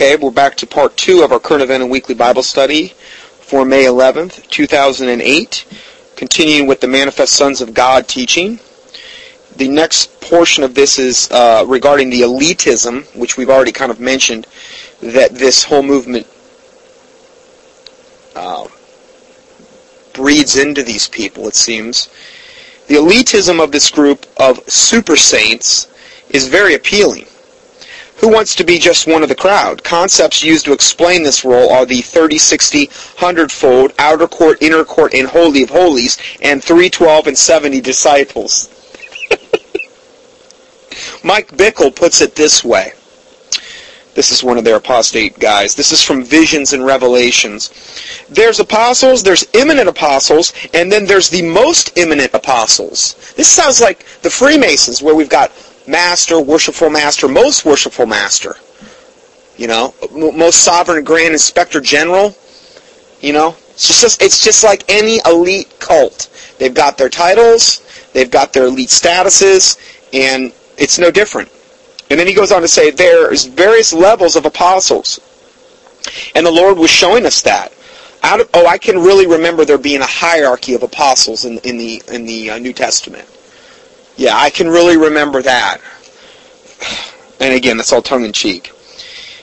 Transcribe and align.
Okay, 0.00 0.14
we're 0.14 0.30
back 0.30 0.54
to 0.58 0.64
part 0.64 0.96
two 0.96 1.22
of 1.24 1.32
our 1.32 1.40
current 1.40 1.60
event 1.60 1.82
and 1.82 1.90
weekly 1.90 2.14
Bible 2.14 2.44
study 2.44 2.90
for 3.40 3.64
May 3.64 3.82
11th, 3.82 4.48
2008, 4.48 5.66
continuing 6.14 6.68
with 6.68 6.80
the 6.80 6.86
Manifest 6.86 7.32
Sons 7.32 7.60
of 7.60 7.74
God 7.74 8.06
teaching. 8.06 8.60
The 9.56 9.66
next 9.66 10.20
portion 10.20 10.62
of 10.62 10.76
this 10.76 11.00
is 11.00 11.28
uh, 11.32 11.64
regarding 11.66 12.10
the 12.10 12.20
elitism, 12.20 13.12
which 13.16 13.36
we've 13.36 13.50
already 13.50 13.72
kind 13.72 13.90
of 13.90 13.98
mentioned, 13.98 14.46
that 15.00 15.34
this 15.34 15.64
whole 15.64 15.82
movement 15.82 16.28
uh, 18.36 18.68
breeds 20.12 20.56
into 20.56 20.84
these 20.84 21.08
people, 21.08 21.48
it 21.48 21.56
seems. 21.56 22.08
The 22.86 22.94
elitism 22.94 23.60
of 23.60 23.72
this 23.72 23.90
group 23.90 24.26
of 24.36 24.60
super 24.70 25.16
saints 25.16 25.88
is 26.30 26.46
very 26.46 26.74
appealing. 26.74 27.26
Who 28.20 28.28
wants 28.28 28.56
to 28.56 28.64
be 28.64 28.78
just 28.78 29.06
one 29.06 29.22
of 29.22 29.28
the 29.28 29.36
crowd? 29.36 29.84
Concepts 29.84 30.42
used 30.42 30.64
to 30.64 30.72
explain 30.72 31.22
this 31.22 31.44
role 31.44 31.70
are 31.70 31.86
the 31.86 32.00
30, 32.00 32.36
60, 32.36 32.88
100-fold, 32.88 33.92
outer 33.98 34.26
court, 34.26 34.60
inner 34.60 34.84
court, 34.84 35.14
and 35.14 35.28
holy 35.28 35.62
of 35.62 35.70
holies, 35.70 36.18
and 36.42 36.62
312 36.62 37.28
and 37.28 37.38
70 37.38 37.80
disciples. 37.80 38.68
Mike 41.22 41.48
Bickle 41.52 41.94
puts 41.94 42.20
it 42.20 42.34
this 42.34 42.64
way. 42.64 42.92
This 44.14 44.32
is 44.32 44.42
one 44.42 44.58
of 44.58 44.64
their 44.64 44.74
apostate 44.74 45.38
guys. 45.38 45.76
This 45.76 45.92
is 45.92 46.02
from 46.02 46.24
Visions 46.24 46.72
and 46.72 46.84
Revelations. 46.84 47.70
There's 48.28 48.58
apostles, 48.58 49.22
there's 49.22 49.46
imminent 49.52 49.88
apostles, 49.88 50.52
and 50.74 50.90
then 50.90 51.06
there's 51.06 51.28
the 51.30 51.42
most 51.42 51.96
imminent 51.96 52.34
apostles. 52.34 53.14
This 53.36 53.46
sounds 53.46 53.80
like 53.80 54.04
the 54.22 54.30
Freemasons, 54.30 55.00
where 55.00 55.14
we've 55.14 55.28
got 55.28 55.52
master, 55.88 56.40
worshipful 56.40 56.90
master, 56.90 57.26
most 57.26 57.64
worshipful 57.64 58.06
master. 58.06 58.54
You 59.56 59.66
know, 59.66 59.94
most 60.12 60.62
sovereign 60.62 61.02
grand 61.02 61.32
inspector 61.32 61.80
general. 61.80 62.36
You 63.20 63.32
know, 63.32 63.56
it's 63.70 64.00
just 64.00 64.22
it's 64.22 64.44
just 64.44 64.62
like 64.62 64.84
any 64.88 65.20
elite 65.26 65.74
cult. 65.80 66.28
They've 66.58 66.74
got 66.74 66.98
their 66.98 67.08
titles, 67.08 67.80
they've 68.12 68.30
got 68.30 68.52
their 68.52 68.66
elite 68.66 68.90
statuses, 68.90 69.78
and 70.12 70.52
it's 70.76 70.98
no 70.98 71.10
different. 71.10 71.50
And 72.10 72.18
then 72.18 72.26
he 72.26 72.34
goes 72.34 72.52
on 72.52 72.62
to 72.62 72.68
say 72.68 72.90
there's 72.90 73.44
various 73.46 73.92
levels 73.92 74.36
of 74.36 74.46
apostles. 74.46 75.20
And 76.34 76.46
the 76.46 76.50
Lord 76.50 76.78
was 76.78 76.90
showing 76.90 77.26
us 77.26 77.42
that. 77.42 77.72
Out 78.22 78.40
of, 78.40 78.48
oh, 78.54 78.66
I 78.66 78.78
can 78.78 78.98
really 78.98 79.26
remember 79.26 79.64
there 79.64 79.78
being 79.78 80.00
a 80.00 80.06
hierarchy 80.06 80.74
of 80.74 80.82
apostles 80.82 81.44
in, 81.44 81.58
in 81.58 81.78
the 81.78 82.02
in 82.08 82.24
the 82.24 82.50
uh, 82.50 82.58
New 82.58 82.72
Testament. 82.72 83.28
Yeah, 84.18 84.36
I 84.36 84.50
can 84.50 84.68
really 84.68 84.96
remember 84.96 85.42
that. 85.42 85.78
And 87.38 87.54
again, 87.54 87.76
that's 87.76 87.92
all 87.92 88.02
tongue 88.02 88.24
in 88.24 88.32
cheek. 88.32 88.72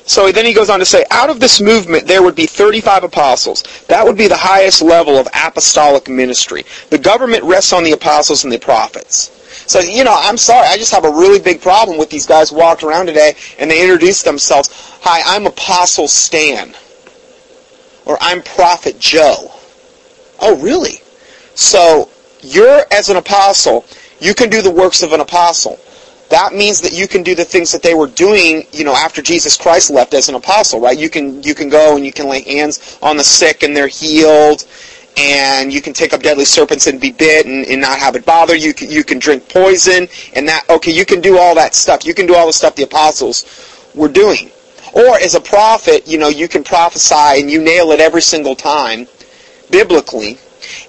So 0.04 0.32
then 0.34 0.46
he 0.46 0.54
goes 0.54 0.70
on 0.70 0.80
to 0.80 0.86
say, 0.86 1.06
out 1.12 1.30
of 1.30 1.40
this 1.40 1.62
movement, 1.62 2.08
there 2.08 2.22
would 2.22 2.36
be 2.36 2.46
35 2.46 3.06
apostles. 3.06 3.64
That 3.88 4.06
would 4.06 4.18
be 4.18 4.28
the 4.28 4.36
highest 4.36 4.82
level 4.82 5.16
of 5.16 5.28
apostolic 5.34 6.10
ministry. 6.10 6.66
The 6.90 6.98
government 6.98 7.44
rests 7.46 7.72
on 7.72 7.86
the 7.86 7.94
apostles 7.94 8.44
and 8.44 8.52
the 8.52 8.60
prophets. 8.60 9.32
So, 9.66 9.80
you 9.80 10.04
know, 10.04 10.14
I'm 10.14 10.38
sorry, 10.38 10.68
I 10.68 10.78
just 10.78 10.92
have 10.92 11.06
a 11.06 11.10
really 11.10 11.40
big 11.40 11.62
problem 11.62 11.98
with 11.98 12.10
these 12.10 12.26
guys 12.26 12.52
walking 12.52 12.90
around 12.90 13.06
today 13.06 13.36
and 13.58 13.72
they 13.72 13.82
introduce 13.82 14.24
themselves, 14.24 14.70
hi, 15.02 15.22
I'm 15.26 15.48
Apostle 15.48 16.10
Stan. 16.10 16.76
Or 18.04 18.18
I'm 18.20 18.44
Prophet 18.44 19.00
Joe. 19.00 19.54
Oh, 20.40 20.62
really? 20.62 21.02
So, 21.56 22.10
you're, 22.42 22.82
as 22.92 23.10
an 23.10 23.16
apostle, 23.16 23.86
you 24.20 24.34
can 24.34 24.50
do 24.50 24.62
the 24.62 24.72
works 24.72 25.04
of 25.04 25.14
an 25.14 25.20
apostle. 25.20 25.80
That 26.30 26.54
means 26.54 26.82
that 26.82 26.94
you 26.94 27.08
can 27.08 27.22
do 27.22 27.36
the 27.36 27.46
things 27.46 27.72
that 27.72 27.84
they 27.84 27.94
were 27.94 28.08
doing, 28.08 28.66
you 28.72 28.84
know, 28.84 28.96
after 28.96 29.22
Jesus 29.22 29.56
Christ 29.56 29.92
left 29.92 30.14
as 30.14 30.28
an 30.28 30.36
apostle, 30.36 30.80
right? 30.80 30.98
You 30.98 31.10
can 31.10 31.44
you 31.44 31.54
can 31.54 31.70
go 31.70 31.96
and 31.96 32.06
you 32.06 32.12
can 32.12 32.28
lay 32.28 32.42
hands 32.42 32.98
on 33.02 33.18
the 33.18 33.24
sick 33.24 33.62
and 33.62 33.76
they're 33.76 33.88
healed, 33.88 34.66
and 35.18 35.72
you 35.72 35.82
can 35.82 35.94
take 35.94 36.14
up 36.14 36.24
deadly 36.24 36.46
serpents 36.46 36.88
and 36.88 37.00
be 37.00 37.12
bit 37.12 37.46
and, 37.46 37.66
and 37.68 37.80
not 37.80 38.00
have 38.00 38.16
it 38.16 38.26
bother 38.26 38.56
you. 38.56 38.74
Can, 38.74 38.90
you 38.90 39.04
can 39.04 39.20
drink 39.20 39.48
poison 39.48 40.08
and 40.34 40.48
that. 40.48 40.68
Okay, 40.70 40.92
you 40.92 41.06
can 41.06 41.22
do 41.22 41.38
all 41.38 41.54
that 41.56 41.76
stuff. 41.76 42.06
You 42.06 42.16
can 42.16 42.26
do 42.26 42.36
all 42.36 42.48
the 42.48 42.54
stuff 42.54 42.76
the 42.76 42.84
apostles 42.84 43.46
were 43.94 44.10
doing. 44.10 44.52
Or 44.94 45.20
as 45.20 45.36
a 45.36 45.42
prophet, 45.42 46.08
you 46.08 46.18
know, 46.18 46.30
you 46.30 46.48
can 46.48 46.64
prophesy 46.64 47.40
and 47.40 47.52
you 47.52 47.62
nail 47.62 47.92
it 47.92 48.00
every 48.00 48.22
single 48.22 48.56
time, 48.56 49.08
biblically 49.70 50.40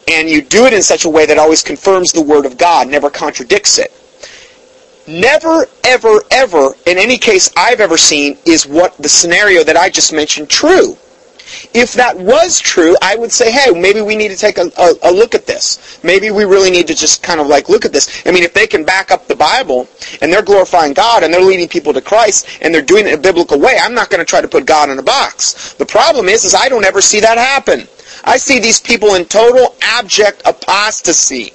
and 0.08 0.28
you 0.28 0.42
do 0.42 0.66
it 0.66 0.72
in 0.72 0.82
such 0.82 1.04
a 1.04 1.08
way 1.08 1.26
that 1.26 1.38
always 1.38 1.62
confirms 1.62 2.12
the 2.12 2.22
Word 2.22 2.46
of 2.46 2.58
God, 2.58 2.88
never 2.88 3.10
contradicts 3.10 3.78
it. 3.78 3.92
Never, 5.08 5.66
ever, 5.84 6.20
ever, 6.30 6.74
in 6.86 6.98
any 6.98 7.16
case 7.16 7.50
I've 7.56 7.80
ever 7.80 7.96
seen, 7.96 8.38
is 8.44 8.66
what 8.66 8.96
the 8.98 9.08
scenario 9.08 9.62
that 9.62 9.76
I 9.76 9.88
just 9.88 10.12
mentioned 10.12 10.50
true. 10.50 10.96
If 11.72 11.92
that 11.94 12.18
was 12.18 12.58
true, 12.58 12.96
I 13.00 13.14
would 13.14 13.30
say, 13.30 13.52
hey, 13.52 13.70
maybe 13.70 14.00
we 14.00 14.16
need 14.16 14.28
to 14.28 14.36
take 14.36 14.58
a, 14.58 14.68
a, 14.76 14.94
a, 15.04 15.12
look 15.12 15.32
at 15.34 15.46
this. 15.46 16.00
Maybe 16.02 16.32
we 16.32 16.44
really 16.44 16.72
need 16.72 16.88
to 16.88 16.94
just 16.94 17.22
kind 17.22 17.40
of 17.40 17.46
like 17.46 17.68
look 17.68 17.84
at 17.84 17.92
this. 17.92 18.26
I 18.26 18.32
mean, 18.32 18.42
if 18.42 18.52
they 18.52 18.66
can 18.66 18.84
back 18.84 19.12
up 19.12 19.28
the 19.28 19.36
Bible 19.36 19.88
and 20.20 20.32
they're 20.32 20.42
glorifying 20.42 20.92
God 20.92 21.22
and 21.22 21.32
they're 21.32 21.40
leading 21.40 21.68
people 21.68 21.92
to 21.92 22.00
Christ 22.00 22.48
and 22.62 22.74
they're 22.74 22.82
doing 22.82 23.06
it 23.06 23.12
in 23.12 23.18
a 23.20 23.22
biblical 23.22 23.60
way, 23.60 23.78
I'm 23.80 23.94
not 23.94 24.10
going 24.10 24.18
to 24.18 24.24
try 24.24 24.40
to 24.40 24.48
put 24.48 24.66
God 24.66 24.90
in 24.90 24.98
a 24.98 25.02
box. 25.04 25.74
The 25.74 25.86
problem 25.86 26.28
is, 26.28 26.44
is 26.44 26.52
I 26.52 26.68
don't 26.68 26.84
ever 26.84 27.00
see 27.00 27.20
that 27.20 27.38
happen. 27.38 27.86
I 28.26 28.36
see 28.36 28.58
these 28.58 28.80
people 28.80 29.14
in 29.14 29.24
total 29.24 29.76
abject 29.80 30.42
apostasy. 30.44 31.52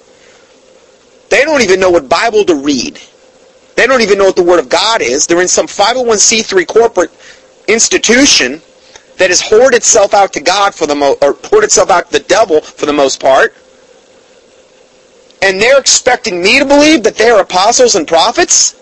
They 1.29 1.43
don't 1.43 1.61
even 1.61 1.79
know 1.79 1.91
what 1.91 2.09
Bible 2.09 2.45
to 2.45 2.55
read. 2.55 2.99
They 3.75 3.87
don't 3.87 4.01
even 4.01 4.17
know 4.17 4.25
what 4.25 4.35
the 4.35 4.43
Word 4.43 4.59
of 4.59 4.69
God 4.69 5.01
is. 5.01 5.27
They're 5.27 5.41
in 5.41 5.47
some 5.47 5.67
501c3 5.67 6.67
corporate 6.67 7.11
institution 7.67 8.61
that 9.17 9.29
has 9.29 9.41
hoarded 9.41 9.77
itself 9.77 10.13
out 10.13 10.33
to 10.33 10.41
God 10.41 10.73
for 10.73 10.87
the 10.87 10.95
mo- 10.95 11.17
or 11.21 11.33
poured 11.33 11.63
itself 11.63 11.89
out 11.89 12.07
to 12.07 12.13
the 12.13 12.25
devil 12.25 12.61
for 12.61 12.85
the 12.85 12.93
most 12.93 13.19
part. 13.19 13.53
And 15.41 15.59
they're 15.59 15.79
expecting 15.79 16.41
me 16.41 16.59
to 16.59 16.65
believe 16.65 17.03
that 17.03 17.15
they're 17.15 17.39
apostles 17.39 17.95
and 17.95 18.07
prophets? 18.07 18.75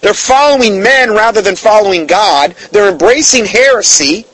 They're 0.00 0.14
following 0.14 0.82
men 0.82 1.10
rather 1.10 1.42
than 1.42 1.56
following 1.56 2.06
God. 2.06 2.54
They're 2.72 2.90
embracing 2.90 3.44
heresy. 3.44 4.26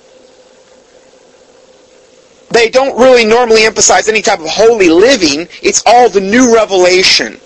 They 2.55 2.71
don't 2.71 2.97
really 2.97 3.25
normally 3.25 3.65
emphasize 3.65 4.09
any 4.09 4.23
type 4.23 4.39
of 4.39 4.47
holy 4.47 4.89
living. 4.89 5.49
It's 5.61 5.83
all 5.87 6.09
the 6.09 6.21
new 6.21 6.55
revelation, 6.55 7.41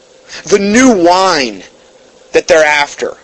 the 0.44 0.58
new 0.58 1.02
wine 1.02 1.62
that 2.32 2.46
they're 2.46 2.62
after. 2.62 3.16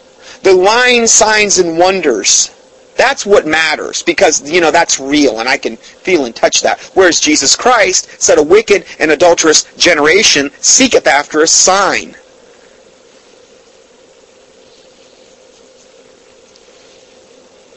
The 0.42 0.54
lying 0.54 1.06
signs 1.06 1.58
and 1.58 1.76
wonders. 1.76 2.50
That's 2.96 3.26
what 3.26 3.46
matters 3.46 4.02
because, 4.02 4.50
you 4.50 4.62
know, 4.62 4.70
that's 4.70 4.98
real 4.98 5.40
and 5.40 5.48
I 5.48 5.58
can 5.58 5.76
feel 5.76 6.24
and 6.24 6.34
touch 6.34 6.62
that. 6.62 6.80
Whereas 6.94 7.20
Jesus 7.20 7.54
Christ 7.54 8.08
said 8.18 8.38
a 8.38 8.42
wicked 8.42 8.86
and 8.98 9.10
adulterous 9.10 9.64
generation 9.76 10.50
seeketh 10.60 11.06
after 11.06 11.42
a 11.42 11.46
sign. 11.46 12.16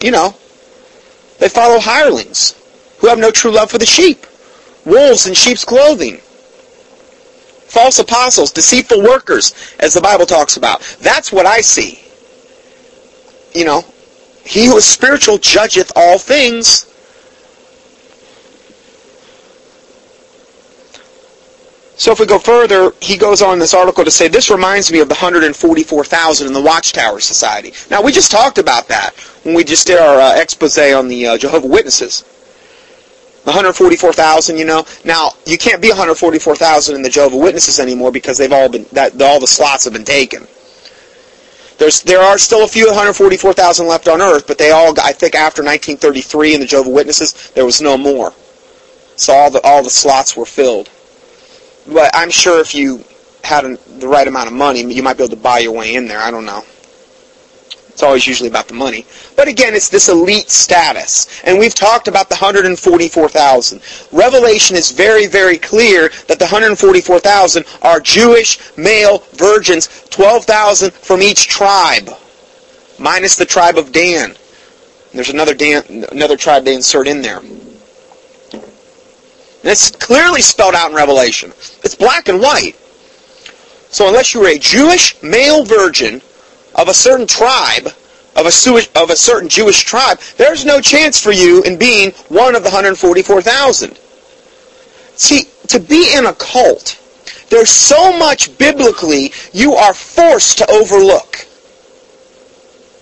You 0.01 0.11
know, 0.11 0.33
they 1.39 1.49
follow 1.49 1.79
hirelings 1.81 2.56
who 2.99 3.07
have 3.07 3.19
no 3.19 3.31
true 3.31 3.51
love 3.51 3.71
for 3.71 3.77
the 3.77 3.85
sheep. 3.85 4.25
Wolves 4.85 5.27
in 5.27 5.33
sheep's 5.33 5.65
clothing. 5.65 6.17
False 7.67 7.99
apostles, 7.99 8.51
deceitful 8.51 9.03
workers, 9.03 9.53
as 9.79 9.93
the 9.93 10.01
Bible 10.01 10.25
talks 10.25 10.55
about. 10.57 10.81
That's 11.01 11.31
what 11.31 11.45
I 11.45 11.61
see. 11.61 11.99
You 13.53 13.65
know, 13.65 13.85
he 14.45 14.65
who 14.65 14.77
is 14.77 14.85
spiritual 14.85 15.37
judgeth 15.37 15.91
all 15.95 16.17
things. 16.17 16.85
So 21.97 22.11
if 22.11 22.19
we 22.19 22.25
go 22.25 22.39
further, 22.39 22.93
he 23.01 23.17
goes 23.17 23.41
on 23.41 23.53
in 23.53 23.59
this 23.59 23.73
article 23.73 24.05
to 24.05 24.11
say, 24.11 24.27
this 24.27 24.49
reminds 24.49 24.91
me 24.91 24.99
of 24.99 25.09
the 25.09 25.15
144,000 25.15 26.47
in 26.47 26.53
the 26.53 26.61
Watchtower 26.61 27.19
Society. 27.19 27.73
Now, 27.89 28.01
we 28.01 28.11
just 28.11 28.31
talked 28.31 28.59
about 28.59 28.87
that 28.87 29.15
when 29.43 29.55
we 29.55 29.63
just 29.63 29.87
did 29.87 29.99
our 29.99 30.21
uh, 30.21 30.39
expose 30.39 30.77
on 30.77 31.07
the 31.07 31.27
uh, 31.27 31.37
Jehovah 31.37 31.67
Witnesses. 31.67 32.23
144,000, 33.47 34.57
you 34.57 34.65
know. 34.65 34.85
Now, 35.05 35.31
you 35.45 35.57
can't 35.57 35.81
be 35.81 35.89
144,000 35.89 36.95
in 36.95 37.01
the 37.01 37.09
Jehovah 37.09 37.37
Witnesses 37.37 37.79
anymore 37.79 38.11
because 38.11 38.37
they've 38.37 38.51
all 38.51 38.69
been 38.69 38.85
that 38.91 39.19
all 39.21 39.39
the 39.39 39.47
slots 39.47 39.85
have 39.85 39.93
been 39.93 40.03
taken. 40.03 40.45
There's 41.77 42.01
there 42.01 42.21
are 42.21 42.37
still 42.37 42.63
a 42.63 42.67
few 42.67 42.87
144,000 42.87 43.87
left 43.87 44.07
on 44.07 44.21
earth, 44.21 44.47
but 44.47 44.57
they 44.57 44.71
all 44.71 44.93
I 44.99 45.13
think 45.13 45.35
after 45.35 45.61
1933 45.61 46.55
in 46.55 46.59
the 46.59 46.65
Jehovah 46.65 46.89
Witnesses, 46.89 47.51
there 47.51 47.65
was 47.65 47.81
no 47.81 47.97
more. 47.97 48.33
So 49.15 49.33
all 49.33 49.49
the 49.49 49.61
all 49.63 49.83
the 49.83 49.89
slots 49.89 50.35
were 50.35 50.45
filled. 50.45 50.89
But 51.87 52.11
I'm 52.13 52.29
sure 52.29 52.59
if 52.59 52.75
you 52.75 53.03
had 53.43 53.63
a, 53.63 53.77
the 53.99 54.07
right 54.07 54.27
amount 54.27 54.47
of 54.47 54.53
money, 54.53 54.81
you 54.81 55.01
might 55.01 55.17
be 55.17 55.23
able 55.23 55.35
to 55.35 55.41
buy 55.41 55.59
your 55.59 55.71
way 55.71 55.95
in 55.95 56.07
there. 56.07 56.19
I 56.19 56.31
don't 56.31 56.45
know. 56.45 56.63
It's 57.97 58.03
always 58.03 58.27
usually 58.27 58.47
about 58.47 58.67
the 58.67 58.75
money. 58.75 59.07
But 59.35 59.47
again, 59.47 59.73
it's 59.73 59.89
this 59.89 60.07
elite 60.07 60.51
status. 60.51 61.41
And 61.43 61.57
we've 61.57 61.73
talked 61.73 62.07
about 62.07 62.29
the 62.29 62.35
144,000. 62.35 63.81
Revelation 64.11 64.75
is 64.75 64.91
very, 64.91 65.25
very 65.25 65.57
clear 65.57 66.09
that 66.27 66.37
the 66.37 66.45
144,000 66.45 67.65
are 67.81 67.99
Jewish 67.99 68.59
male 68.77 69.23
virgins, 69.33 70.05
12,000 70.11 70.93
from 70.93 71.23
each 71.23 71.47
tribe, 71.47 72.11
minus 72.99 73.35
the 73.35 73.47
tribe 73.47 73.79
of 73.79 73.91
Dan. 73.91 74.37
There's 75.11 75.31
another 75.31 75.55
Dan, 75.55 76.05
another 76.11 76.37
tribe 76.37 76.65
they 76.65 76.75
insert 76.75 77.07
in 77.07 77.23
there. 77.23 77.39
And 77.39 78.61
it's 79.63 79.89
clearly 79.89 80.43
spelled 80.43 80.75
out 80.75 80.91
in 80.91 80.95
Revelation. 80.95 81.49
It's 81.83 81.95
black 81.95 82.27
and 82.27 82.39
white. 82.39 82.75
So 83.89 84.07
unless 84.07 84.35
you 84.35 84.41
were 84.41 84.49
a 84.49 84.59
Jewish 84.59 85.19
male 85.23 85.65
virgin 85.65 86.21
of 86.77 86.87
a 86.87 86.93
certain 86.93 87.27
tribe, 87.27 87.87
of 88.35 88.45
a, 88.45 89.01
of 89.01 89.09
a 89.09 89.15
certain 89.15 89.49
Jewish 89.49 89.83
tribe, 89.83 90.19
there's 90.37 90.63
no 90.63 90.79
chance 90.79 91.19
for 91.19 91.31
you 91.31 91.63
in 91.63 91.77
being 91.77 92.11
one 92.29 92.55
of 92.55 92.63
the 92.63 92.69
144,000. 92.69 93.99
See, 95.15 95.45
to 95.67 95.79
be 95.79 96.13
in 96.15 96.27
a 96.27 96.33
cult, 96.33 97.01
there's 97.49 97.71
so 97.71 98.17
much 98.17 98.55
biblically 98.57 99.33
you 99.53 99.73
are 99.73 99.93
forced 99.93 100.59
to 100.59 100.69
overlook. 100.69 101.47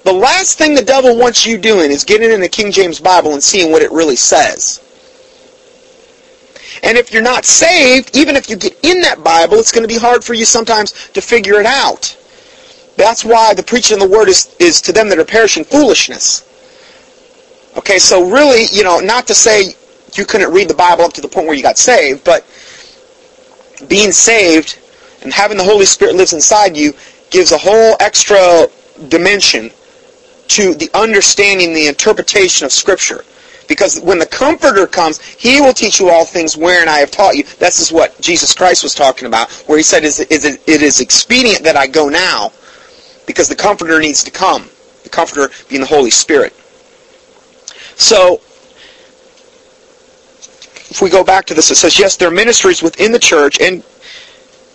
The 0.06 0.14
last 0.14 0.58
thing 0.58 0.76
the 0.76 0.84
devil 0.84 1.18
wants 1.18 1.46
you 1.46 1.58
doing 1.58 1.92
is 1.92 2.04
getting 2.04 2.32
in 2.32 2.40
the 2.40 2.48
King 2.48 2.72
James 2.72 3.00
Bible 3.00 3.34
and 3.34 3.44
seeing 3.44 3.72
what 3.72 3.82
it 3.82 3.92
really 3.92 4.16
says. 4.16 4.82
And 6.84 6.98
if 6.98 7.12
you're 7.12 7.24
not 7.24 7.44
saved, 7.46 8.16
even 8.16 8.36
if 8.36 8.50
you 8.50 8.56
get 8.56 8.78
in 8.84 9.02
that 9.02 9.24
Bible, 9.24 9.56
it's 9.56 9.72
going 9.72 9.88
to 9.88 9.94
be 9.94 10.00
hard 10.00 10.24
for 10.24 10.36
you 10.36 10.46
sometimes 10.46 10.92
to 11.14 11.22
figure 11.22 11.60
it 11.60 11.66
out. 11.66 12.16
That's 12.98 13.26
why 13.26 13.54
the 13.54 13.64
preaching 13.64 14.02
of 14.02 14.10
the 14.10 14.18
word 14.18 14.30
is, 14.30 14.56
is 14.60 14.82
to 14.84 14.94
them 14.94 15.10
that 15.10 15.20
are 15.20 15.26
perishing 15.26 15.64
foolishness. 15.66 16.44
Okay, 17.78 18.00
so 18.00 18.30
really, 18.30 18.68
you 18.72 18.84
know, 18.84 19.00
not 19.00 19.28
to 19.28 19.36
say 19.36 19.74
you 20.14 20.26
couldn't 20.26 20.52
read 20.54 20.70
the 20.70 20.76
Bible 20.76 21.04
up 21.04 21.14
to 21.14 21.22
the 21.22 21.28
point 21.28 21.48
where 21.48 21.56
you 21.56 21.64
got 21.64 21.78
saved, 21.78 22.24
but 22.24 22.46
being 23.90 24.12
saved 24.12 24.80
and 25.24 25.34
having 25.34 25.58
the 25.58 25.64
Holy 25.64 25.86
Spirit 25.86 26.16
lives 26.16 26.32
inside 26.32 26.78
you 26.78 26.94
gives 27.32 27.52
a 27.52 27.58
whole 27.58 27.98
extra 28.00 28.68
dimension 29.10 29.72
to 30.48 30.74
the 30.76 30.90
understanding, 30.94 31.74
the 31.74 31.88
interpretation 31.88 32.66
of 32.66 32.72
Scripture. 32.72 33.26
Because 33.68 34.00
when 34.00 34.20
the 34.20 34.28
Comforter 34.28 34.88
comes, 34.88 35.22
He 35.22 35.60
will 35.60 35.74
teach 35.74 36.00
you 36.00 36.10
all 36.10 36.24
things 36.24 36.56
wherein 36.56 36.88
I 36.88 37.00
have 37.00 37.12
taught 37.12 37.36
you. 37.36 37.44
This 37.60 37.80
is 37.80 37.92
what 37.92 38.20
Jesus 38.22 38.54
Christ 38.54 38.84
was 38.84 38.94
talking 38.94 39.28
about, 39.28 39.52
where 39.68 39.78
He 39.78 39.84
said, 39.84 40.04
it 40.06 40.82
is 40.82 41.02
expedient 41.02 41.64
that 41.64 41.76
I 41.76 41.88
go 41.88 42.08
now, 42.08 42.54
because 43.26 43.48
the 43.48 43.56
Comforter 43.56 44.00
needs 44.00 44.24
to 44.24 44.32
come. 44.32 44.70
The 45.04 45.10
Comforter 45.10 45.54
being 45.70 45.82
the 45.82 45.88
Holy 45.88 46.12
Spirit. 46.12 46.54
So, 47.98 48.42
if 50.90 51.02
we 51.02 51.10
go 51.10 51.24
back 51.24 51.46
to 51.46 51.54
this, 51.54 51.72
it 51.72 51.76
says, 51.76 51.98
yes, 52.00 52.16
there 52.16 52.28
are 52.28 52.32
ministries 52.32 52.82
within 52.82 53.12
the 53.12 53.20
church, 53.20 53.60
and 53.60 53.84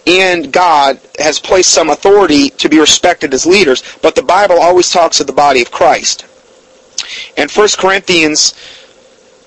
and 0.06 0.50
God 0.52 0.99
has 1.19 1.38
placed 1.38 1.70
some 1.73 1.91
authority 1.91 2.50
to 2.50 2.69
be 2.69 2.81
respected 2.81 3.35
as 3.35 3.44
leaders, 3.44 3.82
but 4.02 4.14
the 4.14 4.23
Bible 4.23 4.58
always 4.58 4.91
talks 4.91 5.20
of 5.20 5.26
the 5.26 5.32
body 5.32 5.61
of 5.61 5.70
Christ. 5.70 6.25
And 7.37 7.50
1 7.50 7.69
Corinthians 7.79 8.55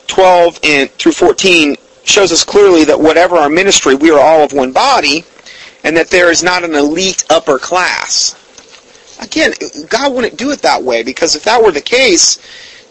12 0.08 0.60
and 0.64 0.92
through 0.92 1.14
14 1.14 1.76
shows 2.04 2.32
us 2.32 2.44
clearly 2.44 2.84
that 2.86 3.00
whatever 3.00 3.36
our 3.36 3.50
ministry, 3.50 3.96
we 3.96 4.12
are 4.12 4.20
all 4.20 4.44
of 4.44 4.54
one 4.54 4.72
body, 4.72 5.26
and 5.84 5.98
that 5.98 6.10
there 6.10 6.30
is 6.30 6.44
not 6.44 6.64
an 6.64 6.76
elite 6.76 7.26
upper 7.30 7.58
class. 7.58 8.36
Again, 9.24 9.54
God 9.90 10.14
wouldn't 10.14 10.38
do 10.38 10.52
it 10.52 10.60
that 10.60 10.84
way, 10.84 11.02
because 11.02 11.36
if 11.36 11.44
that 11.44 11.64
were 11.64 11.72
the 11.72 11.81
case, 11.81 12.40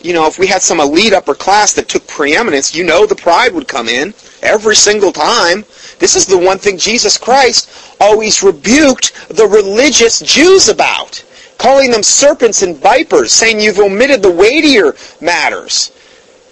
you 0.00 0.12
know, 0.12 0.26
if 0.26 0.38
we 0.38 0.46
had 0.46 0.62
some 0.62 0.80
elite 0.80 1.12
upper 1.12 1.34
class 1.34 1.72
that 1.74 1.88
took 1.88 2.06
preeminence, 2.06 2.74
you 2.74 2.84
know 2.84 3.06
the 3.06 3.14
pride 3.14 3.52
would 3.54 3.68
come 3.68 3.88
in 3.88 4.14
every 4.42 4.74
single 4.74 5.12
time. 5.12 5.64
This 5.98 6.16
is 6.16 6.26
the 6.26 6.38
one 6.38 6.58
thing 6.58 6.78
Jesus 6.78 7.18
Christ 7.18 7.70
always 8.00 8.42
rebuked 8.42 9.28
the 9.28 9.46
religious 9.46 10.20
Jews 10.20 10.68
about, 10.68 11.22
calling 11.58 11.90
them 11.90 12.02
serpents 12.02 12.62
and 12.62 12.76
vipers, 12.76 13.30
saying 13.30 13.60
you've 13.60 13.78
omitted 13.78 14.22
the 14.22 14.32
weightier 14.32 14.96
matters. 15.20 15.92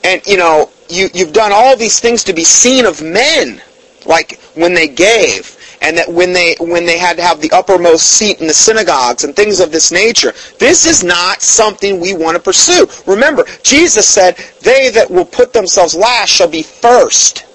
And, 0.05 0.25
you 0.27 0.37
know, 0.37 0.71
you, 0.89 1.09
you've 1.13 1.33
done 1.33 1.51
all 1.53 1.77
these 1.77 1.99
things 1.99 2.23
to 2.25 2.33
be 2.33 2.45
seen 2.45 2.87
of 2.87 3.03
men, 3.03 3.61
like 4.07 4.41
when 4.55 4.75
they 4.75 4.89
gave 4.89 5.57
and 5.83 5.97
that 5.97 6.11
when 6.11 6.33
they 6.33 6.57
when 6.61 6.85
they 6.85 6.99
had 6.99 7.17
to 7.17 7.23
have 7.23 7.41
the 7.41 7.51
uppermost 7.53 8.07
seat 8.07 8.41
in 8.41 8.47
the 8.47 8.55
synagogues 8.55 9.25
and 9.25 9.35
things 9.35 9.61
of 9.61 9.73
this 9.73 9.91
nature 9.91 10.33
this 10.59 10.87
is 10.87 11.03
not 11.03 11.41
something 11.43 12.01
we 12.01 12.15
want 12.15 12.37
to 12.37 12.43
pursue 12.43 12.87
remember 13.07 13.45
jesus 13.63 14.09
said 14.09 14.37
they 14.61 14.91
that 14.91 15.11
will 15.11 15.25
put 15.25 15.53
themselves 15.53 15.95
last 15.95 16.29
shall 16.29 16.49
be 16.49 16.63
first 16.63 17.47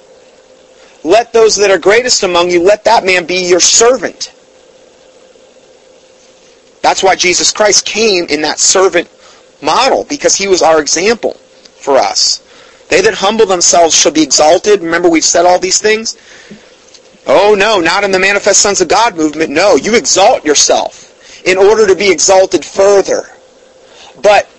let 1.06 1.32
those 1.32 1.56
that 1.58 1.70
are 1.70 1.78
greatest 1.78 2.24
among 2.24 2.50
you, 2.50 2.64
let 2.64 2.84
that 2.86 3.06
man 3.06 3.28
be 3.28 3.48
your 3.48 3.60
servant. 3.60 4.34
That's 6.82 7.04
why 7.04 7.16
Jesus 7.16 7.52
Christ 7.52 7.86
came 7.86 8.26
in 8.26 8.42
that 8.42 8.58
servant 8.58 9.08
model, 9.62 10.04
because 10.06 10.36
he 10.36 10.48
was 10.48 10.64
our 10.64 10.82
example 10.82 11.34
for 11.78 11.98
us. 11.98 12.42
They 12.90 13.02
that 13.02 13.14
humble 13.14 13.46
themselves 13.46 13.96
shall 13.96 14.14
be 14.14 14.24
exalted. 14.24 14.82
Remember 14.82 15.08
we've 15.08 15.24
said 15.24 15.46
all 15.46 15.60
these 15.60 15.80
things? 15.80 16.18
Oh 17.28 17.56
no, 17.58 17.80
not 17.80 18.04
in 18.04 18.12
the 18.12 18.20
Manifest 18.20 18.62
Sons 18.62 18.82
of 18.82 18.88
God 18.88 19.16
movement. 19.16 19.50
No, 19.50 19.76
you 19.76 19.96
exalt 19.96 20.46
yourself 20.46 21.44
in 21.46 21.58
order 21.58 21.88
to 21.88 21.96
be 21.96 22.12
exalted 22.12 22.64
further. 22.64 23.24
But 24.22 24.50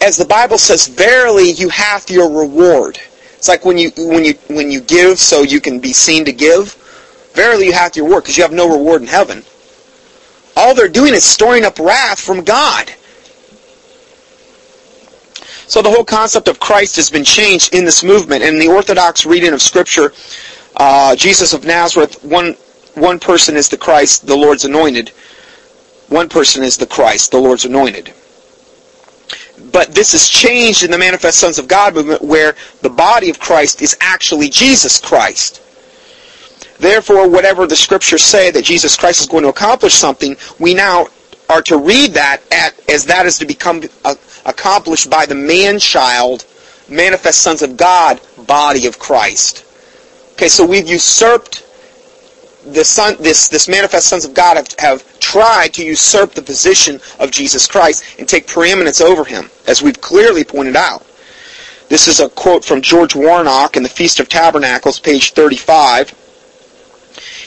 as 0.00 0.16
the 0.16 0.24
Bible 0.24 0.58
says, 0.58 0.86
verily 0.86 1.50
you 1.50 1.68
hath 1.68 2.10
your 2.10 2.30
reward. 2.30 2.98
It's 3.36 3.48
like 3.48 3.64
when 3.64 3.78
you 3.78 3.90
when 3.96 4.24
you 4.24 4.34
when 4.48 4.70
you 4.70 4.80
give 4.80 5.18
so 5.18 5.42
you 5.42 5.60
can 5.60 5.80
be 5.80 5.92
seen 5.92 6.24
to 6.24 6.32
give. 6.32 6.74
Verily 7.34 7.66
you 7.66 7.72
have 7.72 7.94
your 7.96 8.06
reward 8.06 8.24
because 8.24 8.36
you 8.36 8.42
have 8.42 8.52
no 8.52 8.68
reward 8.68 9.02
in 9.02 9.08
heaven. 9.08 9.44
All 10.56 10.74
they're 10.74 10.88
doing 10.88 11.14
is 11.14 11.24
storing 11.24 11.64
up 11.64 11.78
wrath 11.78 12.20
from 12.20 12.42
God. 12.42 12.92
So 15.68 15.82
the 15.82 15.90
whole 15.90 16.04
concept 16.04 16.48
of 16.48 16.58
Christ 16.58 16.96
has 16.96 17.10
been 17.10 17.24
changed 17.24 17.74
in 17.74 17.84
this 17.84 18.02
movement. 18.02 18.42
And 18.42 18.60
the 18.60 18.68
Orthodox 18.68 19.26
reading 19.26 19.52
of 19.52 19.60
Scripture, 19.60 20.12
uh, 20.78 21.14
Jesus 21.16 21.52
of 21.52 21.64
Nazareth, 21.64 22.22
one 22.24 22.54
one 22.94 23.20
person 23.20 23.56
is 23.56 23.68
the 23.68 23.76
Christ, 23.76 24.26
the 24.26 24.36
Lord's 24.36 24.64
anointed. 24.64 25.10
One 26.08 26.28
person 26.28 26.64
is 26.64 26.76
the 26.76 26.86
Christ, 26.86 27.30
the 27.30 27.38
Lord's 27.38 27.64
anointed 27.64 28.12
but 29.72 29.94
this 29.94 30.14
is 30.14 30.28
changed 30.28 30.82
in 30.82 30.90
the 30.90 30.98
Manifest 30.98 31.38
Sons 31.38 31.58
of 31.58 31.68
God 31.68 31.94
movement 31.94 32.22
where 32.22 32.54
the 32.82 32.90
body 32.90 33.30
of 33.30 33.38
Christ 33.38 33.82
is 33.82 33.96
actually 34.00 34.48
Jesus 34.48 35.00
Christ. 35.00 35.62
Therefore, 36.78 37.28
whatever 37.28 37.66
the 37.66 37.76
scriptures 37.76 38.22
say 38.22 38.50
that 38.50 38.64
Jesus 38.64 38.96
Christ 38.96 39.20
is 39.20 39.26
going 39.26 39.42
to 39.42 39.48
accomplish 39.48 39.94
something, 39.94 40.36
we 40.58 40.74
now 40.74 41.08
are 41.48 41.62
to 41.62 41.76
read 41.76 42.12
that 42.12 42.40
at, 42.52 42.78
as 42.88 43.06
that 43.06 43.26
is 43.26 43.38
to 43.38 43.46
become 43.46 43.82
uh, 44.04 44.14
accomplished 44.46 45.10
by 45.10 45.26
the 45.26 45.34
man-child, 45.34 46.46
manifest 46.88 47.42
sons 47.42 47.62
of 47.62 47.76
God, 47.76 48.20
body 48.46 48.86
of 48.86 48.98
Christ. 48.98 49.64
Okay, 50.38 50.48
so 50.48 50.64
we've 50.64 50.88
usurped 50.88 51.66
the 52.64 52.84
son, 52.84 53.16
this, 53.18 53.48
this 53.48 53.66
manifest 53.66 54.06
sons 54.06 54.24
of 54.24 54.34
God 54.34 54.56
have, 54.56 54.68
have 54.78 55.18
tried 55.18 55.74
to 55.74 55.84
usurp 55.84 56.30
the 56.30 56.42
position 56.42 57.00
of 57.18 57.32
Jesus 57.32 57.66
Christ 57.66 58.04
and 58.20 58.28
take 58.28 58.46
preeminence 58.46 59.00
over 59.00 59.24
him, 59.24 59.50
as 59.66 59.82
we've 59.82 60.00
clearly 60.00 60.44
pointed 60.44 60.76
out. 60.76 61.04
This 61.88 62.06
is 62.06 62.20
a 62.20 62.28
quote 62.28 62.64
from 62.64 62.82
George 62.82 63.16
Warnock 63.16 63.76
in 63.76 63.82
the 63.82 63.88
Feast 63.88 64.20
of 64.20 64.28
Tabernacles, 64.28 65.00
page 65.00 65.32
35. 65.32 66.10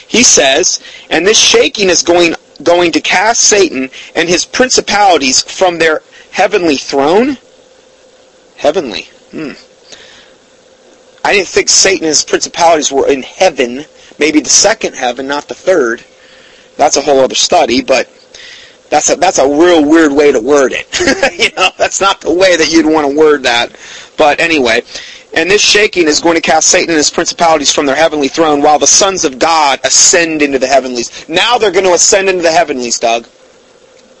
He 0.06 0.22
says, 0.22 0.82
And 1.08 1.26
this 1.26 1.38
shaking 1.38 1.88
is 1.88 2.02
going, 2.02 2.34
going 2.62 2.92
to 2.92 3.00
cast 3.00 3.40
Satan 3.40 3.88
and 4.14 4.28
his 4.28 4.44
principalities 4.44 5.40
from 5.40 5.78
their 5.78 6.02
heavenly 6.30 6.76
throne? 6.76 7.38
Heavenly. 8.56 9.08
Hmm. 9.30 9.52
I 11.24 11.32
didn't 11.32 11.48
think 11.48 11.68
Satan 11.68 12.04
and 12.04 12.08
his 12.08 12.24
principalities 12.24 12.90
were 12.90 13.08
in 13.08 13.22
heaven 13.22 13.84
maybe 14.22 14.40
the 14.40 14.48
second 14.48 14.94
heaven, 14.94 15.26
not 15.26 15.48
the 15.48 15.54
third. 15.54 16.04
That's 16.76 16.96
a 16.96 17.00
whole 17.00 17.20
other 17.20 17.34
study, 17.34 17.82
but 17.82 18.08
that's 18.88 19.10
a, 19.10 19.16
that's 19.16 19.38
a 19.38 19.48
real 19.48 19.84
weird 19.84 20.12
way 20.12 20.30
to 20.30 20.40
word 20.40 20.72
it. 20.72 20.86
you 21.38 21.50
know, 21.56 21.70
that's 21.76 22.00
not 22.00 22.20
the 22.20 22.32
way 22.32 22.56
that 22.56 22.70
you'd 22.70 22.86
want 22.86 23.10
to 23.10 23.18
word 23.18 23.42
that. 23.42 23.76
But 24.16 24.38
anyway, 24.38 24.82
and 25.34 25.50
this 25.50 25.60
shaking 25.60 26.06
is 26.06 26.20
going 26.20 26.36
to 26.36 26.40
cast 26.40 26.68
Satan 26.68 26.90
and 26.90 26.98
his 26.98 27.10
principalities 27.10 27.72
from 27.72 27.84
their 27.84 27.96
heavenly 27.96 28.28
throne 28.28 28.62
while 28.62 28.78
the 28.78 28.86
sons 28.86 29.24
of 29.24 29.40
God 29.40 29.80
ascend 29.82 30.40
into 30.40 30.58
the 30.58 30.66
heavenlies. 30.66 31.28
Now 31.28 31.58
they're 31.58 31.72
going 31.72 31.86
to 31.86 31.94
ascend 31.94 32.28
into 32.28 32.42
the 32.42 32.52
heavenlies, 32.52 32.98
Doug. 33.00 33.24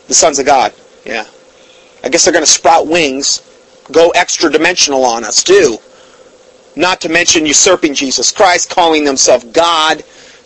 The 0.08 0.14
sons 0.14 0.40
of 0.40 0.46
God. 0.46 0.74
Yeah. 1.06 1.26
I 2.02 2.08
guess 2.08 2.24
they're 2.24 2.32
going 2.32 2.44
to 2.44 2.50
sprout 2.50 2.88
wings, 2.88 3.40
go 3.92 4.10
extra 4.10 4.50
dimensional 4.50 5.04
on 5.04 5.22
us 5.22 5.44
too. 5.44 5.78
Not 6.74 7.00
to 7.02 7.08
mention 7.08 7.44
usurping 7.46 7.94
Jesus 7.94 8.32
Christ, 8.32 8.70
calling 8.70 9.04
themselves 9.04 9.44
God, 9.44 10.02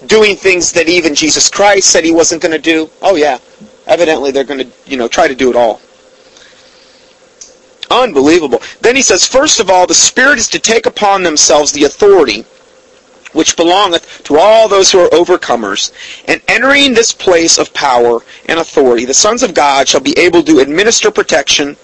doing 0.06 0.37
things 0.37 0.73
that 0.73 0.88
even 0.88 1.14
Jesus 1.14 1.49
Christ 1.49 1.90
said 1.90 2.04
he 2.04 2.12
wasn't 2.12 2.42
going 2.42 2.52
to 2.52 2.59
do. 2.59 2.90
Oh 3.02 3.16
yeah, 3.16 3.38
evidently 3.87 4.30
they're 4.30 4.45
going 4.45 4.61
to, 4.61 4.73
you 4.87 4.97
know, 4.97 5.09
try 5.09 5.28
to 5.28 5.35
do 5.35 5.50
it 5.50 5.56
all. 5.56 5.80
Unbelievable. 7.90 8.61
Then 8.80 8.97
he 8.97 9.02
says, 9.02 9.26
first 9.26 9.61
of 9.61 9.71
all, 9.71 9.87
the 9.87 9.95
Spirit 9.95 10.38
is 10.38 10.49
to 10.49 10.59
take 10.59 10.87
upon 10.87 11.23
themselves 11.23 11.73
the 11.73 11.85
authority 11.85 12.45
which 13.33 13.56
belongeth 13.56 14.25
to 14.25 14.38
all 14.38 14.66
those 14.66 14.90
who 14.90 14.99
are 14.99 15.11
overcomers. 15.11 15.92
And 16.26 16.40
entering 16.49 16.95
this 16.95 17.12
place 17.12 17.59
of 17.59 17.73
power 17.75 18.21
and 18.47 18.59
authority, 18.59 19.04
the 19.04 19.14
sons 19.14 19.42
of 19.42 19.54
God 19.54 19.87
shall 19.87 20.00
be 20.00 20.18
able 20.18 20.42
to 20.45 20.59
administer 20.59 21.11
protection 21.11 21.76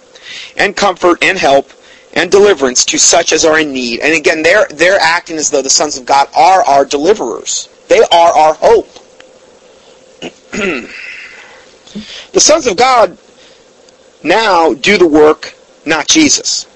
and 0.56 0.76
comfort 0.76 1.22
and 1.22 1.38
help 1.38 1.70
and 2.14 2.30
deliverance 2.30 2.84
to 2.86 2.98
such 2.98 3.32
as 3.32 3.44
are 3.44 3.58
in 3.58 3.72
need. 3.72 4.00
And 4.00 4.14
again, 4.14 4.42
they're, 4.42 4.66
they're 4.68 4.98
acting 5.00 5.36
as 5.36 5.50
though 5.50 5.62
the 5.62 5.70
sons 5.70 5.96
of 5.96 6.04
God 6.04 6.28
are 6.36 6.62
our 6.64 6.84
deliverers. 6.84 7.68
They 7.88 8.00
are 8.00 8.32
our 8.32 8.54
hope. 8.54 8.88
the 10.52 12.40
sons 12.40 12.66
of 12.66 12.76
God 12.76 13.16
now 14.22 14.74
do 14.74 14.98
the 14.98 15.06
work, 15.06 15.54
not 15.86 16.06
Jesus. 16.08 16.66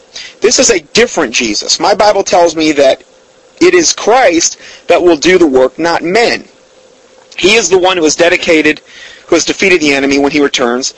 This 0.41 0.59
is 0.59 0.71
a 0.71 0.81
different 0.81 1.35
Jesus. 1.35 1.79
My 1.79 1.95
Bible 1.95 2.25
tells 2.25 2.57
me 2.57 2.73
that 2.73 3.05
it 3.61 3.75
is 3.75 3.93
Christ 3.93 4.59
that 4.89 5.03
will 5.03 5.17
do 5.17 5.39
the 5.39 5.47
work, 5.47 5.79
not 5.79 6.03
men. 6.03 6.47
He 7.37 7.55
is 7.55 7.69
the 7.69 7.79
one 7.79 7.97
who 7.97 8.05
is 8.05 8.17
dedicated, 8.17 8.81
who 9.27 9.37
has 9.37 9.45
defeated 9.45 9.81
the 9.81 9.93
enemy 9.93 10.19
when 10.19 10.33
he 10.33 10.41
returns. 10.41 10.95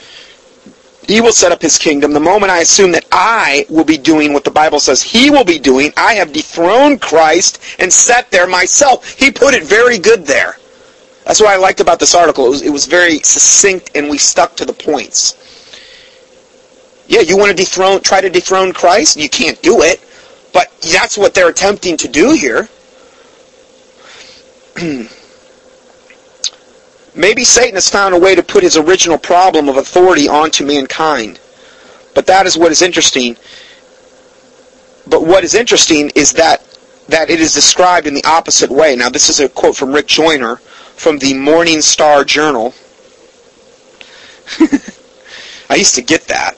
He 1.09 1.21
will 1.21 1.31
set 1.31 1.51
up 1.51 1.59
his 1.59 1.79
kingdom. 1.79 2.13
The 2.13 2.19
moment 2.19 2.51
I 2.51 2.59
assume 2.59 2.91
that 2.91 3.07
I 3.11 3.65
will 3.67 3.83
be 3.83 3.97
doing 3.97 4.31
what 4.31 4.43
the 4.43 4.51
Bible 4.51 4.79
says 4.79 5.01
he 5.01 5.31
will 5.31 5.43
be 5.43 5.57
doing, 5.57 5.91
I 5.97 6.13
have 6.13 6.31
dethroned 6.31 7.01
Christ 7.01 7.59
and 7.79 7.91
sat 7.91 8.29
there 8.29 8.45
myself. 8.45 9.17
He 9.17 9.31
put 9.31 9.55
it 9.55 9.63
very 9.63 9.97
good 9.97 10.27
there. 10.27 10.59
That's 11.25 11.39
what 11.39 11.49
I 11.49 11.55
liked 11.55 11.79
about 11.79 11.99
this 11.99 12.13
article. 12.13 12.45
It 12.45 12.49
was, 12.49 12.61
it 12.61 12.69
was 12.69 12.85
very 12.85 13.17
succinct 13.21 13.89
and 13.95 14.07
we 14.07 14.19
stuck 14.19 14.55
to 14.57 14.65
the 14.65 14.73
points. 14.73 15.35
Yeah, 17.07 17.21
you 17.21 17.39
want 17.39 17.49
to 17.49 17.55
dethrone, 17.57 18.01
try 18.01 18.21
to 18.21 18.29
dethrone 18.29 18.71
Christ? 18.71 19.17
You 19.17 19.29
can't 19.29 19.59
do 19.63 19.81
it. 19.81 19.99
But 20.53 20.71
that's 20.93 21.17
what 21.17 21.33
they're 21.33 21.49
attempting 21.49 21.97
to 21.97 22.07
do 22.07 22.33
here. 22.33 22.69
Maybe 27.19 27.43
Satan 27.43 27.75
has 27.75 27.89
found 27.89 28.15
a 28.15 28.17
way 28.17 28.33
to 28.33 28.41
put 28.41 28.63
his 28.63 28.77
original 28.77 29.17
problem 29.17 29.67
of 29.67 29.75
authority 29.75 30.29
onto 30.29 30.65
mankind. 30.65 31.37
But 32.15 32.27
that 32.27 32.45
is 32.45 32.57
what 32.57 32.71
is 32.71 32.81
interesting. 32.81 33.35
But 35.05 35.25
what 35.25 35.43
is 35.43 35.53
interesting 35.53 36.11
is 36.15 36.31
that 36.33 36.65
that 37.09 37.29
it 37.29 37.41
is 37.41 37.53
described 37.53 38.07
in 38.07 38.13
the 38.13 38.23
opposite 38.23 38.69
way. 38.69 38.95
Now 38.95 39.09
this 39.09 39.27
is 39.27 39.41
a 39.41 39.49
quote 39.49 39.75
from 39.75 39.91
Rick 39.91 40.07
Joyner 40.07 40.55
from 40.95 41.19
the 41.19 41.33
Morning 41.33 41.81
Star 41.81 42.23
Journal. 42.23 42.73
I 45.69 45.75
used 45.75 45.95
to 45.95 46.01
get 46.01 46.21
that. 46.29 46.55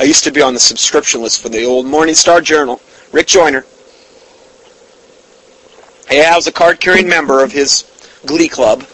I 0.00 0.02
used 0.02 0.24
to 0.24 0.32
be 0.32 0.42
on 0.42 0.52
the 0.52 0.58
subscription 0.58 1.22
list 1.22 1.40
for 1.40 1.48
the 1.48 1.64
old 1.64 1.86
Morning 1.86 2.16
Star 2.16 2.40
Journal. 2.40 2.80
Rick 3.12 3.28
Joyner. 3.28 3.64
Yeah, 6.10 6.32
I 6.32 6.36
was 6.36 6.48
a 6.48 6.52
card-carrying 6.52 7.08
member 7.08 7.44
of 7.44 7.52
his 7.52 7.84
Glee 8.26 8.48
Club, 8.48 8.84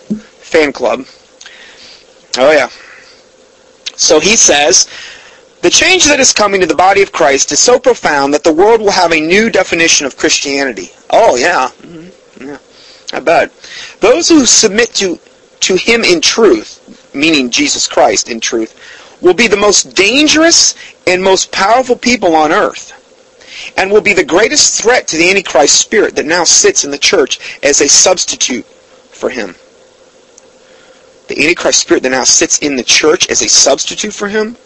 fan 0.53 0.73
club. 0.73 1.07
Oh 2.39 2.53
yeah. 2.53 2.69
So 3.97 4.21
he 4.21 4.37
says, 4.37 4.89
the 5.63 5.71
change 5.71 6.05
that 6.07 6.21
is 6.21 6.33
coming 6.33 6.61
to 6.61 6.67
the 6.67 6.75
body 6.75 7.03
of 7.03 7.13
Christ 7.13 7.53
is 7.53 7.61
so 7.61 7.79
profound 7.79 8.35
that 8.35 8.45
the 8.45 8.53
world 8.53 8.81
will 8.81 8.91
have 8.91 9.13
a 9.13 9.21
new 9.21 9.49
definition 9.49 10.07
of 10.07 10.17
Christianity. 10.17 10.91
Oh 11.11 11.37
yeah. 11.37 11.69
Mm-hmm. 11.81 12.49
Yeah. 12.49 12.59
I 13.13 13.21
bet. 13.21 13.53
Those 14.01 14.29
who 14.29 14.45
submit 14.45 14.93
to, 14.95 15.19
to 15.61 15.77
him 15.77 16.05
in 16.05 16.21
truth, 16.21 17.15
meaning 17.15 17.51
Jesus 17.51 17.87
Christ 17.89 18.29
in 18.29 18.41
truth, 18.41 18.79
will 19.21 19.35
be 19.35 19.47
the 19.47 19.57
most 19.57 19.95
dangerous 19.95 20.75
and 21.07 21.23
most 21.23 21.53
powerful 21.53 21.97
people 21.97 22.35
on 22.35 22.53
earth 22.53 22.99
and 23.77 23.91
will 23.91 24.01
be 24.01 24.13
the 24.13 24.25
greatest 24.25 24.83
threat 24.83 25.07
to 25.09 25.17
the 25.17 25.31
Antichrist 25.31 25.79
spirit 25.79 26.17
that 26.17 26.27
now 26.27 26.45
sits 26.45 26.85
in 26.85 26.91
the 26.91 26.99
church 26.99 27.39
as 27.63 27.81
a 27.81 27.89
substitute 27.89 28.65
for 28.65 29.31
him. 29.31 29.55
The 31.29 31.41
Antichrist 31.41 31.81
spirit 31.81 32.03
that 32.03 32.11
now 32.11 32.25
sits 32.25 32.59
in 32.59 32.77
the 32.77 32.83
church 32.83 33.29
as 33.29 33.43
a 33.43 33.49
substitute 33.49 34.13
for 34.13 34.29
him? 34.29 34.57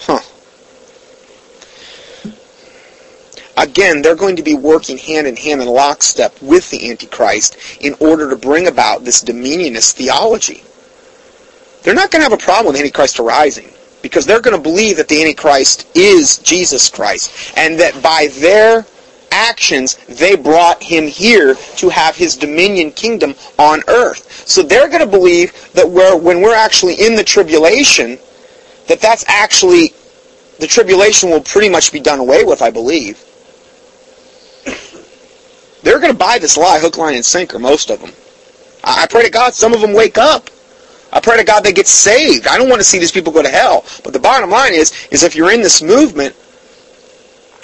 Huh. 0.00 0.20
Again, 3.56 4.02
they're 4.02 4.16
going 4.16 4.36
to 4.36 4.42
be 4.42 4.54
working 4.54 4.98
hand 4.98 5.26
in 5.26 5.36
hand 5.36 5.62
in 5.62 5.68
lockstep 5.68 6.40
with 6.42 6.68
the 6.70 6.90
Antichrist 6.90 7.56
in 7.80 7.94
order 8.00 8.28
to 8.30 8.36
bring 8.36 8.66
about 8.66 9.04
this 9.04 9.22
dominionist 9.22 9.92
theology. 9.92 10.64
They're 11.82 11.94
not 11.94 12.10
going 12.10 12.20
to 12.20 12.28
have 12.28 12.32
a 12.32 12.42
problem 12.42 12.72
with 12.72 12.80
Antichrist 12.80 13.20
arising 13.20 13.70
because 14.02 14.26
they're 14.26 14.40
going 14.40 14.56
to 14.56 14.62
believe 14.62 14.96
that 14.96 15.08
the 15.08 15.20
Antichrist 15.20 15.86
is 15.94 16.38
Jesus 16.38 16.88
Christ 16.90 17.56
and 17.56 17.78
that 17.78 18.02
by 18.02 18.28
their 18.32 18.84
actions 19.34 19.96
they 20.06 20.36
brought 20.36 20.82
him 20.82 21.06
here 21.06 21.56
to 21.76 21.88
have 21.88 22.14
his 22.14 22.36
dominion 22.36 22.92
kingdom 22.92 23.34
on 23.58 23.82
earth. 23.88 24.46
So 24.48 24.62
they're 24.62 24.88
going 24.88 25.00
to 25.00 25.06
believe 25.06 25.72
that 25.72 25.88
we're, 25.88 26.16
when 26.16 26.40
we're 26.40 26.54
actually 26.54 26.94
in 26.94 27.16
the 27.16 27.24
tribulation, 27.24 28.18
that 28.86 29.00
that's 29.00 29.24
actually, 29.26 29.92
the 30.60 30.66
tribulation 30.66 31.30
will 31.30 31.40
pretty 31.40 31.68
much 31.68 31.92
be 31.92 32.00
done 32.00 32.20
away 32.20 32.44
with, 32.44 32.62
I 32.62 32.70
believe. 32.70 33.22
They're 35.82 36.00
going 36.00 36.12
to 36.12 36.18
buy 36.18 36.38
this 36.38 36.56
lie 36.56 36.78
hook, 36.78 36.96
line, 36.96 37.14
and 37.14 37.24
sinker, 37.24 37.58
most 37.58 37.90
of 37.90 38.00
them. 38.00 38.12
I 38.82 39.06
pray 39.06 39.24
to 39.24 39.30
God 39.30 39.54
some 39.54 39.72
of 39.72 39.80
them 39.80 39.92
wake 39.92 40.16
up. 40.16 40.48
I 41.12 41.20
pray 41.20 41.36
to 41.36 41.44
God 41.44 41.62
they 41.62 41.72
get 41.72 41.86
saved. 41.86 42.46
I 42.46 42.58
don't 42.58 42.68
want 42.68 42.80
to 42.80 42.84
see 42.84 42.98
these 42.98 43.12
people 43.12 43.32
go 43.32 43.42
to 43.42 43.48
hell. 43.48 43.84
But 44.02 44.12
the 44.12 44.18
bottom 44.18 44.50
line 44.50 44.74
is, 44.74 45.08
is 45.10 45.22
if 45.22 45.36
you're 45.36 45.52
in 45.52 45.62
this 45.62 45.82
movement 45.82 46.34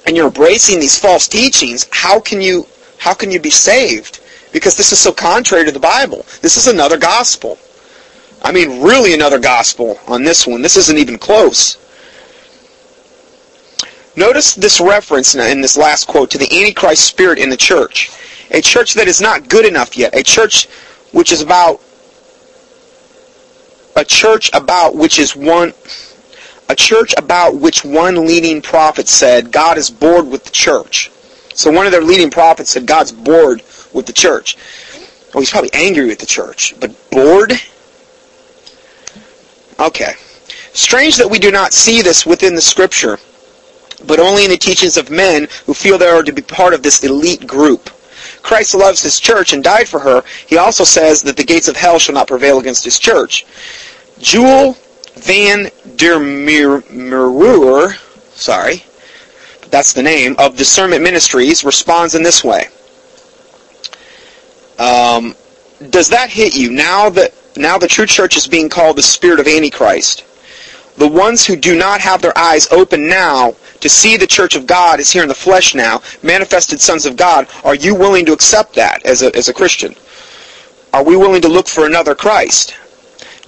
and 0.07 0.17
you're 0.17 0.27
embracing 0.27 0.81
these 0.81 0.99
false 0.99 1.29
teachings, 1.29 1.87
how 1.93 2.21
can 2.21 2.41
you 2.41 2.67
how 2.99 3.15
can 3.15 3.31
you 3.31 3.41
be 3.41 3.51
saved? 3.51 4.21
Because 4.53 4.77
this 4.77 4.93
is 4.93 4.99
so 4.99 5.13
contrary 5.13 5.65
to 5.65 5.73
the 5.73 5.81
Bible. 5.81 6.27
This 6.43 6.57
is 6.57 6.67
another 6.67 6.99
gospel. 6.99 7.59
I 8.43 8.53
mean, 8.53 8.83
really 8.83 9.15
another 9.15 9.39
gospel 9.39 9.99
on 10.07 10.25
this 10.25 10.47
one. 10.47 10.63
This 10.63 10.77
isn't 10.77 10.99
even 10.99 11.19
close. 11.19 11.77
Notice 14.17 14.55
this 14.55 14.81
reference 14.81 15.35
in 15.35 15.61
this 15.61 15.77
last 15.77 16.07
quote 16.09 16.31
to 16.31 16.39
the 16.39 16.51
Antichrist 16.51 17.05
spirit 17.05 17.39
in 17.39 17.49
the 17.49 17.57
church. 17.57 18.11
A 18.51 18.61
church 18.61 18.95
that 18.95 19.09
is 19.09 19.21
not 19.21 19.49
good 19.49 19.65
enough 19.65 19.97
yet. 19.97 20.15
A 20.15 20.23
church 20.23 20.67
which 21.13 21.33
is 21.33 21.41
about 21.41 21.81
a 23.97 24.05
church 24.05 24.51
about 24.53 24.95
which 24.95 25.19
is 25.19 25.37
one 25.37 25.73
a 26.71 26.75
church 26.77 27.13
about 27.17 27.57
which 27.57 27.85
one 27.85 28.27
leading 28.27 28.63
prophet 28.63 29.09
said 29.09 29.51
God 29.51 29.77
is 29.77 29.91
bored 29.91 30.29
with 30.29 30.45
the 30.45 30.53
church. 30.53 31.11
So 31.53 31.69
one 31.73 31.85
of 31.85 31.91
their 31.91 32.01
leading 32.01 32.31
prophets 32.31 32.71
said 32.71 32.87
God's 32.87 33.11
bored 33.11 33.63
with 33.93 34.07
the 34.07 34.13
church. 34.13 34.57
Well, 35.35 35.41
he's 35.41 35.51
probably 35.51 35.73
angry 35.73 36.07
with 36.07 36.21
the 36.21 36.27
church, 36.27 36.75
but 36.79 36.95
bored? 37.11 37.55
Okay. 39.81 40.13
Strange 40.73 41.17
that 41.17 41.29
we 41.29 41.41
do 41.41 41.51
not 41.51 41.73
see 41.73 42.03
this 42.03 42.25
within 42.25 42.55
the 42.55 42.61
scripture, 42.61 43.19
but 44.07 44.21
only 44.21 44.45
in 44.45 44.51
the 44.51 44.57
teachings 44.57 44.97
of 44.97 45.11
men 45.11 45.49
who 45.67 45.75
feel 45.75 45.99
they 45.99 46.07
are 46.07 46.23
to 46.23 46.33
be 46.33 46.43
part 46.43 46.73
of 46.73 46.85
this 46.85 47.03
elite 47.03 47.49
group. 47.49 47.91
Christ 48.43 48.77
loves 48.77 49.03
his 49.03 49.19
church 49.19 49.53
and 49.53 49.65
died 49.65 49.89
for 49.89 49.99
her. 49.99 50.23
He 50.47 50.57
also 50.57 50.85
says 50.85 51.21
that 51.23 51.37
the 51.37 51.43
gates 51.43 51.67
of 51.67 51.75
hell 51.75 51.99
shall 51.99 52.15
not 52.15 52.29
prevail 52.29 52.61
against 52.61 52.85
his 52.85 52.97
church. 52.97 53.45
Jewel 54.21 54.77
van 55.15 55.71
der 55.97 56.19
Merwe, 56.19 57.97
sorry, 58.35 58.85
that's 59.71 59.93
the 59.93 60.03
name, 60.03 60.35
of 60.39 60.57
Discernment 60.57 61.03
Ministries 61.03 61.65
responds 61.65 62.15
in 62.15 62.23
this 62.23 62.43
way. 62.43 62.69
Um, 64.79 65.35
does 65.91 66.09
that 66.09 66.31
hit 66.31 66.57
you 66.57 66.71
now 66.71 67.11
that 67.11 67.33
now 67.57 67.79
the 67.79 67.87
true 67.87 68.07
church 68.07 68.37
is 68.37 68.47
being 68.47 68.69
called 68.69 68.97
the 68.97 69.03
spirit 69.03 69.41
of 69.41 69.47
Antichrist? 69.47 70.25
The 70.97 71.09
ones 71.09 71.47
who 71.47 71.57
do 71.57 71.77
not 71.77 72.01
have 72.01 72.21
their 72.21 72.37
eyes 72.37 72.71
open 72.71 73.09
now 73.09 73.55
to 73.81 73.89
see 73.89 74.17
the 74.17 74.27
church 74.27 74.57
of 74.57 74.67
God 74.67 75.01
is 75.01 75.11
here 75.11 75.23
in 75.23 75.29
the 75.29 75.35
flesh 75.35 75.75
now, 75.75 76.03
manifested 76.23 76.81
sons 76.81 77.07
of 77.07 77.17
God, 77.17 77.47
are 77.65 77.75
you 77.75 77.95
willing 77.95 78.27
to 78.27 78.33
accept 78.33 78.75
that 78.75 79.05
as 79.07 79.23
a, 79.23 79.35
as 79.35 79.49
a 79.49 79.55
Christian? 79.55 79.95
Are 80.93 81.05
we 81.05 81.17
willing 81.17 81.41
to 81.43 81.49
look 81.49 81.69
for 81.69 81.87
another 81.87 82.15
Christ? 82.15 82.75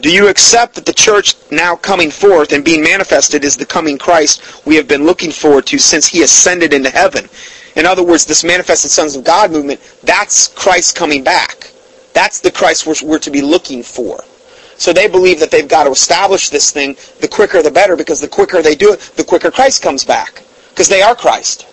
Do 0.01 0.11
you 0.11 0.29
accept 0.29 0.75
that 0.75 0.87
the 0.87 0.93
church 0.93 1.35
now 1.51 1.77
coming 1.77 2.11
forth 2.11 2.53
and 2.53 2.65
being 2.65 2.83
manifested 2.83 3.45
is 3.45 3.57
the 3.57 3.67
coming 3.67 3.99
Christ 3.99 4.65
we 4.67 4.77
have 4.77 4.89
been 4.89 5.05
looking 5.05 5.31
forward 5.31 5.67
to 5.67 5.79
since 5.79 6.07
he 6.07 6.23
ascended 6.23 6.73
into 6.73 6.91
heaven? 6.91 7.29
In 7.77 7.87
other 7.87 8.03
words, 8.03 8.25
this 8.25 8.45
manifested 8.45 8.91
sons 8.91 9.17
of 9.17 9.25
God 9.25 9.51
movement, 9.51 9.81
that's 10.03 10.49
Christ 10.49 10.97
coming 10.97 11.23
back. 11.23 11.71
That's 12.15 12.41
the 12.41 12.51
Christ 12.51 12.87
we're, 12.87 12.95
we're 13.05 13.19
to 13.21 13.31
be 13.31 13.43
looking 13.43 13.83
for. 13.83 14.25
So 14.77 14.93
they 14.93 15.09
believe 15.09 15.39
that 15.41 15.51
they've 15.51 15.69
got 15.69 15.85
to 15.85 15.91
establish 15.91 16.51
this 16.51 16.71
thing, 16.71 16.97
the 17.21 17.29
quicker 17.29 17.63
the 17.63 17.71
better, 17.71 17.97
because 17.97 18.21
the 18.21 18.29
quicker 18.29 18.63
they 18.63 18.75
do 18.75 18.93
it, 18.93 19.01
the 19.17 19.25
quicker 19.25 19.51
Christ 19.51 19.83
comes 19.83 20.05
back. 20.05 20.43
Because 20.71 20.89
they 20.89 21.03
are 21.03 21.15
Christ. 21.15 21.67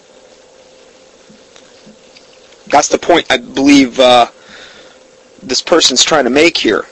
That's 2.67 2.89
the 2.89 2.99
point 2.99 3.25
I 3.31 3.37
believe 3.37 3.99
uh, 3.99 4.27
this 5.41 5.61
person's 5.61 6.03
trying 6.03 6.25
to 6.25 6.29
make 6.29 6.57
here. 6.57 6.85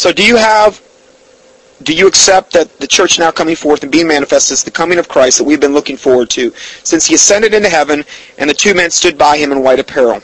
So 0.00 0.12
do 0.12 0.24
you 0.24 0.36
have, 0.36 0.80
do 1.82 1.92
you 1.92 2.06
accept 2.06 2.54
that 2.54 2.78
the 2.78 2.86
church 2.86 3.18
now 3.18 3.30
coming 3.30 3.54
forth 3.54 3.82
and 3.82 3.92
being 3.92 4.08
manifest 4.08 4.50
is 4.50 4.64
the 4.64 4.70
coming 4.70 4.98
of 4.98 5.10
Christ 5.10 5.36
that 5.36 5.44
we've 5.44 5.60
been 5.60 5.74
looking 5.74 5.98
forward 5.98 6.30
to 6.30 6.54
since 6.84 7.04
he 7.04 7.14
ascended 7.14 7.52
into 7.52 7.68
heaven 7.68 8.06
and 8.38 8.48
the 8.48 8.54
two 8.54 8.72
men 8.72 8.90
stood 8.90 9.18
by 9.18 9.36
him 9.36 9.52
in 9.52 9.62
white 9.62 9.78
apparel? 9.78 10.22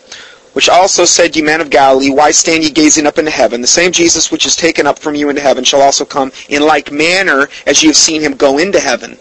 which 0.54 0.71
also 0.71 1.04
said, 1.04 1.37
Ye 1.37 1.42
men 1.42 1.61
of 1.61 1.68
Galilee, 1.68 2.09
why 2.09 2.30
stand 2.30 2.64
ye 2.64 2.71
gazing 2.71 3.06
up 3.06 3.18
into 3.18 3.30
heaven? 3.30 3.61
The 3.61 3.66
same 3.66 3.92
Jesus 3.92 4.33
which 4.33 4.47
is 4.47 4.56
taken 4.56 4.87
up 4.87 4.99
from 4.99 5.14
you 5.14 5.28
into 5.28 5.42
heaven 5.42 5.62
shall 5.62 5.83
also 5.83 6.06
come 6.06 6.33
in 6.49 6.62
like 6.62 6.90
manner 6.90 7.47
as 7.66 7.83
ye 7.83 7.88
have 7.88 7.97
seen 7.97 8.23
him 8.23 8.33
go 8.33 8.56
into 8.56 8.80
heaven. 8.80 9.18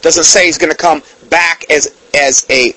Doesn't 0.00 0.24
say 0.24 0.46
he's 0.46 0.56
going 0.56 0.72
to 0.72 0.78
come 0.78 1.02
back 1.28 1.66
as 1.68 1.94
as 2.14 2.46
a 2.48 2.72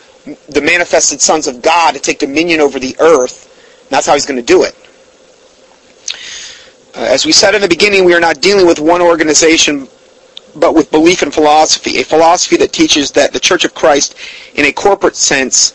the 0.50 0.60
manifested 0.60 1.22
sons 1.22 1.48
of 1.48 1.62
God 1.62 1.94
to 1.94 2.02
take 2.02 2.20
dominion 2.20 2.60
over 2.60 2.78
the 2.78 2.98
earth. 3.00 3.88
That's 3.90 4.08
how 4.08 4.16
he's 4.16 4.26
going 4.26 4.42
to 4.42 4.46
do 4.46 4.64
it. 4.64 4.76
Uh, 6.96 7.00
as 7.02 7.26
we 7.26 7.32
said 7.32 7.56
in 7.56 7.62
the 7.62 7.68
beginning, 7.68 8.06
we 8.06 8.14
are 8.14 8.20
not 8.20 8.42
dealing 8.42 8.68
with 8.68 8.80
one 8.80 9.02
organization, 9.02 9.88
but 10.56 10.76
with 10.76 10.92
belief 10.92 11.24
and 11.24 11.34
philosophy. 11.34 12.00
A 12.00 12.04
philosophy 12.04 12.56
that 12.58 12.72
teaches 12.72 13.12
that 13.12 13.34
the 13.34 13.40
Church 13.40 13.66
of 13.66 13.74
Christ, 13.74 14.16
in 14.56 14.66
a 14.66 14.72
corporate 14.72 15.16
sense, 15.16 15.74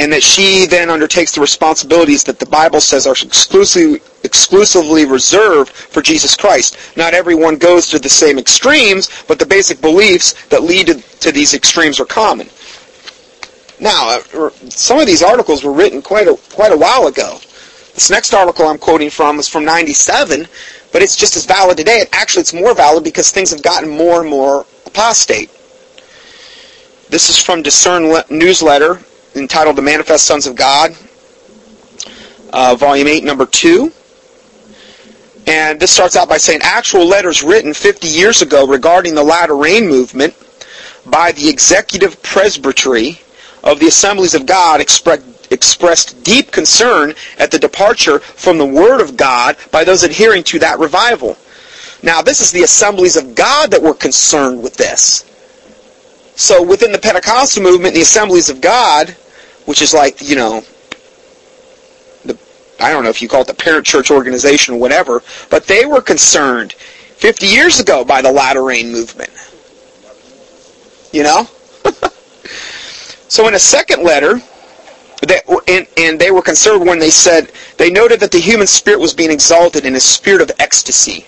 and 0.00 0.12
that 0.12 0.24
she 0.24 0.66
then 0.66 0.90
undertakes 0.90 1.32
the 1.32 1.40
responsibilities 1.40 2.24
that 2.24 2.40
the 2.40 2.46
Bible 2.46 2.80
says 2.80 3.06
are 3.06 3.12
exclusively 3.12 4.00
exclusively 4.24 5.04
reserved 5.04 5.70
for 5.70 6.00
Jesus 6.02 6.34
Christ. 6.34 6.96
Not 6.96 7.14
everyone 7.14 7.56
goes 7.56 7.86
to 7.88 7.98
the 7.98 8.08
same 8.08 8.38
extremes, 8.38 9.08
but 9.28 9.38
the 9.38 9.46
basic 9.46 9.80
beliefs 9.80 10.32
that 10.48 10.62
lead 10.62 10.86
to, 10.86 10.94
to 11.20 11.30
these 11.30 11.54
extremes 11.54 12.00
are 12.00 12.06
common. 12.06 12.48
Now, 13.78 14.18
uh, 14.34 14.50
some 14.70 14.98
of 14.98 15.06
these 15.06 15.22
articles 15.22 15.62
were 15.62 15.72
written 15.72 16.02
quite 16.02 16.26
a 16.26 16.36
quite 16.52 16.72
a 16.72 16.76
while 16.76 17.06
ago. 17.06 17.38
This 17.94 18.10
next 18.10 18.34
article 18.34 18.66
I'm 18.66 18.78
quoting 18.78 19.08
from 19.08 19.38
is 19.38 19.48
from 19.48 19.64
97, 19.64 20.48
but 20.92 21.00
it's 21.00 21.14
just 21.14 21.36
as 21.36 21.46
valid 21.46 21.76
today. 21.76 22.04
Actually, 22.12 22.40
it's 22.40 22.52
more 22.52 22.74
valid 22.74 23.04
because 23.04 23.30
things 23.30 23.50
have 23.50 23.62
gotten 23.62 23.88
more 23.88 24.20
and 24.20 24.28
more 24.28 24.66
apostate. 24.84 25.48
This 27.08 27.30
is 27.30 27.38
from 27.38 27.62
Discern 27.62 28.12
Newsletter 28.30 29.00
entitled 29.36 29.76
The 29.76 29.82
Manifest 29.82 30.24
Sons 30.24 30.48
of 30.48 30.56
God, 30.56 30.90
uh, 32.52 32.74
Volume 32.74 33.06
8, 33.06 33.22
Number 33.22 33.46
2. 33.46 33.92
And 35.46 35.78
this 35.78 35.92
starts 35.92 36.16
out 36.16 36.28
by 36.28 36.38
saying 36.38 36.60
actual 36.62 37.06
letters 37.06 37.44
written 37.44 37.74
50 37.74 38.08
years 38.08 38.42
ago 38.42 38.66
regarding 38.66 39.14
the 39.14 39.22
latter 39.22 39.56
rain 39.56 39.86
movement 39.86 40.34
by 41.06 41.30
the 41.32 41.48
executive 41.48 42.20
presbytery 42.22 43.20
of 43.62 43.78
the 43.78 43.86
Assemblies 43.86 44.34
of 44.34 44.46
God 44.46 44.80
expressed 45.54 46.22
deep 46.22 46.52
concern 46.52 47.14
at 47.38 47.50
the 47.50 47.58
departure 47.58 48.18
from 48.18 48.58
the 48.58 48.66
Word 48.66 49.00
of 49.00 49.16
God 49.16 49.56
by 49.70 49.84
those 49.84 50.02
adhering 50.02 50.42
to 50.44 50.58
that 50.58 50.78
revival. 50.78 51.38
Now, 52.02 52.20
this 52.20 52.42
is 52.42 52.52
the 52.52 52.64
Assemblies 52.64 53.16
of 53.16 53.34
God 53.34 53.70
that 53.70 53.80
were 53.80 53.94
concerned 53.94 54.62
with 54.62 54.76
this. 54.76 55.24
So 56.36 56.62
within 56.62 56.92
the 56.92 56.98
Pentecostal 56.98 57.62
movement, 57.62 57.94
the 57.94 58.02
Assemblies 58.02 58.50
of 58.50 58.60
God, 58.60 59.10
which 59.64 59.80
is 59.80 59.94
like, 59.94 60.20
you 60.20 60.36
know, 60.36 60.62
the 62.24 62.38
I 62.80 62.90
don't 62.90 63.04
know 63.04 63.10
if 63.10 63.22
you 63.22 63.28
call 63.28 63.42
it 63.42 63.46
the 63.46 63.54
parent 63.54 63.86
church 63.86 64.10
organization 64.10 64.74
or 64.74 64.78
whatever, 64.78 65.22
but 65.48 65.66
they 65.66 65.86
were 65.86 66.02
concerned 66.02 66.74
50 66.74 67.46
years 67.46 67.80
ago 67.80 68.04
by 68.04 68.20
the 68.20 68.30
latter 68.30 68.62
rain 68.64 68.92
movement. 68.92 69.30
You 71.12 71.22
know? 71.22 71.48
so 73.28 73.48
in 73.48 73.54
a 73.54 73.58
second 73.58 74.02
letter, 74.02 74.42
they, 75.24 75.40
and, 75.68 75.86
and 75.96 76.18
they 76.18 76.30
were 76.30 76.42
concerned 76.42 76.86
when 76.86 76.98
they 76.98 77.10
said, 77.10 77.52
they 77.78 77.90
noted 77.90 78.20
that 78.20 78.30
the 78.30 78.38
human 78.38 78.66
spirit 78.66 79.00
was 79.00 79.14
being 79.14 79.30
exalted 79.30 79.84
in 79.84 79.94
a 79.94 80.00
spirit 80.00 80.40
of 80.40 80.50
ecstasy. 80.58 81.26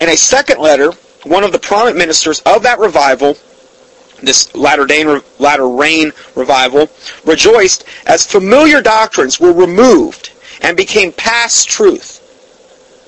In 0.00 0.08
a 0.08 0.16
second 0.16 0.58
letter, 0.60 0.92
one 1.24 1.44
of 1.44 1.52
the 1.52 1.58
prominent 1.58 1.96
ministers 1.96 2.40
of 2.40 2.62
that 2.64 2.78
revival, 2.78 3.36
this 4.22 4.54
latter, 4.54 4.84
day, 4.86 5.04
latter 5.38 5.68
rain 5.68 6.12
revival, 6.34 6.90
rejoiced 7.24 7.84
as 8.06 8.26
familiar 8.26 8.82
doctrines 8.82 9.38
were 9.38 9.52
removed 9.52 10.32
and 10.62 10.76
became 10.76 11.12
past 11.12 11.68
truth. 11.68 12.18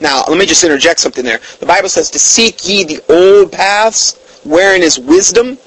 Now, 0.00 0.24
let 0.28 0.38
me 0.38 0.46
just 0.46 0.64
interject 0.64 1.00
something 1.00 1.24
there. 1.24 1.40
The 1.60 1.66
Bible 1.66 1.88
says 1.88 2.10
to 2.10 2.18
seek 2.18 2.68
ye 2.68 2.84
the 2.84 3.00
old 3.08 3.52
paths, 3.52 4.18
wherein 4.44 4.82
is 4.82 4.98
wisdom, 4.98 5.58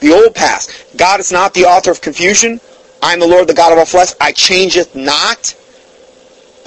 the 0.00 0.12
old 0.12 0.34
paths. 0.34 0.84
God 0.96 1.20
is 1.20 1.32
not 1.32 1.54
the 1.54 1.64
author 1.64 1.90
of 1.90 2.00
confusion. 2.00 2.60
I 3.02 3.12
am 3.12 3.20
the 3.20 3.26
Lord, 3.26 3.48
the 3.48 3.54
God 3.54 3.72
of 3.72 3.78
all 3.78 3.84
flesh. 3.84 4.12
I 4.20 4.32
changeth 4.32 4.94
not. 4.94 5.54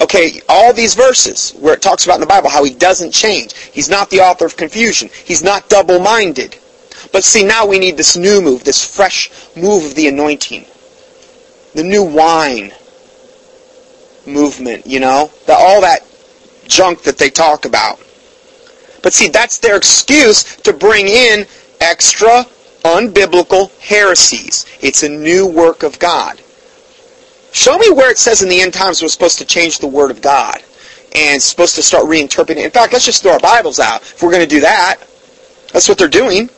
Okay, 0.00 0.40
all 0.48 0.72
these 0.72 0.94
verses 0.94 1.52
where 1.60 1.74
it 1.74 1.82
talks 1.82 2.04
about 2.04 2.16
in 2.16 2.20
the 2.20 2.26
Bible 2.26 2.50
how 2.50 2.64
he 2.64 2.74
doesn't 2.74 3.12
change. 3.12 3.56
He's 3.56 3.88
not 3.88 4.10
the 4.10 4.20
author 4.20 4.44
of 4.44 4.56
confusion. 4.56 5.08
He's 5.24 5.42
not 5.42 5.68
double-minded. 5.68 6.58
But 7.12 7.24
see, 7.24 7.44
now 7.44 7.66
we 7.66 7.78
need 7.78 7.96
this 7.96 8.16
new 8.16 8.40
move, 8.40 8.64
this 8.64 8.84
fresh 8.84 9.30
move 9.56 9.84
of 9.84 9.94
the 9.94 10.08
anointing. 10.08 10.66
The 11.74 11.84
new 11.84 12.02
wine 12.02 12.72
movement, 14.26 14.86
you 14.86 15.00
know? 15.00 15.30
The, 15.46 15.54
all 15.54 15.80
that 15.82 16.00
junk 16.66 17.02
that 17.02 17.18
they 17.18 17.30
talk 17.30 17.64
about. 17.64 18.00
But 19.02 19.12
see, 19.12 19.28
that's 19.28 19.58
their 19.58 19.76
excuse 19.76 20.56
to 20.56 20.72
bring 20.72 21.08
in 21.08 21.46
extra 21.80 22.46
unbiblical 22.84 23.76
heresies. 23.80 24.66
It's 24.80 25.02
a 25.02 25.08
new 25.08 25.46
work 25.46 25.82
of 25.82 25.98
God. 25.98 26.40
Show 27.52 27.76
me 27.78 27.90
where 27.90 28.10
it 28.10 28.18
says 28.18 28.42
in 28.42 28.48
the 28.48 28.60
end 28.60 28.72
times 28.72 29.02
we're 29.02 29.08
supposed 29.08 29.38
to 29.38 29.44
change 29.44 29.78
the 29.78 29.86
Word 29.86 30.10
of 30.10 30.22
God 30.22 30.62
and 31.14 31.42
supposed 31.42 31.74
to 31.74 31.82
start 31.82 32.04
reinterpreting. 32.04 32.64
In 32.64 32.70
fact, 32.70 32.92
let's 32.92 33.04
just 33.04 33.22
throw 33.22 33.32
our 33.32 33.40
Bibles 33.40 33.78
out 33.78 34.02
if 34.02 34.22
we're 34.22 34.30
going 34.30 34.42
to 34.42 34.54
do 34.54 34.60
that. 34.60 34.96
That's 35.72 35.88
what 35.88 35.98
they're 35.98 36.08
doing. 36.08 36.48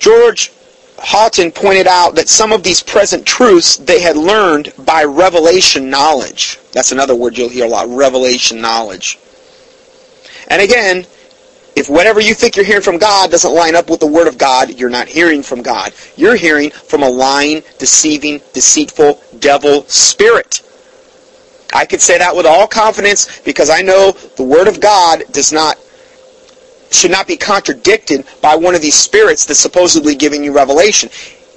George 0.00 0.50
Hawtin 0.98 1.54
pointed 1.54 1.86
out 1.86 2.16
that 2.16 2.28
some 2.28 2.52
of 2.52 2.62
these 2.62 2.82
present 2.82 3.24
truths 3.24 3.76
they 3.76 4.00
had 4.00 4.16
learned 4.16 4.72
by 4.78 5.04
revelation 5.04 5.90
knowledge. 5.90 6.58
That's 6.72 6.90
another 6.90 7.14
word 7.14 7.38
you'll 7.38 7.48
hear 7.48 7.66
a 7.66 7.68
lot, 7.68 7.88
revelation 7.88 8.60
knowledge. 8.60 9.18
And 10.48 10.62
again, 10.62 11.06
if 11.76 11.88
whatever 11.88 12.20
you 12.20 12.34
think 12.34 12.56
you're 12.56 12.64
hearing 12.64 12.82
from 12.82 12.98
God 12.98 13.30
doesn't 13.30 13.54
line 13.54 13.76
up 13.76 13.88
with 13.88 14.00
the 14.00 14.06
Word 14.06 14.26
of 14.26 14.36
God, 14.36 14.74
you're 14.74 14.90
not 14.90 15.06
hearing 15.06 15.42
from 15.42 15.62
God. 15.62 15.92
You're 16.16 16.34
hearing 16.34 16.70
from 16.70 17.02
a 17.02 17.08
lying, 17.08 17.62
deceiving, 17.78 18.40
deceitful 18.52 19.22
devil 19.38 19.84
spirit. 19.84 20.62
I 21.72 21.84
could 21.84 22.00
say 22.00 22.18
that 22.18 22.34
with 22.34 22.46
all 22.46 22.66
confidence 22.66 23.40
because 23.42 23.70
I 23.70 23.82
know 23.82 24.12
the 24.36 24.42
Word 24.42 24.68
of 24.68 24.80
God 24.80 25.22
does 25.30 25.52
not 25.52 25.78
should 26.90 27.10
not 27.10 27.26
be 27.26 27.36
contradicted 27.36 28.24
by 28.40 28.56
one 28.56 28.74
of 28.74 28.80
these 28.80 28.94
spirits 28.94 29.44
that's 29.44 29.60
supposedly 29.60 30.14
giving 30.14 30.42
you 30.42 30.52
revelation. 30.52 31.10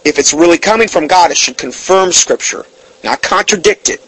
If 0.04 0.20
it's 0.20 0.34
really 0.34 0.58
coming 0.58 0.90
from 0.90 1.08
God, 1.08 1.32
it 1.32 1.38
should 1.38 1.58
confirm 1.58 2.12
Scripture, 2.12 2.66
not 3.02 3.22
contradict 3.22 3.88
it 3.88 4.06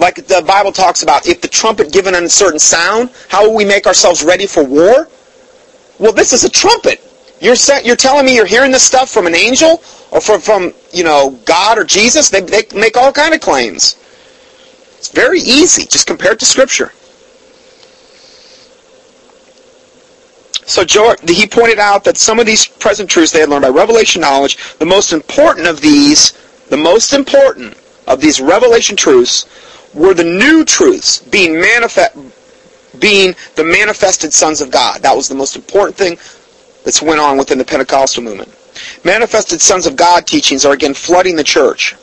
like 0.00 0.26
the 0.26 0.42
Bible 0.46 0.72
talks 0.72 1.02
about, 1.02 1.26
if 1.28 1.42
the 1.42 1.48
trumpet 1.48 1.92
given 1.92 2.14
a 2.14 2.28
certain 2.28 2.58
sound, 2.58 3.10
how 3.28 3.46
will 3.46 3.54
we 3.54 3.66
make 3.66 3.86
ourselves 3.86 4.24
ready 4.24 4.46
for 4.46 4.64
war? 4.64 5.08
Well, 5.98 6.12
this 6.12 6.32
is 6.32 6.42
a 6.42 6.48
trumpet. 6.48 7.06
You're 7.40 7.54
set, 7.54 7.84
you're 7.84 7.96
telling 7.96 8.24
me 8.24 8.34
you're 8.34 8.46
hearing 8.46 8.70
this 8.70 8.82
stuff 8.82 9.10
from 9.10 9.26
an 9.26 9.34
angel 9.34 9.82
or 10.10 10.20
from, 10.20 10.40
from 10.40 10.72
you 10.92 11.04
know 11.04 11.38
God 11.44 11.78
or 11.78 11.84
Jesus? 11.84 12.30
They, 12.30 12.40
they 12.40 12.62
make 12.74 12.96
all 12.96 13.12
kind 13.12 13.34
of 13.34 13.40
claims. 13.40 13.96
It's 14.98 15.08
very 15.08 15.40
easy, 15.40 15.84
just 15.84 16.06
compared 16.06 16.40
to 16.40 16.46
Scripture. 16.46 16.92
So 20.64 20.84
he 21.28 21.46
pointed 21.46 21.78
out 21.78 22.04
that 22.04 22.16
some 22.16 22.38
of 22.38 22.46
these 22.46 22.66
present 22.66 23.10
truths 23.10 23.32
they 23.32 23.40
had 23.40 23.48
learned 23.48 23.62
by 23.62 23.70
revelation 23.70 24.22
knowledge. 24.22 24.56
The 24.78 24.86
most 24.86 25.12
important 25.12 25.66
of 25.66 25.80
these, 25.80 26.32
the 26.68 26.76
most 26.76 27.12
important 27.12 27.76
of 28.06 28.20
these 28.20 28.40
revelation 28.40 28.96
truths 28.96 29.46
were 29.94 30.14
the 30.14 30.24
new 30.24 30.64
truths 30.64 31.18
being 31.18 31.60
manifest, 31.60 32.16
being 32.98 33.34
the 33.56 33.64
manifested 33.64 34.32
sons 34.32 34.60
of 34.60 34.70
God. 34.70 35.02
That 35.02 35.16
was 35.16 35.28
the 35.28 35.34
most 35.34 35.56
important 35.56 35.96
thing 35.96 36.18
that's 36.84 37.02
went 37.02 37.20
on 37.20 37.36
within 37.36 37.58
the 37.58 37.64
Pentecostal 37.64 38.22
movement. 38.22 38.54
Manifested 39.04 39.60
sons 39.60 39.86
of 39.86 39.96
God 39.96 40.26
teachings 40.26 40.64
are 40.64 40.72
again 40.72 40.94
flooding 40.94 41.36
the 41.36 41.44
church. 41.44 41.96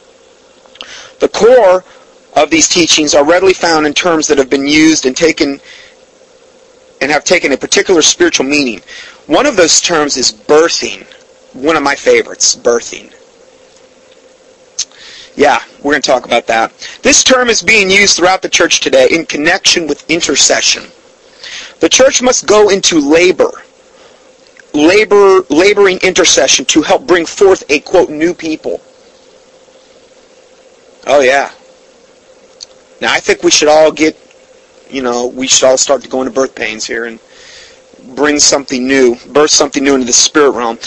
The 1.20 1.30
core 1.30 1.84
of 2.36 2.50
these 2.50 2.68
teachings 2.68 3.16
are 3.16 3.26
readily 3.26 3.54
found 3.54 3.88
in 3.88 3.94
terms 3.94 4.28
that 4.28 4.38
have 4.38 4.50
been 4.50 4.68
used 4.68 5.06
and 5.06 5.16
taken 5.16 5.60
and 7.02 7.12
have 7.12 7.24
taken 7.24 7.52
a 7.52 7.58
particular 7.58 8.02
spiritual 8.02 8.46
meaning. 8.46 8.82
One 9.28 9.46
of 9.46 9.56
those 9.56 9.80
terms 9.82 10.18
is 10.18 10.32
birthing. 10.32 11.06
One 11.54 11.76
of 11.76 11.84
my 11.84 11.96
favorites, 11.96 12.56
birthing. 12.56 13.14
Yeah, 15.38 15.64
we're 15.84 15.94
going 15.94 16.02
to 16.02 16.10
talk 16.10 16.26
about 16.26 16.48
that. 16.48 16.74
This 17.04 17.24
term 17.24 17.48
is 17.48 17.62
being 17.62 17.92
used 17.92 18.18
throughout 18.18 18.42
the 18.42 18.50
church 18.50 18.80
today 18.80 19.08
in 19.12 19.24
connection 19.28 19.86
with 19.86 20.10
intercession. 20.10 20.84
The 21.80 21.88
church 21.88 22.24
must 22.24 22.48
go 22.48 22.70
into 22.70 23.00
labor, 23.00 23.52
labor, 24.74 25.42
laboring 25.52 26.00
intercession 26.00 26.66
to 26.66 26.82
help 26.82 27.06
bring 27.06 27.28
forth 27.28 27.64
a 27.70 27.80
quote 27.82 28.10
new 28.10 28.34
people. 28.34 28.82
Oh 31.06 31.22
yeah. 31.22 31.52
Now 33.00 33.14
I 33.14 33.20
think 33.20 33.44
we 33.44 33.52
should 33.52 33.68
all 33.68 33.92
get, 33.92 34.18
you 34.90 35.04
know, 35.04 35.28
we 35.28 35.46
should 35.46 35.68
all 35.68 35.78
start 35.78 36.02
to 36.02 36.10
go 36.10 36.22
into 36.22 36.34
birth 36.34 36.56
pains 36.56 36.84
here 36.84 37.06
and 37.06 37.20
bring 38.16 38.40
something 38.40 38.88
new, 38.88 39.16
birth 39.32 39.52
something 39.52 39.84
new 39.84 39.94
into 39.94 40.08
the 40.08 40.14
spirit 40.14 40.52
realm. 40.52 40.80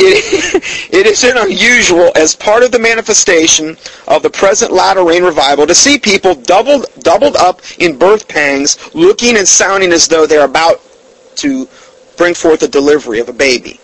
It, 0.00 0.62
it 0.92 1.06
isn't 1.06 1.36
unusual 1.36 2.10
as 2.16 2.34
part 2.34 2.62
of 2.62 2.72
the 2.72 2.78
manifestation 2.78 3.76
of 4.08 4.22
the 4.22 4.30
present 4.30 4.72
latter 4.72 5.04
rain 5.04 5.22
revival 5.22 5.66
to 5.66 5.74
see 5.74 5.98
people 5.98 6.34
doubled, 6.34 6.86
doubled 7.00 7.36
up 7.36 7.60
in 7.78 7.96
birth 7.96 8.26
pangs, 8.28 8.94
looking 8.94 9.36
and 9.36 9.46
sounding 9.46 9.92
as 9.92 10.08
though 10.08 10.26
they're 10.26 10.44
about 10.44 10.80
to 11.36 11.68
bring 12.16 12.34
forth 12.34 12.62
a 12.62 12.68
delivery 12.68 13.20
of 13.20 13.28
a 13.28 13.32
baby. 13.32 13.80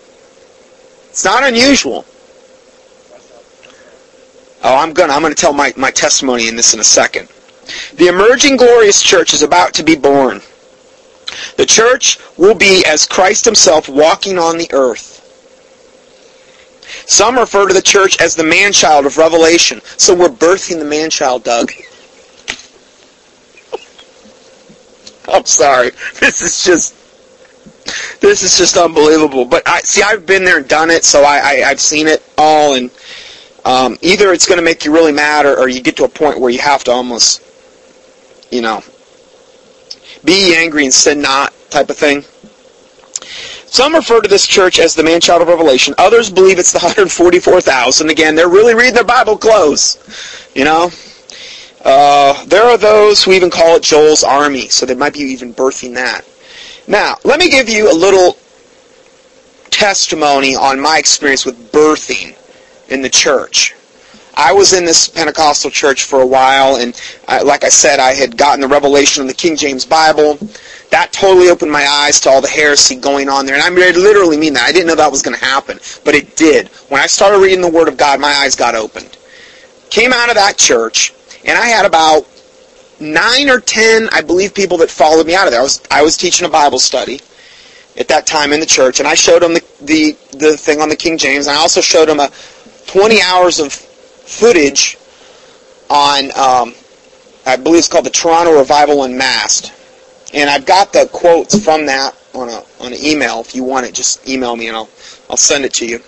It's 1.09 1.25
not 1.25 1.43
unusual. 1.43 2.05
Oh, 4.63 4.77
I'm 4.77 4.93
gonna 4.93 5.13
I'm 5.13 5.21
gonna 5.21 5.35
tell 5.35 5.53
my, 5.53 5.73
my 5.75 5.91
testimony 5.91 6.47
in 6.47 6.55
this 6.55 6.73
in 6.73 6.79
a 6.79 6.83
second. 6.83 7.27
The 7.95 8.07
emerging 8.07 8.57
glorious 8.57 9.01
church 9.01 9.33
is 9.33 9.43
about 9.43 9.73
to 9.75 9.83
be 9.83 9.95
born. 9.95 10.41
The 11.57 11.65
church 11.65 12.19
will 12.37 12.55
be 12.55 12.83
as 12.85 13.07
Christ 13.07 13.45
himself 13.45 13.89
walking 13.89 14.37
on 14.37 14.57
the 14.57 14.69
earth. 14.73 15.10
Some 17.05 17.37
refer 17.37 17.67
to 17.67 17.73
the 17.73 17.81
church 17.81 18.19
as 18.21 18.35
the 18.35 18.43
man-child 18.43 19.05
of 19.05 19.17
Revelation. 19.17 19.81
So 19.97 20.13
we're 20.13 20.29
birthing 20.29 20.79
the 20.79 20.85
man-child, 20.85 21.43
Doug. 21.43 21.71
I'm 25.27 25.45
sorry. 25.45 25.91
This 26.19 26.41
is 26.41 26.63
just 26.63 26.95
this 28.21 28.43
is 28.43 28.57
just 28.57 28.77
unbelievable. 28.77 29.45
But 29.45 29.67
I 29.67 29.79
see 29.81 30.01
I've 30.01 30.25
been 30.25 30.43
there 30.43 30.57
and 30.57 30.67
done 30.67 30.89
it, 30.89 31.03
so 31.03 31.23
I, 31.23 31.39
I 31.39 31.55
have 31.69 31.79
seen 31.79 32.07
it 32.07 32.23
all 32.37 32.75
and 32.75 32.91
um, 33.65 33.97
either 34.01 34.31
it's 34.33 34.47
going 34.47 34.57
to 34.57 34.63
make 34.65 34.85
you 34.85 34.91
really 34.91 35.11
mad 35.11 35.45
or, 35.45 35.57
or 35.57 35.67
you 35.69 35.81
get 35.81 35.97
to 35.97 36.03
a 36.03 36.09
point 36.09 36.39
where 36.39 36.49
you 36.49 36.59
have 36.59 36.83
to 36.85 36.91
almost 36.91 37.43
you 38.51 38.61
know 38.61 38.83
be 40.23 40.55
angry 40.55 40.83
and 40.83 40.93
sin 40.93 41.21
not 41.21 41.53
type 41.69 41.89
of 41.89 41.97
thing. 41.97 42.23
Some 43.71 43.95
refer 43.95 44.19
to 44.19 44.27
this 44.27 44.45
church 44.45 44.79
as 44.79 44.95
the 44.95 45.03
man-child 45.03 45.41
of 45.41 45.47
Revelation. 45.47 45.95
Others 45.97 46.29
believe 46.29 46.59
it's 46.59 46.73
the 46.73 46.79
144,000. 46.79 48.09
Again, 48.09 48.35
they're 48.35 48.49
really 48.49 48.75
reading 48.75 48.93
their 48.93 49.05
Bible 49.05 49.37
close. 49.37 49.97
You 50.53 50.65
know? 50.65 50.91
Uh, 51.85 52.43
there 52.47 52.65
are 52.65 52.77
those 52.77 53.23
who 53.23 53.31
even 53.31 53.49
call 53.49 53.77
it 53.77 53.81
Joel's 53.81 54.25
army, 54.25 54.67
so 54.67 54.85
they 54.85 54.93
might 54.93 55.13
be 55.13 55.19
even 55.19 55.53
birthing 55.53 55.93
that. 55.93 56.25
Now, 56.85 57.15
let 57.23 57.39
me 57.39 57.49
give 57.49 57.69
you 57.69 57.89
a 57.89 57.95
little 57.95 58.37
testimony 59.69 60.53
on 60.53 60.77
my 60.77 60.97
experience 60.97 61.45
with 61.45 61.71
birthing 61.71 62.35
in 62.89 63.01
the 63.01 63.09
church. 63.09 63.73
I 64.35 64.51
was 64.51 64.73
in 64.73 64.83
this 64.83 65.07
Pentecostal 65.07 65.71
church 65.71 66.03
for 66.03 66.21
a 66.21 66.27
while, 66.27 66.75
and 66.75 66.99
I, 67.25 67.41
like 67.41 67.63
I 67.63 67.69
said, 67.69 68.01
I 68.01 68.15
had 68.15 68.35
gotten 68.35 68.59
the 68.59 68.67
revelation 68.67 69.21
of 69.21 69.29
the 69.29 69.33
King 69.33 69.55
James 69.55 69.85
Bible. 69.85 70.37
That 70.91 71.13
totally 71.13 71.49
opened 71.49 71.71
my 71.71 71.85
eyes 71.85 72.19
to 72.21 72.29
all 72.29 72.41
the 72.41 72.49
heresy 72.49 72.95
going 72.95 73.29
on 73.29 73.45
there, 73.45 73.55
and 73.55 73.63
I 73.63 73.69
literally 73.69 74.37
mean 74.37 74.53
that. 74.53 74.67
I 74.67 74.71
didn't 74.71 74.87
know 74.87 74.95
that 74.95 75.11
was 75.11 75.21
going 75.21 75.37
to 75.37 75.43
happen, 75.43 75.79
but 76.03 76.15
it 76.15 76.35
did. 76.35 76.67
When 76.89 77.01
I 77.01 77.07
started 77.07 77.39
reading 77.39 77.61
the 77.61 77.69
Word 77.69 77.87
of 77.87 77.97
God, 77.97 78.19
my 78.19 78.31
eyes 78.31 78.55
got 78.55 78.75
opened. 78.75 79.17
Came 79.89 80.11
out 80.11 80.29
of 80.29 80.35
that 80.35 80.57
church, 80.57 81.13
and 81.45 81.57
I 81.57 81.67
had 81.67 81.85
about 81.85 82.27
nine 82.99 83.49
or 83.49 83.59
ten, 83.59 84.09
I 84.11 84.21
believe, 84.21 84.53
people 84.53 84.77
that 84.77 84.91
followed 84.91 85.25
me 85.27 85.33
out 85.33 85.47
of 85.47 85.51
there. 85.51 85.61
I 85.61 85.63
was 85.63 85.81
I 85.89 86.01
was 86.01 86.17
teaching 86.17 86.45
a 86.45 86.51
Bible 86.51 86.79
study 86.79 87.21
at 87.97 88.07
that 88.09 88.27
time 88.27 88.51
in 88.53 88.59
the 88.59 88.65
church, 88.65 88.99
and 88.99 89.07
I 89.07 89.15
showed 89.15 89.41
them 89.41 89.53
the 89.53 89.63
the, 89.81 90.17
the 90.37 90.57
thing 90.57 90.81
on 90.81 90.89
the 90.89 90.95
King 90.95 91.17
James, 91.17 91.47
and 91.47 91.55
I 91.55 91.59
also 91.59 91.81
showed 91.81 92.09
them 92.09 92.19
a 92.19 92.29
20 92.87 93.21
hours 93.21 93.59
of 93.59 93.71
footage 93.71 94.97
on, 95.89 96.25
um, 96.37 96.73
I 97.45 97.55
believe 97.57 97.79
it's 97.79 97.87
called 97.87 98.05
the 98.05 98.09
Toronto 98.09 98.57
Revival 98.57 99.03
Unmasked. 99.03 99.71
And 100.33 100.49
I've 100.49 100.65
got 100.65 100.93
the 100.93 101.09
quotes 101.11 101.61
from 101.63 101.85
that 101.87 102.15
on 102.33 102.49
a 102.49 102.63
on 102.79 102.93
an 102.93 102.99
email. 103.03 103.41
If 103.41 103.55
you 103.55 103.63
want 103.63 103.85
it, 103.85 103.93
just 103.93 104.27
email 104.27 104.55
me 104.55 104.67
and 104.67 104.77
I'll 104.77 104.89
I'll 105.29 105.37
send 105.37 105.65
it 105.65 105.73
to 105.75 105.85
you. 105.85 105.99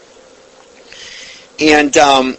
And 1.60 1.96
um, 1.98 2.38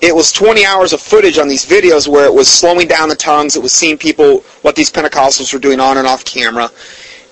it 0.00 0.14
was 0.14 0.32
20 0.32 0.64
hours 0.64 0.92
of 0.92 1.00
footage 1.00 1.38
on 1.38 1.48
these 1.48 1.64
videos 1.64 2.08
where 2.08 2.26
it 2.26 2.34
was 2.34 2.48
slowing 2.48 2.88
down 2.88 3.08
the 3.08 3.16
tongues. 3.16 3.56
It 3.56 3.62
was 3.62 3.72
seeing 3.72 3.96
people 3.96 4.40
what 4.62 4.74
these 4.74 4.90
Pentecostals 4.90 5.52
were 5.52 5.60
doing 5.60 5.80
on 5.80 5.96
and 5.96 6.06
off 6.06 6.24
camera. 6.24 6.70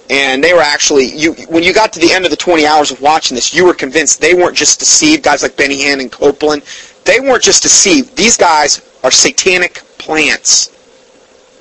And 0.09 0.43
they 0.43 0.53
were 0.53 0.61
actually 0.61 1.07
you 1.07 1.35
when 1.49 1.63
you 1.63 1.73
got 1.73 1.93
to 1.95 2.01
the 2.01 2.13
end 2.13 2.25
of 2.25 2.31
the 2.31 2.37
20 2.37 2.67
hours 2.67 2.91
of 2.91 3.01
watching 3.01 3.35
this, 3.35 3.53
you 3.53 3.65
were 3.65 3.75
convinced 3.75 4.21
they 4.21 4.35
weren't 4.35 4.57
just 4.57 4.79
deceived. 4.79 5.25
Guys 5.25 5.43
like 5.43 5.57
Benny 5.57 5.83
Hinn 5.83 6.01
and 6.01 6.11
Copeland, 6.11 6.63
they 7.05 7.21
weren't 7.21 7.43
just 7.43 7.63
deceived. 7.63 8.17
These 8.17 8.37
guys 8.37 8.83
are 9.03 9.11
satanic 9.11 9.83
plants. 9.99 10.69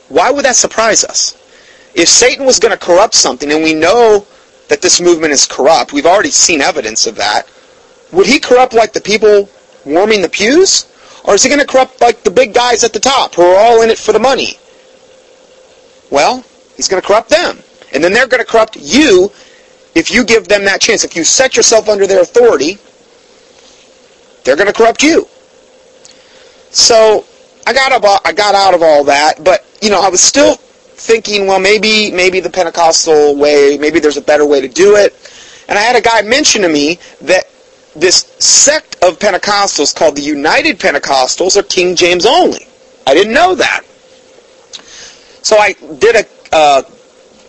Why 0.10 0.32
would 0.32 0.46
that 0.46 0.56
surprise 0.56 1.04
us? 1.04 1.39
If 2.00 2.08
Satan 2.08 2.46
was 2.46 2.60
going 2.60 2.72
to 2.72 2.78
corrupt 2.78 3.14
something, 3.14 3.52
and 3.52 3.62
we 3.62 3.74
know 3.74 4.26
that 4.70 4.82
this 4.82 5.02
movement 5.02 5.34
is 5.34 5.46
corrupt, 5.46 5.92
we've 5.92 6.06
already 6.06 6.32
seen 6.32 6.62
evidence 6.62 7.06
of 7.08 7.16
that, 7.16 7.44
would 8.14 8.26
he 8.26 8.40
corrupt 8.40 8.74
like 8.74 8.94
the 8.94 9.02
people 9.02 9.50
warming 9.84 10.22
the 10.22 10.30
pews? 10.30 10.88
Or 11.26 11.36
is 11.36 11.44
he 11.44 11.50
going 11.50 11.60
to 11.60 11.68
corrupt 11.68 12.00
like 12.00 12.24
the 12.24 12.32
big 12.32 12.54
guys 12.54 12.86
at 12.86 12.94
the 12.94 13.02
top 13.02 13.36
who 13.36 13.42
are 13.42 13.60
all 13.60 13.82
in 13.82 13.90
it 13.90 13.98
for 13.98 14.14
the 14.14 14.20
money? 14.20 14.58
Well, 16.10 16.46
he's 16.78 16.88
going 16.88 17.02
to 17.02 17.06
corrupt 17.06 17.28
them. 17.28 17.60
And 17.94 18.02
then 18.02 18.14
they're 18.14 18.28
going 18.28 18.44
to 18.44 18.50
corrupt 18.50 18.78
you 18.78 19.30
if 19.94 20.10
you 20.10 20.24
give 20.24 20.48
them 20.48 20.64
that 20.64 20.80
chance. 20.80 21.04
If 21.04 21.18
you 21.18 21.26
set 21.26 21.58
yourself 21.58 21.90
under 21.90 22.08
their 22.08 22.22
authority, 22.22 22.78
they're 24.46 24.56
going 24.56 24.68
to 24.68 24.74
corrupt 24.74 25.04
you. 25.04 25.28
So 26.72 27.26
I 27.68 27.74
got 27.74 27.94
about, 27.94 28.22
I 28.26 28.32
got 28.32 28.56
out 28.56 28.74
of 28.74 28.82
all 28.82 29.04
that, 29.04 29.44
but 29.44 29.66
you 29.82 29.90
know 29.90 30.02
I 30.02 30.08
was 30.08 30.22
still 30.22 30.58
thinking, 31.00 31.48
well, 31.48 31.60
maybe 31.60 32.12
maybe 32.12 32.40
the 32.40 32.50
Pentecostal 32.50 33.36
way, 33.36 33.78
maybe 33.80 34.00
there's 34.00 34.18
a 34.18 34.22
better 34.22 34.46
way 34.46 34.62
to 34.62 34.68
do 34.68 34.96
it. 34.96 35.14
And 35.68 35.78
I 35.78 35.82
had 35.82 35.96
a 35.96 36.02
guy 36.02 36.22
mention 36.22 36.62
to 36.64 36.70
me 36.70 37.00
that 37.22 37.46
this 37.96 38.34
sect 38.40 38.96
of 39.04 39.20
Pentecostals 39.20 39.96
called 39.96 40.16
the 40.16 40.22
United 40.22 40.80
Pentecostals 40.80 41.58
are 41.58 41.64
King 41.64 41.96
James 41.96 42.26
only. 42.26 42.68
I 43.08 43.14
didn't 43.14 43.34
know 43.34 43.56
that. 43.56 43.84
So 45.42 45.58
I 45.58 45.74
did 46.00 46.16
a 46.16 46.26
uh, 46.52 46.82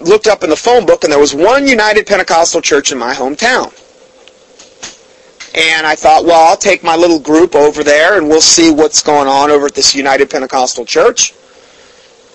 looked 0.01 0.27
up 0.27 0.43
in 0.43 0.51
the 0.51 0.57
phone 0.57 0.87
book, 0.87 1.05
and 1.05 1.13
there 1.13 1.21
was 1.21 1.35
one 1.35 1.67
United 1.67 2.07
Pentecostal 2.07 2.61
church 2.61 2.93
in 2.93 2.99
my 2.99 3.15
hometown. 3.15 3.73
And 5.55 5.87
I 5.87 5.97
thought, 5.97 6.25
well, 6.25 6.49
I'll 6.49 6.57
take 6.57 6.85
my 6.85 6.95
little 6.95 7.19
group 7.19 7.57
over 7.57 7.83
there 7.83 8.17
and 8.17 8.29
we'll 8.29 8.41
see 8.41 8.71
what's 8.71 9.03
going 9.03 9.27
on 9.27 9.51
over 9.51 9.67
at 9.67 9.75
this 9.75 9.97
United 9.97 10.31
Pentecostal 10.31 10.85
Church. 10.85 11.35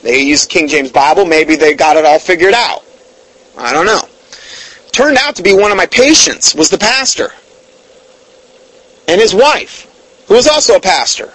They 0.06 0.22
use 0.22 0.46
King 0.46 0.68
James 0.68 0.92
Bible. 0.92 1.26
Maybe 1.26 1.56
they 1.56 1.74
got 1.74 1.98
it 1.98 2.06
all 2.06 2.20
figured 2.20 2.54
out. 2.54 2.84
I 3.58 3.74
don't 3.74 3.88
know. 3.88 4.08
Turned 4.92 5.18
out 5.18 5.36
to 5.38 5.42
be 5.42 5.52
one 5.52 5.72
of 5.72 5.78
my 5.78 5.88
patients 5.88 6.54
was 6.54 6.70
the 6.70 6.78
pastor. 6.78 7.32
And 9.08 9.20
his 9.20 9.34
wife, 9.34 10.24
who 10.28 10.36
was 10.36 10.48
also 10.48 10.76
a 10.76 10.80
pastor. 10.80 11.34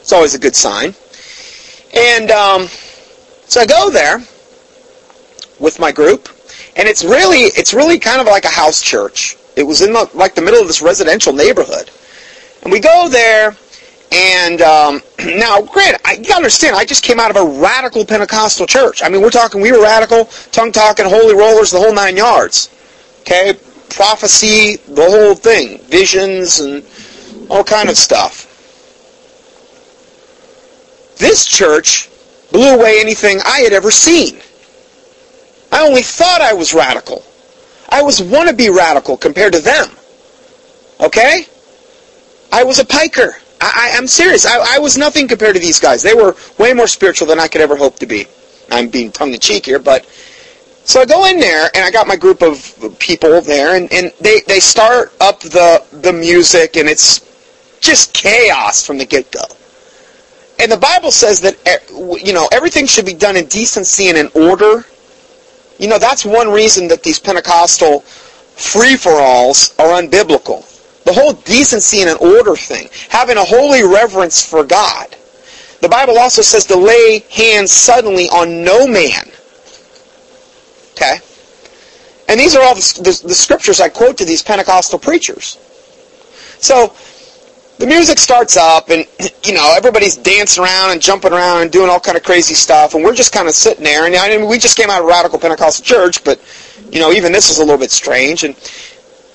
It's 0.00 0.12
always 0.12 0.34
a 0.34 0.38
good 0.38 0.54
sign. 0.54 0.94
And 1.96 2.30
um, 2.30 2.68
so 3.46 3.62
I 3.62 3.66
go 3.66 3.88
there 3.88 4.18
with 5.58 5.78
my 5.80 5.90
group, 5.90 6.28
and 6.76 6.86
it's 6.86 7.02
really 7.02 7.44
it's 7.56 7.72
really 7.72 7.98
kind 7.98 8.20
of 8.20 8.26
like 8.26 8.44
a 8.44 8.48
house 8.48 8.82
church. 8.82 9.38
It 9.56 9.62
was 9.62 9.80
in 9.80 9.94
the, 9.94 10.10
like 10.12 10.34
the 10.34 10.42
middle 10.42 10.60
of 10.60 10.66
this 10.66 10.82
residential 10.82 11.32
neighborhood. 11.32 11.90
And 12.62 12.70
we 12.70 12.78
go 12.78 13.08
there, 13.08 13.56
and 14.12 14.60
um, 14.62 15.02
now, 15.24 15.62
granted, 15.62 16.00
I, 16.04 16.14
you 16.14 16.24
gotta 16.24 16.36
understand, 16.36 16.76
I 16.76 16.84
just 16.84 17.04
came 17.04 17.20
out 17.20 17.30
of 17.30 17.36
a 17.36 17.60
radical 17.60 18.04
Pentecostal 18.04 18.66
church. 18.66 19.02
I 19.02 19.08
mean, 19.08 19.22
we're 19.22 19.30
talking, 19.30 19.60
we 19.60 19.72
were 19.72 19.82
radical, 19.82 20.24
tongue 20.52 20.72
talking, 20.72 21.06
holy 21.06 21.34
rollers, 21.34 21.70
the 21.70 21.78
whole 21.78 21.94
nine 21.94 22.16
yards. 22.16 22.70
Okay, 23.20 23.54
prophecy, 23.90 24.76
the 24.88 25.08
whole 25.08 25.34
thing, 25.34 25.78
visions, 25.84 26.60
and 26.60 26.84
all 27.48 27.64
kind 27.64 27.88
of 27.88 27.96
stuff. 27.96 28.46
This 31.18 31.46
church 31.46 32.08
blew 32.50 32.74
away 32.74 32.98
anything 33.00 33.40
I 33.44 33.60
had 33.60 33.72
ever 33.72 33.90
seen. 33.90 34.40
I 35.70 35.86
only 35.86 36.02
thought 36.02 36.40
I 36.40 36.52
was 36.52 36.74
radical. 36.74 37.24
I 37.88 38.02
was 38.02 38.20
wannabe 38.20 38.74
radical 38.74 39.16
compared 39.16 39.52
to 39.52 39.60
them. 39.60 39.88
Okay? 40.98 41.44
I 42.52 42.64
was 42.64 42.78
a 42.78 42.84
piker. 42.84 43.36
I, 43.60 43.90
am 43.92 44.06
serious. 44.06 44.46
I, 44.46 44.76
I, 44.76 44.78
was 44.78 44.96
nothing 44.96 45.28
compared 45.28 45.54
to 45.54 45.60
these 45.60 45.78
guys. 45.78 46.02
They 46.02 46.14
were 46.14 46.34
way 46.58 46.72
more 46.72 46.86
spiritual 46.86 47.28
than 47.28 47.38
I 47.38 47.46
could 47.46 47.60
ever 47.60 47.76
hope 47.76 47.98
to 47.98 48.06
be. 48.06 48.26
I'm 48.70 48.88
being 48.88 49.12
tongue-in-cheek 49.12 49.66
here, 49.66 49.78
but... 49.78 50.06
So 50.84 51.00
I 51.00 51.04
go 51.04 51.26
in 51.26 51.38
there, 51.38 51.70
and 51.74 51.84
I 51.84 51.90
got 51.90 52.08
my 52.08 52.16
group 52.16 52.42
of 52.42 52.96
people 52.98 53.40
there, 53.42 53.76
and, 53.76 53.92
and 53.92 54.12
they, 54.20 54.40
they 54.48 54.60
start 54.60 55.12
up 55.20 55.40
the, 55.40 55.84
the 55.92 56.12
music, 56.12 56.76
and 56.76 56.88
it's 56.88 57.20
just 57.80 58.14
chaos 58.14 58.84
from 58.84 58.98
the 58.98 59.04
get-go. 59.04 59.44
And 60.58 60.72
the 60.72 60.78
Bible 60.78 61.10
says 61.10 61.40
that, 61.42 61.56
eh, 61.66 61.78
you 62.24 62.32
know, 62.32 62.48
everything 62.50 62.86
should 62.86 63.06
be 63.06 63.14
done 63.14 63.36
in 63.36 63.46
decency 63.46 64.08
and 64.08 64.18
in 64.18 64.30
order 64.34 64.84
you 65.80 65.88
know, 65.88 65.98
that's 65.98 66.26
one 66.26 66.50
reason 66.50 66.88
that 66.88 67.02
these 67.02 67.18
Pentecostal 67.18 68.00
free-for-alls 68.00 69.74
are 69.78 70.00
unbiblical. 70.00 70.62
The 71.04 71.12
whole 71.12 71.32
decency 71.32 72.00
and 72.00 72.10
an 72.10 72.16
order 72.18 72.56
thing. 72.56 72.88
Having 73.08 73.38
a 73.38 73.44
holy 73.44 73.82
reverence 73.82 74.44
for 74.44 74.64
God. 74.64 75.16
The 75.80 75.88
Bible 75.88 76.18
also 76.18 76.42
says 76.42 76.66
to 76.66 76.76
lay 76.76 77.24
hands 77.30 77.72
suddenly 77.72 78.28
on 78.28 78.62
no 78.62 78.86
man. 78.86 79.30
Okay? 80.92 81.18
And 82.28 82.38
these 82.38 82.54
are 82.54 82.62
all 82.62 82.74
the, 82.74 83.00
the, 83.02 83.28
the 83.28 83.34
scriptures 83.34 83.80
I 83.80 83.88
quote 83.88 84.18
to 84.18 84.24
these 84.24 84.42
Pentecostal 84.42 84.98
preachers. 84.98 85.58
So 86.58 86.94
the 87.78 87.86
music 87.86 88.18
starts 88.18 88.58
up 88.58 88.90
and 88.90 89.06
you 89.44 89.54
know 89.54 89.72
everybody's 89.74 90.16
dancing 90.16 90.62
around 90.62 90.92
and 90.92 91.00
jumping 91.00 91.32
around 91.32 91.62
and 91.62 91.72
doing 91.72 91.88
all 91.88 91.98
kind 91.98 92.16
of 92.16 92.22
crazy 92.22 92.54
stuff 92.54 92.94
and 92.94 93.02
we're 93.02 93.14
just 93.14 93.32
kind 93.32 93.48
of 93.48 93.54
sitting 93.54 93.82
there 93.82 94.04
and 94.04 94.14
I 94.14 94.36
mean 94.36 94.48
we 94.48 94.58
just 94.58 94.76
came 94.76 94.90
out 94.90 95.00
of 95.00 95.06
radical 95.06 95.38
Pentecostal 95.38 95.84
church 95.84 96.22
but 96.22 96.38
you 96.92 97.00
know 97.00 97.10
even 97.10 97.32
this 97.32 97.50
is 97.50 97.58
a 97.58 97.62
little 97.64 97.78
bit 97.78 97.90
strange 97.90 98.44
and 98.44 98.54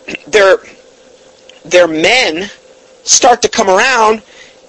their 0.28 0.58
their 1.65 1.88
men 1.88 2.49
start 3.04 3.41
to 3.41 3.49
come 3.49 3.69
around 3.69 4.21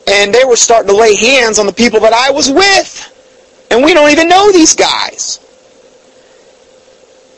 and 0.07 0.35
they 0.35 0.45
were 0.45 0.57
starting 0.57 0.89
to 0.89 0.97
lay 0.97 1.17
hands 1.17 1.59
on 1.59 1.67
the 1.67 1.73
people 1.73 2.01
that 2.01 2.13
I 2.13 2.31
was 2.31 2.51
with 2.51 3.67
and 3.71 3.85
we 3.85 3.95
don't 3.95 4.11
even 4.11 4.29
know 4.29 4.53
these 4.53 4.75
guys 4.75 5.41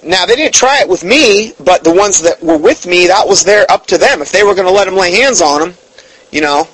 now 0.02 0.26
they 0.26 0.36
didn't 0.36 0.54
try 0.54 0.80
it 0.80 0.88
with 0.88 1.04
me 1.04 1.52
but 1.64 1.84
the 1.84 1.92
ones 1.92 2.22
that 2.22 2.42
were 2.42 2.58
with 2.58 2.86
me 2.86 3.06
that 3.06 3.26
was 3.26 3.44
there 3.44 3.70
up 3.70 3.86
to 3.86 3.98
them 3.98 4.22
if 4.22 4.32
they 4.32 4.42
were 4.42 4.54
going 4.54 4.66
to 4.66 4.72
let 4.72 4.84
them 4.84 4.96
lay 4.96 5.12
hands 5.12 5.40
on 5.40 5.60
them 5.60 5.74
you 6.30 6.40
know. 6.40 6.68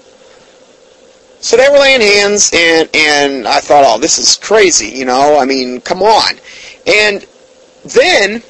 So 1.41 1.57
they 1.57 1.69
were 1.69 1.79
laying 1.79 2.01
hands, 2.01 2.51
and 2.55 2.89
and 2.95 3.47
I 3.47 3.61
thought, 3.61 3.85
oh, 3.87 3.99
this 3.99 4.19
is 4.19 4.37
crazy, 4.37 4.89
you 4.89 5.05
know. 5.05 5.39
I 5.39 5.45
mean, 5.45 5.81
come 5.81 6.03
on. 6.03 6.35
And 6.87 7.27
then 7.85 8.43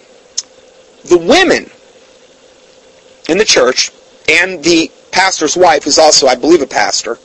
the 1.05 1.19
women 1.19 1.71
in 3.29 3.39
the 3.39 3.45
church 3.45 3.91
and 4.29 4.63
the 4.63 4.91
pastor's 5.13 5.57
wife, 5.57 5.85
who's 5.85 5.99
also, 5.99 6.27
I 6.27 6.35
believe, 6.35 6.63
a 6.63 6.67
pastor, 6.67 7.19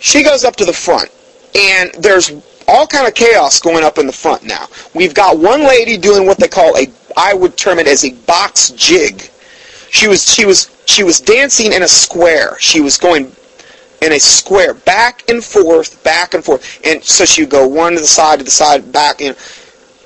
she 0.00 0.22
goes 0.22 0.44
up 0.44 0.56
to 0.56 0.64
the 0.64 0.72
front, 0.72 1.10
and 1.54 1.92
there's 1.94 2.32
all 2.68 2.86
kind 2.86 3.06
of 3.06 3.14
chaos 3.14 3.60
going 3.60 3.84
up 3.84 3.98
in 3.98 4.06
the 4.06 4.12
front 4.12 4.42
now. 4.44 4.66
We've 4.94 5.14
got 5.14 5.38
one 5.38 5.62
lady 5.62 5.96
doing 5.96 6.26
what 6.26 6.38
they 6.38 6.48
call 6.48 6.76
a, 6.76 6.86
I 7.16 7.34
would 7.34 7.56
term 7.56 7.78
it 7.78 7.86
as 7.86 8.04
a 8.04 8.12
box 8.12 8.70
jig. 8.70 9.22
She 9.90 10.08
was 10.08 10.32
she 10.32 10.46
was 10.46 10.74
she 10.86 11.04
was 11.04 11.20
dancing 11.20 11.72
in 11.72 11.82
a 11.82 11.88
square. 11.88 12.56
She 12.58 12.80
was 12.80 12.96
going 12.96 13.32
in 14.02 14.12
a 14.12 14.18
square, 14.18 14.74
back 14.74 15.28
and 15.30 15.42
forth, 15.42 16.02
back 16.02 16.34
and 16.34 16.44
forth. 16.44 16.80
And 16.84 17.02
so 17.04 17.24
she 17.24 17.42
would 17.42 17.50
go 17.50 17.66
one 17.66 17.94
to 17.94 18.00
the 18.00 18.06
side, 18.06 18.40
to 18.40 18.44
the 18.44 18.50
side, 18.50 18.90
back 18.90 19.20
in, 19.20 19.36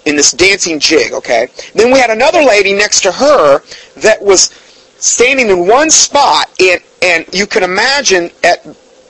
in 0.04 0.16
this 0.16 0.32
dancing 0.32 0.78
jig, 0.78 1.12
okay? 1.12 1.48
Then 1.74 1.90
we 1.90 1.98
had 1.98 2.10
another 2.10 2.42
lady 2.42 2.74
next 2.74 3.00
to 3.02 3.12
her 3.12 3.62
that 3.96 4.22
was 4.22 4.50
standing 4.98 5.48
in 5.48 5.66
one 5.66 5.90
spot, 5.90 6.50
and, 6.60 6.80
and 7.02 7.26
you 7.32 7.46
can 7.46 7.62
imagine 7.62 8.30
at 8.44 8.66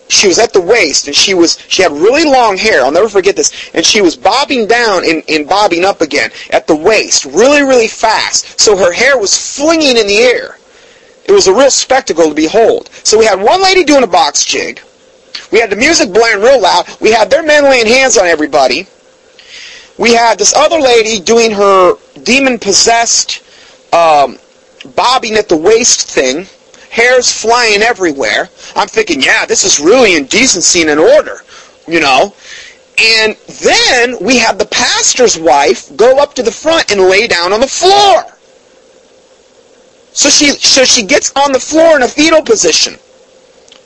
she 0.08 0.28
was 0.28 0.38
at 0.38 0.52
the 0.52 0.60
waist 0.60 1.08
and 1.08 1.16
she 1.16 1.34
was 1.34 1.58
she 1.66 1.82
had 1.82 1.90
really 1.90 2.22
long 2.22 2.56
hair 2.56 2.84
i'll 2.84 2.92
never 2.92 3.08
forget 3.08 3.34
this 3.34 3.70
and 3.74 3.84
she 3.84 4.00
was 4.00 4.14
bobbing 4.14 4.64
down 4.68 5.02
and, 5.04 5.20
and 5.28 5.48
bobbing 5.48 5.84
up 5.84 6.00
again 6.00 6.30
at 6.52 6.64
the 6.68 6.76
waist 6.76 7.24
really 7.24 7.62
really 7.62 7.88
fast 7.88 8.60
so 8.60 8.76
her 8.76 8.92
hair 8.92 9.18
was 9.18 9.56
flinging 9.56 9.96
in 9.96 10.06
the 10.06 10.18
air 10.18 10.58
it 11.28 11.32
was 11.32 11.48
a 11.48 11.52
real 11.52 11.70
spectacle 11.70 12.28
to 12.28 12.34
behold. 12.34 12.88
So 13.02 13.18
we 13.18 13.24
had 13.24 13.40
one 13.40 13.62
lady 13.62 13.82
doing 13.82 14.04
a 14.04 14.08
box 14.08 14.44
jig. 14.44 14.80
We 15.50 15.60
had 15.60 15.70
the 15.70 15.76
music 15.76 16.12
blaring 16.12 16.42
real 16.42 16.60
loud. 16.60 16.86
We 17.00 17.10
had 17.10 17.30
their 17.30 17.42
men 17.42 17.64
laying 17.64 17.86
hands 17.86 18.16
on 18.16 18.26
everybody. 18.26 18.86
We 19.98 20.14
had 20.14 20.38
this 20.38 20.54
other 20.54 20.78
lady 20.78 21.20
doing 21.20 21.50
her 21.52 21.94
demon-possessed 22.22 23.42
um, 23.92 24.38
bobbing 24.86 25.34
at 25.34 25.48
the 25.48 25.56
waist 25.56 26.10
thing. 26.10 26.46
Hair's 26.90 27.30
flying 27.30 27.82
everywhere. 27.82 28.48
I'm 28.74 28.88
thinking, 28.88 29.20
yeah, 29.20 29.44
this 29.44 29.64
is 29.64 29.80
really 29.80 30.16
indecency 30.16 30.80
and 30.80 30.90
in 30.90 30.98
order, 30.98 31.42
you 31.86 32.00
know. 32.00 32.34
And 32.98 33.36
then 33.62 34.16
we 34.20 34.38
had 34.38 34.58
the 34.58 34.66
pastor's 34.66 35.38
wife 35.38 35.94
go 35.96 36.18
up 36.18 36.34
to 36.34 36.42
the 36.42 36.50
front 36.50 36.90
and 36.90 37.00
lay 37.02 37.26
down 37.26 37.52
on 37.52 37.60
the 37.60 37.66
floor. 37.66 38.24
So 40.12 40.30
she, 40.30 40.48
so 40.48 40.84
she 40.84 41.02
gets 41.02 41.30
on 41.36 41.52
the 41.52 41.60
floor 41.60 41.96
in 41.96 42.02
a 42.02 42.08
fetal 42.08 42.42
position. 42.42 42.96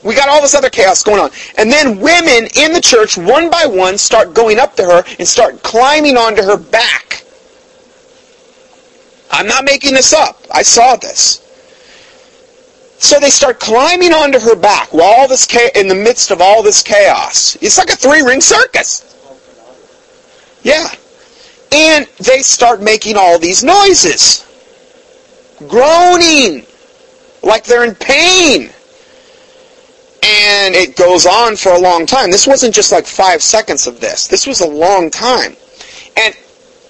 We 0.03 0.15
got 0.15 0.29
all 0.29 0.41
this 0.41 0.55
other 0.55 0.69
chaos 0.69 1.03
going 1.03 1.19
on. 1.19 1.29
And 1.57 1.69
then 1.69 1.99
women 1.99 2.47
in 2.55 2.71
the 2.71 2.81
church, 2.81 3.17
one 3.17 3.49
by 3.49 3.65
one, 3.65 3.97
start 3.97 4.33
going 4.33 4.57
up 4.57 4.75
to 4.77 4.83
her 4.83 5.03
and 5.19 5.27
start 5.27 5.61
climbing 5.61 6.17
onto 6.17 6.41
her 6.41 6.57
back. 6.57 7.25
I'm 9.31 9.47
not 9.47 9.63
making 9.65 9.93
this 9.93 10.13
up. 10.13 10.41
I 10.53 10.61
saw 10.61 10.95
this. 10.95 11.39
So 12.99 13.19
they 13.19 13.31
start 13.31 13.59
climbing 13.59 14.13
onto 14.13 14.39
her 14.39 14.55
back 14.55 14.93
while 14.93 15.21
all 15.21 15.27
this 15.27 15.47
cha- 15.47 15.69
in 15.73 15.87
the 15.87 15.95
midst 15.95 16.29
of 16.29 16.39
all 16.39 16.61
this 16.61 16.83
chaos. 16.83 17.55
It's 17.61 17.77
like 17.77 17.89
a 17.89 17.95
three-ring 17.95 18.41
circus. 18.41 19.07
Yeah. 20.61 20.87
And 21.71 22.05
they 22.19 22.43
start 22.43 22.81
making 22.81 23.17
all 23.17 23.39
these 23.39 23.63
noises 23.63 24.45
groaning 25.67 26.65
like 27.41 27.63
they're 27.63 27.85
in 27.85 27.95
pain. 27.95 28.69
And 30.23 30.75
it 30.75 30.95
goes 30.95 31.25
on 31.25 31.55
for 31.55 31.71
a 31.71 31.79
long 31.79 32.05
time. 32.05 32.29
This 32.29 32.45
wasn't 32.45 32.75
just 32.75 32.91
like 32.91 33.07
five 33.07 33.41
seconds 33.41 33.87
of 33.87 33.99
this. 33.99 34.27
This 34.27 34.45
was 34.45 34.61
a 34.61 34.67
long 34.67 35.09
time. 35.09 35.55
And 36.17 36.35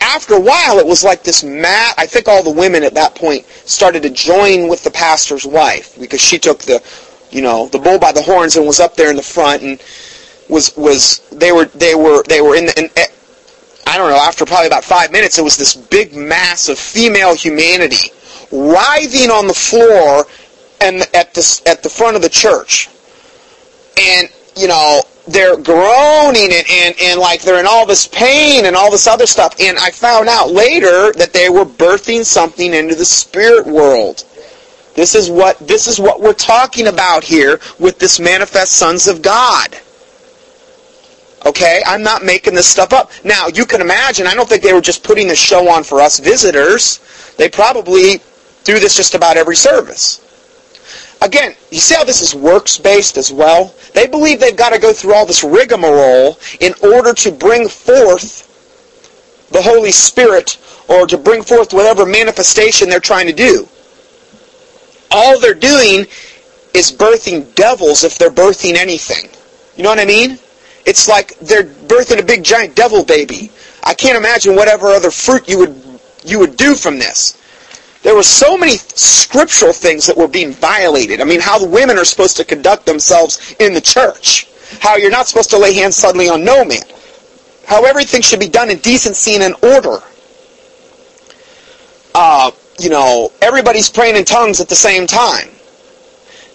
after 0.02 0.36
a 0.36 0.40
while, 0.40 0.80
it 0.80 0.86
was 0.86 1.04
like 1.04 1.24
this 1.24 1.44
mat. 1.44 1.94
I 1.98 2.06
think 2.06 2.28
all 2.28 2.44
the 2.44 2.52
women 2.52 2.84
at 2.84 2.94
that 2.96 3.16
point 3.16 3.46
started 3.66 4.04
to 4.04 4.10
join 4.10 4.68
with 4.68 4.84
the 4.84 4.92
pastor's 4.92 5.46
wife 5.46 5.98
because 6.00 6.22
she 6.22 6.38
took 6.38 6.60
the, 6.60 6.84
you 7.32 7.42
know, 7.42 7.68
the 7.68 7.80
bull 7.80 8.00
by 8.00 8.12
the 8.12 8.22
horns 8.22 8.56
and 8.56 8.66
was 8.66 8.80
up 8.80 8.96
there 8.96 9.10
in 9.10 9.16
the 9.16 9.24
front 9.24 9.64
and 9.64 9.82
was 10.50 10.76
was 10.76 11.20
they 11.32 11.52
were 11.52 11.66
they 11.66 11.96
were 11.96 12.24
they 12.24 12.42
were 12.42 12.56
in 12.56 12.66
the. 12.66 12.80
In, 12.80 12.90
eh, 12.98 13.08
I 13.88 13.98
don't 13.98 14.10
know. 14.10 14.18
After 14.18 14.46
probably 14.46 14.68
about 14.68 14.84
five 14.84 15.12
minutes, 15.12 15.38
it 15.38 15.44
was 15.44 15.58
this 15.58 15.76
big 15.76 16.16
mass 16.16 16.70
of 16.70 16.78
female 16.78 17.36
humanity 17.36 18.12
writhing 18.52 19.30
on 19.30 19.48
the 19.48 19.54
floor 19.54 20.26
and 20.82 21.02
at 21.14 21.34
the, 21.34 21.62
at 21.66 21.84
the 21.84 21.90
front 21.90 22.16
of 22.16 22.22
the 22.22 22.30
church. 22.30 22.90
And, 24.00 24.30
you 24.56 24.68
know, 24.68 25.02
they're 25.28 25.58
groaning 25.58 26.50
and, 26.52 26.66
and, 26.70 26.96
and 27.02 27.20
like 27.20 27.42
they're 27.42 27.60
in 27.60 27.68
all 27.68 27.86
this 27.86 28.08
pain 28.08 28.66
and 28.66 28.76
all 28.76 28.92
this 28.92 29.08
other 29.08 29.26
stuff. 29.26 29.56
And 29.60 29.78
I 29.78 29.92
found 29.92 30.28
out 30.28 30.52
later 30.52 31.12
that 31.14 31.34
they 31.34 31.50
were 31.50 31.66
birthing 31.66 32.26
something 32.26 32.74
into 32.74 32.96
the 32.96 33.06
spirit 33.06 33.68
world. 33.68 34.26
This 34.96 35.16
is 35.16 35.30
what 35.30 35.58
this 35.60 35.88
is 35.88 36.00
what 36.00 36.20
we're 36.20 36.34
talking 36.34 36.88
about 36.88 37.24
here 37.24 37.60
with 37.80 37.98
this 37.98 38.20
manifest 38.20 38.74
sons 38.74 39.08
of 39.08 39.22
God. 39.22 39.78
Okay, 41.46 41.82
I'm 41.88 42.04
not 42.04 42.24
making 42.24 42.54
this 42.54 42.68
stuff 42.68 42.94
up. 42.94 43.12
Now, 43.24 43.48
you 43.48 43.66
can 43.66 43.82
imagine, 43.82 44.28
I 44.28 44.36
don't 44.36 44.48
think 44.48 44.62
they 44.62 44.74
were 44.74 44.82
just 44.82 45.04
putting 45.04 45.28
the 45.28 45.36
show 45.36 45.70
on 45.70 45.84
for 45.84 46.00
us 46.00 46.20
visitors. 46.20 47.00
They 47.38 47.50
probably 47.50 48.22
do 48.64 48.80
this 48.80 48.96
just 48.96 49.16
about 49.16 49.38
every 49.38 49.56
service. 49.56 50.20
Again, 51.22 51.56
you 51.70 51.80
see 51.80 51.94
how 51.96 52.04
this 52.04 52.22
is 52.22 52.34
works-based 52.34 53.18
as 53.18 53.32
well? 53.32 53.76
They 53.94 54.08
believe 54.08 54.40
they've 54.40 54.56
got 54.56 54.74
to 54.74 54.80
go 54.80 54.92
through 54.92 55.14
all 55.14 55.26
this 55.26 55.44
rigmarole 55.44 56.40
in 56.60 56.74
order 56.84 57.14
to 57.14 57.32
bring 57.32 57.68
forth 57.68 58.48
the 59.52 59.62
Holy 59.62 59.92
Spirit 59.92 60.58
or 60.88 61.06
to 61.06 61.18
bring 61.18 61.44
forth 61.44 61.74
whatever 61.74 62.06
manifestation 62.06 62.90
they're 62.90 63.00
trying 63.00 63.28
to 63.28 63.34
do. 63.34 63.68
All 65.12 65.40
they're 65.40 65.54
doing 65.54 66.06
is 66.74 66.92
birthing 66.92 67.54
devils 67.54 68.04
if 68.04 68.18
they're 68.18 68.32
birthing 68.32 68.76
anything. 68.76 69.30
You 69.76 69.84
know 69.84 69.90
what 69.90 70.00
I 70.00 70.06
mean? 70.06 70.40
It's 70.86 71.08
like 71.08 71.38
they're 71.40 71.64
birthing 71.64 72.20
a 72.20 72.26
big 72.26 72.44
giant 72.44 72.76
devil 72.76 73.04
baby. 73.04 73.52
I 73.84 73.94
can't 73.94 74.18
imagine 74.18 74.56
whatever 74.56 74.88
other 74.88 75.12
fruit 75.12 75.48
you 75.48 75.60
would 75.60 76.00
you 76.24 76.40
would 76.40 76.56
do 76.56 76.76
from 76.76 77.00
this. 77.00 77.41
There 78.04 78.16
were 78.16 78.24
so 78.24 78.58
many 78.58 78.78
scriptural 78.78 79.74
things 79.74 80.08
that 80.08 80.18
were 80.18 80.28
being 80.28 80.52
violated. 80.54 81.22
I 81.22 81.24
mean, 81.24 81.40
how 81.40 81.60
the 81.60 81.68
women 81.68 81.98
are 81.98 82.06
supposed 82.06 82.38
to 82.38 82.44
conduct 82.44 82.86
themselves 82.86 83.56
in 83.60 83.74
the 83.74 83.82
church. 83.82 84.48
How 84.80 84.96
you're 84.96 85.12
not 85.12 85.28
supposed 85.28 85.52
to 85.52 85.58
lay 85.58 85.74
hands 85.74 85.98
suddenly 85.98 86.30
on 86.30 86.44
no 86.44 86.66
man. 86.66 86.82
How 87.68 87.86
everything 87.86 88.22
should 88.22 88.40
be 88.40 88.50
done 88.50 88.70
in 88.70 88.80
decency 88.80 89.36
and 89.36 89.44
in 89.44 89.54
order. 89.62 90.00
Uh, 92.16 92.52
you 92.80 92.90
know, 92.90 93.32
everybody's 93.42 93.90
praying 93.90 94.16
in 94.16 94.26
tongues 94.26 94.60
at 94.60 94.68
the 94.68 94.76
same 94.76 95.06
time. 95.06 95.50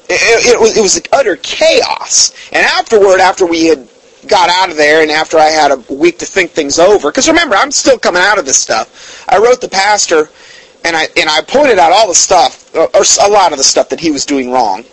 It, 0.09 0.54
it, 0.54 0.61
was, 0.61 0.76
it 0.76 0.82
was 0.82 1.00
utter 1.12 1.37
chaos. 1.37 2.35
And 2.52 2.64
afterward, 2.66 3.20
after 3.20 3.46
we 3.46 3.66
had 3.66 3.88
got 4.26 4.50
out 4.50 4.70
of 4.70 4.76
there 4.76 5.02
and 5.02 5.11
after 5.11 5.38
I 5.38 5.46
had 5.46 5.70
a 5.70 5.76
week 5.92 6.18
to 6.18 6.26
think 6.26 6.50
things 6.50 6.78
over, 6.78 7.11
because 7.11 7.28
remember, 7.28 7.54
I'm 7.54 7.70
still 7.70 7.98
coming 7.98 8.22
out 8.22 8.38
of 8.38 8.44
this 8.44 8.59
stuff, 8.59 9.24
I 9.28 9.38
wrote 9.38 9.61
the 9.61 9.68
pastor 9.68 10.30
and 10.87 10.96
I 10.96 11.09
and 11.16 11.29
I 11.29 11.42
pointed 11.42 11.79
out 11.81 11.90
all 11.90 12.07
the 12.07 12.14
stuff, 12.14 12.72
or 12.75 12.88
a 12.94 13.29
lot 13.29 13.51
of 13.51 13.59
the 13.59 13.64
stuff 13.64 13.88
that 13.88 13.99
he 13.99 14.12
was 14.12 14.25
doing 14.25 14.53
wrong. 14.53 14.85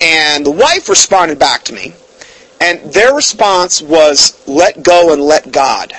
And 0.00 0.44
the 0.46 0.50
wife 0.50 0.88
responded 0.88 1.38
back 1.38 1.64
to 1.64 1.74
me, 1.74 1.92
and 2.62 2.80
their 2.92 3.14
response 3.14 3.82
was, 3.82 4.42
"Let 4.46 4.82
go 4.82 5.12
and 5.12 5.20
let 5.20 5.52
God." 5.52 5.92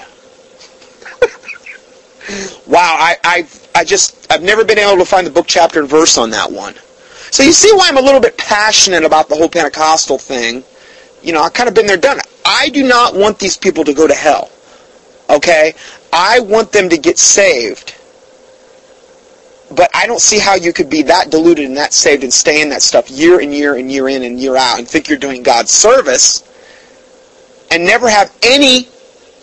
wow, 2.66 2.98
I 3.00 3.18
I 3.24 3.48
I 3.76 3.84
just 3.84 4.32
I've 4.32 4.42
never 4.42 4.66
been 4.66 4.80
able 4.80 4.98
to 4.98 5.06
find 5.06 5.28
the 5.28 5.32
book 5.32 5.46
chapter 5.48 5.80
and 5.80 5.88
verse 5.88 6.18
on 6.18 6.32
that 6.32 6.52
one. 6.52 6.74
So 7.30 7.44
you 7.44 7.54
see 7.54 7.72
why 7.74 7.88
I'm 7.88 7.98
a 7.98 8.02
little 8.02 8.20
bit 8.20 8.36
passionate 8.36 9.04
about 9.04 9.30
the 9.30 9.36
whole 9.36 9.48
Pentecostal 9.48 10.18
thing. 10.18 10.64
You 11.22 11.34
know, 11.34 11.42
I've 11.44 11.54
kind 11.54 11.70
of 11.70 11.76
been 11.76 11.86
there, 11.86 11.98
done 11.98 12.18
it. 12.18 12.26
I 12.44 12.70
do 12.70 12.86
not 12.86 13.16
want 13.16 13.38
these 13.38 13.58
people 13.58 13.84
to 13.84 13.94
go 13.94 14.08
to 14.08 14.14
hell. 14.14 14.50
Okay? 15.30 15.76
I 16.12 16.42
want 16.42 16.74
them 16.74 16.90
to 16.90 16.98
get 16.98 17.18
saved 17.18 17.96
but 19.76 19.90
I 19.94 20.08
don't 20.08 20.22
see 20.22 20.40
how 20.40 20.56
you 20.56 20.74
could 20.74 20.90
be 20.90 21.04
that 21.04 21.30
deluded 21.30 21.66
and 21.66 21.78
that 21.78 21.94
saved 21.94 22.24
and 22.24 22.34
stay 22.34 22.62
in 22.62 22.70
that 22.70 22.82
stuff 22.82 23.10
year 23.10 23.40
and 23.40 23.54
year 23.54 23.76
and 23.76 23.92
year 23.92 24.10
in 24.10 24.24
and 24.24 24.40
year 24.40 24.56
out 24.56 24.80
and 24.80 24.88
think 24.88 25.10
you're 25.10 25.18
doing 25.18 25.44
God's 25.44 25.72
service 25.72 26.44
and 27.72 27.86
never 27.86 28.10
have 28.10 28.36
any 28.44 28.88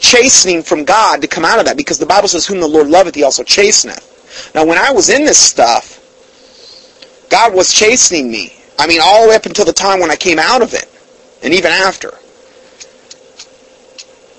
chastening 0.00 0.62
from 0.62 0.84
God 0.84 1.22
to 1.22 1.28
come 1.28 1.44
out 1.44 1.58
of 1.58 1.64
that 1.64 1.76
because 1.76 1.98
the 1.98 2.06
Bible 2.06 2.28
says, 2.28 2.46
whom 2.46 2.60
the 2.60 2.68
Lord 2.68 2.88
loveth, 2.88 3.14
he 3.14 3.22
also 3.22 3.42
chasteneth. 3.42 4.54
Now, 4.54 4.64
when 4.64 4.78
I 4.78 4.92
was 4.92 5.08
in 5.08 5.24
this 5.24 5.38
stuff, 5.38 5.98
God 7.30 7.54
was 7.54 7.72
chastening 7.72 8.30
me. 8.30 8.54
I 8.78 8.86
mean, 8.86 9.00
all 9.02 9.24
the 9.24 9.30
way 9.30 9.34
up 9.34 9.46
until 9.46 9.64
the 9.64 9.72
time 9.72 10.00
when 10.00 10.10
I 10.10 10.16
came 10.16 10.38
out 10.38 10.62
of 10.62 10.72
it, 10.74 10.86
and 11.42 11.52
even 11.52 11.72
after. 11.72 12.12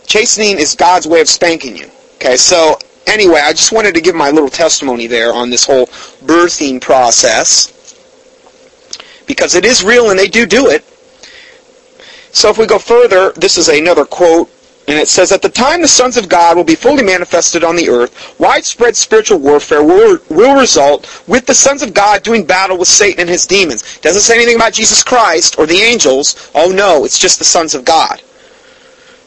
Chastening 0.06 0.58
is 0.60 0.76
God's 0.76 1.08
way 1.08 1.22
of 1.22 1.30
spanking 1.30 1.76
you. 1.76 1.90
Okay, 2.16 2.38
so 2.38 2.80
anyway, 3.10 3.42
I 3.44 3.52
just 3.52 3.72
wanted 3.72 3.96
to 3.96 4.02
give 4.02 4.16
my 4.16 4.30
little 4.30 4.50
testimony 4.50 5.08
there 5.08 5.34
on 5.34 5.50
this 5.50 5.66
whole 5.66 5.88
birthing 6.26 6.82
process 6.82 7.74
because 9.28 9.56
it 9.56 9.66
is 9.66 9.84
real 9.84 10.10
and 10.10 10.20
they 10.20 10.28
do 10.28 10.46
do 10.46 10.68
it. 10.68 10.84
So 12.32 12.50
if 12.50 12.58
we 12.58 12.66
go 12.66 12.80
further, 12.80 13.32
this 13.34 13.58
is 13.58 13.70
another 13.70 14.06
quote 14.06 14.50
and 14.90 14.98
it 14.98 15.08
says, 15.08 15.32
At 15.32 15.44
the 15.44 15.50
time 15.50 15.84
the 15.84 15.88
sons 15.88 16.18
of 16.18 16.28
God 16.28 16.58
will 16.58 16.64
be 16.64 16.74
fully 16.74 17.04
manifested 17.04 17.64
on 17.64 17.76
the 17.76 17.90
earth, 17.90 18.40
widespread 18.40 18.96
spiritual 18.96 19.38
warfare 19.38 19.84
will, 19.84 20.18
will 20.30 20.60
result 20.60 21.24
with 21.28 21.46
the 21.46 21.54
sons 21.54 21.84
of 21.84 21.94
God 21.94 22.24
doing 22.24 22.44
battle 22.44 22.76
with 22.76 22.88
Satan 22.88 23.22
and 23.22 23.30
his 23.30 23.46
demons. 23.46 24.00
Doesn't 24.00 24.24
say 24.24 24.36
anything 24.36 24.56
about 24.56 24.74
Jesus 24.74 25.04
Christ 25.04 25.60
or 25.60 25.68
the 25.68 25.78
angels. 25.78 26.52
Oh 26.56 26.72
no, 26.72 27.06
it's 27.06 27.20
just 27.20 27.38
the 27.38 27.46
sons 27.46 27.76
of 27.76 27.86
God. 27.86 28.22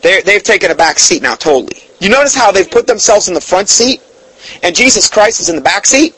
they 0.02 0.20
they've 0.22 0.42
taken 0.42 0.72
a 0.72 0.74
back 0.74 0.98
seat 0.98 1.22
now 1.22 1.36
totally. 1.36 1.80
You 2.02 2.08
notice 2.08 2.34
how 2.34 2.50
they've 2.50 2.68
put 2.68 2.88
themselves 2.88 3.28
in 3.28 3.34
the 3.34 3.40
front 3.40 3.68
seat 3.68 4.02
and 4.64 4.74
Jesus 4.74 5.06
Christ 5.06 5.38
is 5.38 5.48
in 5.48 5.54
the 5.54 5.62
back 5.62 5.86
seat? 5.86 6.14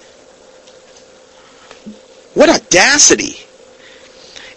What 2.32 2.48
audacity 2.48 3.36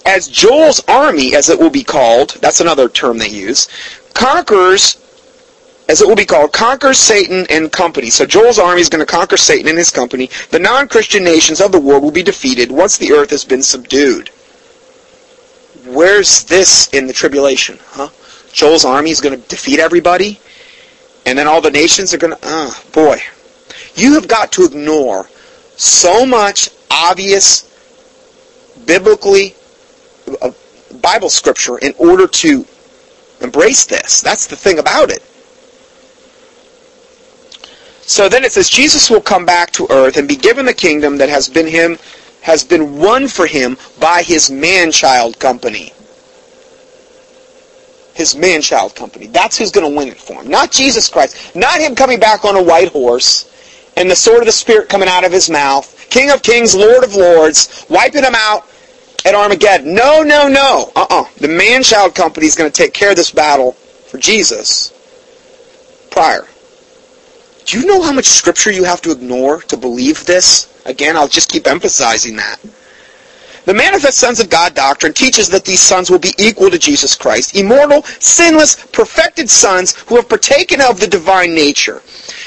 as 0.05 0.29
Joel's 0.29 0.81
army, 0.87 1.35
as 1.35 1.49
it 1.49 1.59
will 1.59 1.69
be 1.69 1.83
called, 1.83 2.37
that's 2.39 2.61
another 2.61 2.87
term 2.87 3.17
they 3.17 3.27
use, 3.27 3.67
conquers, 4.13 5.03
as 5.89 6.01
it 6.01 6.07
will 6.07 6.15
be 6.15 6.25
called, 6.25 6.53
conquers 6.53 6.97
Satan 6.97 7.45
and 7.49 7.69
company. 7.73 8.09
So 8.09 8.25
Joel's 8.25 8.57
army 8.57 8.79
is 8.79 8.87
going 8.87 9.05
to 9.05 9.11
conquer 9.11 9.35
Satan 9.35 9.67
and 9.67 9.77
his 9.77 9.91
company. 9.91 10.29
The 10.51 10.59
non-Christian 10.59 11.25
nations 11.25 11.59
of 11.59 11.73
the 11.73 11.79
world 11.79 12.03
will 12.03 12.11
be 12.11 12.23
defeated 12.23 12.71
once 12.71 12.97
the 12.97 13.11
earth 13.11 13.31
has 13.31 13.43
been 13.43 13.63
subdued. 13.63 14.29
Where's 15.87 16.45
this 16.45 16.87
in 16.93 17.05
the 17.05 17.13
tribulation? 17.13 17.79
Huh? 17.87 18.07
Joel's 18.53 18.85
army 18.85 19.11
is 19.11 19.19
going 19.19 19.39
to 19.39 19.47
defeat 19.49 19.79
everybody? 19.79 20.39
And 21.27 21.37
then 21.37 21.45
all 21.45 21.59
the 21.59 21.69
nations 21.69 22.13
are 22.13 22.17
going 22.17 22.31
to, 22.31 22.39
oh, 22.41 22.83
boy. 22.93 23.19
You 23.95 24.13
have 24.13 24.29
got 24.29 24.53
to 24.53 24.63
ignore 24.63 25.27
so 25.75 26.25
much 26.25 26.69
obvious, 26.89 27.69
biblically, 28.85 29.53
uh, 30.41 30.51
Bible 31.01 31.29
scripture 31.29 31.79
in 31.79 31.93
order 31.97 32.27
to 32.27 32.65
embrace 33.41 33.85
this. 33.85 34.21
That's 34.21 34.47
the 34.47 34.55
thing 34.55 34.79
about 34.79 35.09
it. 35.09 35.21
So 38.03 38.29
then 38.29 38.45
it 38.45 38.53
says 38.53 38.69
Jesus 38.69 39.09
will 39.09 39.19
come 39.19 39.45
back 39.45 39.71
to 39.71 39.87
earth 39.89 40.15
and 40.15 40.29
be 40.29 40.37
given 40.37 40.65
the 40.65 40.73
kingdom 40.73 41.17
that 41.17 41.27
has 41.27 41.49
been 41.49 41.67
him 41.67 41.99
has 42.39 42.63
been 42.63 42.99
won 42.99 43.27
for 43.27 43.45
him 43.45 43.77
by 43.99 44.23
his 44.23 44.49
man-child 44.49 45.37
company. 45.39 45.91
His 48.17 48.35
man-child 48.35 48.95
company. 48.95 49.27
That's 49.27 49.59
who's 49.59 49.69
going 49.69 49.87
to 49.87 49.95
win 49.95 50.07
it 50.07 50.17
for 50.17 50.41
him. 50.41 50.49
Not 50.49 50.71
Jesus 50.71 51.07
Christ. 51.07 51.55
Not 51.55 51.79
him 51.79 51.93
coming 51.93 52.19
back 52.19 52.45
on 52.45 52.55
a 52.55 52.63
white 52.63 52.91
horse 52.91 53.53
and 53.95 54.09
the 54.09 54.15
sword 54.15 54.39
of 54.39 54.47
the 54.47 54.51
Spirit 54.51 54.89
coming 54.89 55.07
out 55.07 55.23
of 55.23 55.31
his 55.31 55.51
mouth. 55.51 56.07
King 56.09 56.31
of 56.31 56.41
kings, 56.41 56.73
Lord 56.73 57.03
of 57.03 57.13
lords, 57.13 57.85
wiping 57.89 58.23
them 58.23 58.33
out 58.35 58.67
at 59.23 59.35
Armageddon. 59.35 59.93
No, 59.93 60.23
no, 60.23 60.47
no. 60.47 60.91
Uh-uh. 60.95 61.25
The 61.37 61.47
man-child 61.47 62.15
company 62.15 62.47
is 62.47 62.55
going 62.55 62.71
to 62.71 62.75
take 62.75 62.91
care 62.91 63.11
of 63.11 63.17
this 63.17 63.29
battle 63.29 63.73
for 63.73 64.17
Jesus 64.17 64.91
prior. 66.09 66.47
Do 67.65 67.79
you 67.79 67.85
know 67.85 68.01
how 68.01 68.13
much 68.13 68.25
scripture 68.25 68.71
you 68.71 68.83
have 68.85 69.01
to 69.03 69.11
ignore 69.11 69.61
to 69.61 69.77
believe 69.77 70.25
this? 70.25 70.73
Again, 70.85 71.15
I'll 71.15 71.27
just 71.27 71.51
keep 71.51 71.67
emphasizing 71.67 72.37
that. 72.37 72.57
The 73.67 73.73
manifest 73.73 74.17
sons 74.17 74.39
of 74.39 74.49
God 74.49 74.75
doctrine 74.75 75.11
teaches 75.11 75.49
that 75.49 75.65
these 75.65 75.81
sons 75.81 76.09
will 76.09 76.19
be 76.19 76.33
equal 76.37 76.69
to 76.69 76.79
Jesus 76.79 77.15
Christ, 77.15 77.53
immortal, 77.53 78.01
sinless, 78.03 78.77
perfected 78.93 79.49
sons 79.49 79.93
who 80.03 80.15
have 80.15 80.29
partaken 80.29 80.79
of 80.79 81.01
the 81.01 81.07
divine 81.07 81.53
nature. 81.53 82.01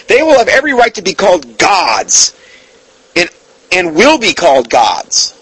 They 0.08 0.22
will 0.22 0.38
have 0.38 0.48
every 0.48 0.72
right 0.72 0.94
to 0.94 1.02
be 1.02 1.12
called 1.12 1.58
gods 1.58 2.34
and, 3.16 3.28
and 3.70 3.94
will 3.94 4.18
be 4.18 4.32
called 4.32 4.70
gods. 4.70 5.32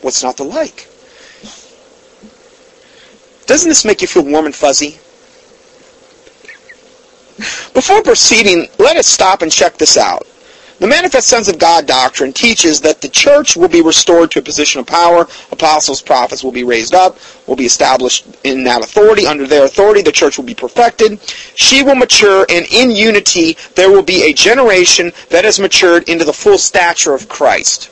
What's 0.00 0.24
not 0.24 0.36
to 0.38 0.42
like? 0.42 0.88
Doesn't 3.46 3.68
this 3.68 3.84
make 3.84 4.02
you 4.02 4.08
feel 4.08 4.24
warm 4.24 4.46
and 4.46 4.54
fuzzy? 4.54 4.98
Before 7.72 8.02
proceeding, 8.02 8.66
let 8.80 8.96
us 8.96 9.06
stop 9.06 9.42
and 9.42 9.52
check 9.52 9.78
this 9.78 9.96
out. 9.96 10.26
The 10.80 10.86
Manifest 10.86 11.28
Sons 11.28 11.48
of 11.48 11.58
God 11.58 11.86
doctrine 11.86 12.32
teaches 12.32 12.80
that 12.80 13.02
the 13.02 13.08
church 13.10 13.54
will 13.54 13.68
be 13.68 13.82
restored 13.82 14.30
to 14.30 14.38
a 14.38 14.42
position 14.42 14.80
of 14.80 14.86
power. 14.86 15.28
Apostles, 15.52 16.00
prophets 16.00 16.42
will 16.42 16.52
be 16.52 16.64
raised 16.64 16.94
up, 16.94 17.18
will 17.46 17.54
be 17.54 17.66
established 17.66 18.24
in 18.44 18.64
that 18.64 18.82
authority. 18.82 19.26
Under 19.26 19.46
their 19.46 19.66
authority, 19.66 20.00
the 20.00 20.10
church 20.10 20.38
will 20.38 20.46
be 20.46 20.54
perfected. 20.54 21.20
She 21.54 21.82
will 21.82 21.96
mature, 21.96 22.46
and 22.48 22.64
in 22.72 22.90
unity, 22.90 23.58
there 23.74 23.90
will 23.90 24.02
be 24.02 24.22
a 24.22 24.32
generation 24.32 25.12
that 25.28 25.44
has 25.44 25.60
matured 25.60 26.08
into 26.08 26.24
the 26.24 26.32
full 26.32 26.56
stature 26.56 27.12
of 27.12 27.28
Christ. 27.28 27.90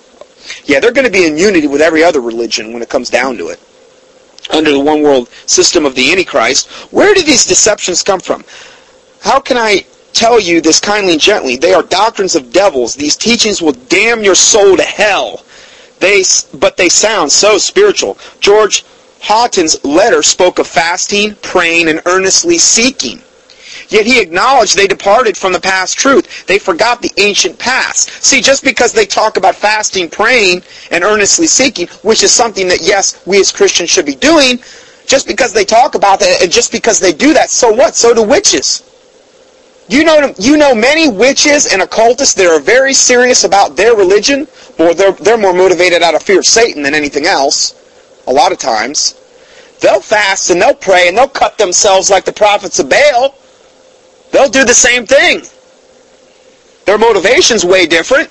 Yeah, 0.64 0.80
they're 0.80 0.90
going 0.90 1.04
to 1.04 1.12
be 1.12 1.26
in 1.26 1.36
unity 1.36 1.66
with 1.66 1.82
every 1.82 2.02
other 2.02 2.22
religion 2.22 2.72
when 2.72 2.80
it 2.80 2.88
comes 2.88 3.10
down 3.10 3.36
to 3.36 3.48
it. 3.48 3.60
Under 4.48 4.72
the 4.72 4.80
one 4.80 5.02
world 5.02 5.28
system 5.44 5.84
of 5.84 5.94
the 5.94 6.10
Antichrist, 6.10 6.70
where 6.90 7.12
do 7.12 7.22
these 7.22 7.44
deceptions 7.44 8.02
come 8.02 8.20
from? 8.20 8.46
How 9.20 9.40
can 9.40 9.58
I 9.58 9.84
tell 10.12 10.40
you 10.40 10.60
this 10.60 10.80
kindly 10.80 11.12
and 11.12 11.20
gently? 11.20 11.56
They 11.56 11.74
are 11.74 11.82
doctrines 11.82 12.34
of 12.34 12.52
devils. 12.52 12.94
These 12.94 13.16
teachings 13.16 13.62
will 13.62 13.72
damn 13.72 14.22
your 14.22 14.34
soul 14.34 14.76
to 14.76 14.82
hell. 14.82 15.44
They, 16.00 16.22
but 16.54 16.76
they 16.76 16.88
sound 16.88 17.32
so 17.32 17.58
spiritual. 17.58 18.18
George 18.40 18.84
Hawtin's 19.20 19.84
letter 19.84 20.22
spoke 20.22 20.58
of 20.58 20.66
fasting, 20.66 21.34
praying, 21.42 21.88
and 21.88 22.00
earnestly 22.06 22.58
seeking. 22.58 23.22
Yet 23.88 24.06
he 24.06 24.20
acknowledged 24.20 24.76
they 24.76 24.86
departed 24.86 25.36
from 25.36 25.52
the 25.52 25.60
past 25.60 25.96
truth. 25.96 26.46
They 26.46 26.58
forgot 26.58 27.00
the 27.00 27.12
ancient 27.16 27.58
past. 27.58 28.10
See, 28.22 28.40
just 28.40 28.62
because 28.62 28.92
they 28.92 29.06
talk 29.06 29.36
about 29.36 29.56
fasting, 29.56 30.10
praying, 30.10 30.62
and 30.90 31.02
earnestly 31.04 31.46
seeking, 31.46 31.88
which 32.02 32.22
is 32.22 32.30
something 32.30 32.68
that, 32.68 32.82
yes, 32.82 33.22
we 33.26 33.40
as 33.40 33.50
Christians 33.50 33.88
should 33.90 34.06
be 34.06 34.14
doing, 34.14 34.58
just 35.06 35.26
because 35.26 35.54
they 35.54 35.64
talk 35.64 35.94
about 35.94 36.20
that, 36.20 36.42
and 36.42 36.52
just 36.52 36.70
because 36.70 37.00
they 37.00 37.12
do 37.12 37.32
that, 37.32 37.48
so 37.50 37.72
what? 37.72 37.94
So 37.94 38.12
do 38.12 38.22
witches. 38.22 38.82
You 39.88 40.04
know, 40.04 40.34
you 40.38 40.56
know 40.56 40.74
many 40.74 41.08
witches 41.08 41.72
and 41.72 41.80
occultists 41.82 42.34
that 42.34 42.46
are 42.46 42.60
very 42.60 42.92
serious 42.92 43.44
about 43.44 43.74
their 43.76 43.96
religion, 43.96 44.46
or 44.78 44.94
they're, 44.94 45.12
they're 45.12 45.38
more 45.38 45.54
motivated 45.54 46.02
out 46.02 46.14
of 46.14 46.22
fear 46.22 46.40
of 46.40 46.46
Satan 46.46 46.82
than 46.82 46.94
anything 46.94 47.26
else, 47.26 47.74
a 48.26 48.32
lot 48.32 48.52
of 48.52 48.58
times. 48.58 49.14
They'll 49.80 50.00
fast 50.00 50.50
and 50.50 50.60
they'll 50.60 50.74
pray 50.74 51.08
and 51.08 51.16
they'll 51.16 51.28
cut 51.28 51.56
themselves 51.56 52.10
like 52.10 52.24
the 52.24 52.32
prophets 52.32 52.78
of 52.78 52.90
Baal 52.90 53.34
They'll 54.30 54.48
do 54.48 54.64
the 54.64 54.74
same 54.74 55.06
thing. 55.06 55.42
Their 56.84 56.98
motivation's 56.98 57.64
way 57.64 57.86
different. 57.86 58.30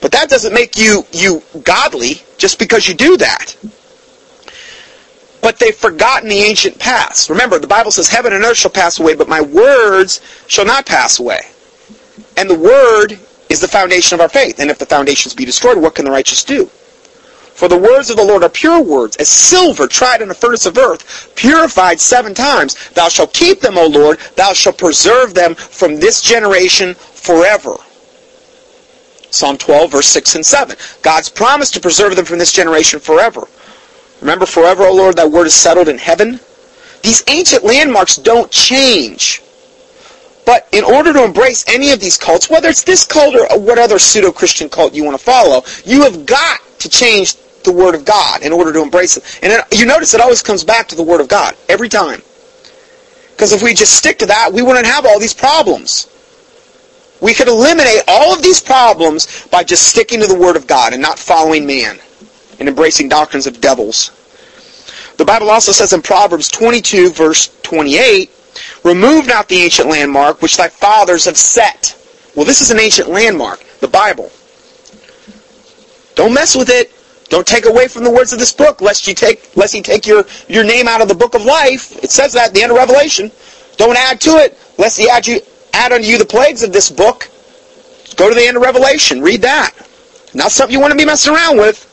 But 0.00 0.12
that 0.12 0.30
doesn't 0.30 0.54
make 0.54 0.76
you, 0.76 1.04
you 1.12 1.42
godly 1.62 2.22
just 2.36 2.58
because 2.58 2.88
you 2.88 2.94
do 2.94 3.16
that. 3.16 3.56
But 5.40 5.58
they've 5.58 5.74
forgotten 5.74 6.28
the 6.28 6.40
ancient 6.40 6.78
past. 6.78 7.30
Remember, 7.30 7.58
the 7.58 7.66
Bible 7.66 7.90
says, 7.90 8.08
Heaven 8.08 8.32
and 8.32 8.44
earth 8.44 8.56
shall 8.56 8.70
pass 8.70 8.98
away, 8.98 9.14
but 9.14 9.28
my 9.28 9.40
words 9.40 10.20
shall 10.46 10.64
not 10.64 10.86
pass 10.86 11.18
away. 11.18 11.40
And 12.36 12.50
the 12.50 12.58
Word 12.58 13.18
is 13.48 13.60
the 13.60 13.68
foundation 13.68 14.14
of 14.14 14.20
our 14.20 14.28
faith. 14.28 14.58
And 14.58 14.70
if 14.70 14.78
the 14.78 14.86
foundations 14.86 15.34
be 15.34 15.44
destroyed, 15.44 15.78
what 15.78 15.94
can 15.94 16.04
the 16.04 16.10
righteous 16.10 16.44
do? 16.44 16.70
For 17.58 17.66
the 17.66 17.76
words 17.76 18.08
of 18.08 18.16
the 18.16 18.24
Lord 18.24 18.44
are 18.44 18.48
pure 18.48 18.80
words, 18.80 19.16
as 19.16 19.28
silver 19.28 19.88
tried 19.88 20.22
in 20.22 20.30
a 20.30 20.34
furnace 20.34 20.64
of 20.64 20.78
earth, 20.78 21.32
purified 21.34 21.98
seven 21.98 22.32
times. 22.32 22.76
Thou 22.90 23.08
shalt 23.08 23.32
keep 23.32 23.60
them, 23.60 23.76
O 23.76 23.86
Lord. 23.86 24.20
Thou 24.36 24.52
shalt 24.52 24.78
preserve 24.78 25.34
them 25.34 25.56
from 25.56 25.96
this 25.96 26.22
generation 26.22 26.94
forever. 26.94 27.74
Psalm 29.30 29.58
12, 29.58 29.90
verse 29.90 30.06
6 30.06 30.36
and 30.36 30.46
7. 30.46 30.76
God's 31.02 31.28
promise 31.28 31.72
to 31.72 31.80
preserve 31.80 32.14
them 32.14 32.24
from 32.24 32.38
this 32.38 32.52
generation 32.52 33.00
forever. 33.00 33.48
Remember, 34.20 34.46
forever, 34.46 34.84
O 34.84 34.94
Lord, 34.94 35.16
thy 35.16 35.26
word 35.26 35.46
is 35.46 35.54
settled 35.54 35.88
in 35.88 35.98
heaven. 35.98 36.40
These 37.02 37.22
ancient 37.28 37.64
landmarks 37.64 38.16
don't 38.16 38.50
change. 38.50 39.42
But 40.44 40.66
in 40.72 40.82
order 40.82 41.12
to 41.12 41.24
embrace 41.24 41.64
any 41.68 41.92
of 41.92 42.00
these 42.00 42.16
cults, 42.16 42.50
whether 42.50 42.68
it's 42.68 42.82
this 42.82 43.06
cult 43.06 43.34
or 43.34 43.46
what 43.58 43.78
other 43.78 43.98
pseudo-Christian 43.98 44.70
cult 44.70 44.94
you 44.94 45.04
want 45.04 45.18
to 45.18 45.22
follow, 45.22 45.62
you 45.84 46.02
have 46.02 46.26
got 46.26 46.60
to 46.80 46.88
change 46.88 47.36
the 47.64 47.72
Word 47.72 47.94
of 47.94 48.04
God 48.04 48.42
in 48.42 48.52
order 48.52 48.72
to 48.72 48.82
embrace 48.82 49.16
it. 49.16 49.40
And 49.42 49.62
you 49.72 49.84
notice 49.84 50.14
it 50.14 50.20
always 50.20 50.42
comes 50.42 50.64
back 50.64 50.88
to 50.88 50.96
the 50.96 51.02
Word 51.02 51.20
of 51.20 51.28
God, 51.28 51.54
every 51.68 51.88
time. 51.88 52.22
Because 53.32 53.52
if 53.52 53.62
we 53.62 53.74
just 53.74 53.94
stick 53.94 54.18
to 54.18 54.26
that, 54.26 54.52
we 54.52 54.62
wouldn't 54.62 54.86
have 54.86 55.06
all 55.06 55.20
these 55.20 55.34
problems. 55.34 56.08
We 57.20 57.34
could 57.34 57.48
eliminate 57.48 58.02
all 58.08 58.34
of 58.34 58.42
these 58.42 58.60
problems 58.60 59.46
by 59.48 59.64
just 59.64 59.86
sticking 59.86 60.20
to 60.20 60.26
the 60.26 60.38
Word 60.38 60.56
of 60.56 60.66
God 60.66 60.92
and 60.92 61.02
not 61.02 61.18
following 61.18 61.66
man 61.66 61.98
and 62.58 62.68
embracing 62.68 63.08
doctrines 63.08 63.46
of 63.46 63.60
devils. 63.60 64.12
The 65.16 65.24
Bible 65.24 65.50
also 65.50 65.72
says 65.72 65.92
in 65.92 66.02
Proverbs 66.02 66.48
22, 66.48 67.10
verse 67.10 67.50
28, 67.62 68.30
Remove 68.84 69.26
not 69.26 69.48
the 69.48 69.56
ancient 69.62 69.88
landmark 69.88 70.42
which 70.42 70.56
thy 70.56 70.68
fathers 70.68 71.24
have 71.24 71.36
set. 71.36 71.94
Well, 72.34 72.44
this 72.44 72.60
is 72.60 72.70
an 72.70 72.78
ancient 72.78 73.08
landmark, 73.08 73.64
the 73.80 73.88
Bible. 73.88 74.30
Don't 76.14 76.34
mess 76.34 76.56
with 76.56 76.68
it. 76.68 76.92
Don't 77.28 77.46
take 77.46 77.66
away 77.66 77.88
from 77.88 78.04
the 78.04 78.10
words 78.10 78.32
of 78.32 78.38
this 78.38 78.52
book, 78.52 78.80
lest 78.80 79.06
you 79.06 79.14
take 79.14 79.54
lest 79.56 79.74
you 79.74 79.82
take 79.82 80.06
your, 80.06 80.24
your 80.48 80.64
name 80.64 80.88
out 80.88 81.02
of 81.02 81.08
the 81.08 81.14
book 81.14 81.34
of 81.34 81.44
life. 81.44 81.92
It 82.02 82.10
says 82.10 82.32
that 82.32 82.48
at 82.48 82.54
the 82.54 82.62
end 82.62 82.72
of 82.72 82.78
Revelation. 82.78 83.30
Don't 83.76 83.96
add 83.96 84.20
to 84.22 84.30
it, 84.38 84.58
lest 84.78 84.98
he 84.98 85.08
add 85.08 85.26
you 85.26 85.40
add 85.74 85.92
unto 85.92 86.06
you 86.06 86.18
the 86.18 86.24
plagues 86.24 86.62
of 86.62 86.72
this 86.72 86.90
book. 86.90 87.28
Go 88.16 88.28
to 88.28 88.34
the 88.34 88.46
end 88.46 88.56
of 88.56 88.62
Revelation. 88.62 89.20
Read 89.20 89.42
that. 89.42 89.72
Not 90.34 90.50
something 90.50 90.72
you 90.72 90.80
want 90.80 90.92
to 90.92 90.96
be 90.96 91.04
messing 91.04 91.34
around 91.34 91.58
with. 91.58 91.84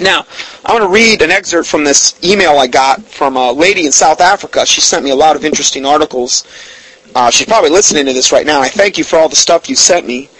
Now, 0.00 0.26
I 0.64 0.72
want 0.72 0.84
to 0.84 0.88
read 0.88 1.20
an 1.20 1.30
excerpt 1.30 1.68
from 1.68 1.84
this 1.84 2.18
email 2.24 2.52
I 2.58 2.66
got 2.66 3.02
from 3.04 3.36
a 3.36 3.52
lady 3.52 3.84
in 3.84 3.92
South 3.92 4.22
Africa. 4.22 4.64
She 4.64 4.80
sent 4.80 5.04
me 5.04 5.10
a 5.10 5.14
lot 5.14 5.36
of 5.36 5.44
interesting 5.44 5.84
articles. 5.84 6.44
Uh, 7.14 7.30
she's 7.30 7.46
probably 7.46 7.70
listening 7.70 8.06
to 8.06 8.14
this 8.14 8.32
right 8.32 8.46
now. 8.46 8.62
I 8.62 8.68
thank 8.68 8.96
you 8.96 9.04
for 9.04 9.18
all 9.18 9.28
the 9.28 9.36
stuff 9.36 9.68
you 9.68 9.76
sent 9.76 10.06
me. 10.06 10.30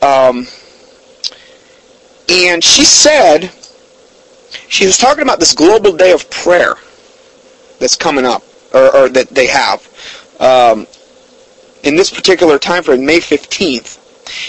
Um, 0.00 0.46
and 2.30 2.64
she 2.64 2.84
said, 2.84 3.50
she 4.68 4.86
was 4.86 4.96
talking 4.96 5.22
about 5.22 5.38
this 5.38 5.54
global 5.54 5.94
day 5.94 6.12
of 6.12 6.30
prayer 6.30 6.74
that's 7.78 7.96
coming 7.96 8.24
up, 8.24 8.42
or, 8.72 8.94
or 8.96 9.08
that 9.10 9.28
they 9.28 9.48
have. 9.48 9.86
Um, 10.40 10.86
in 11.82 11.96
this 11.96 12.10
particular 12.10 12.58
time 12.58 12.82
frame, 12.82 13.04
May 13.04 13.18
15th. 13.18 13.98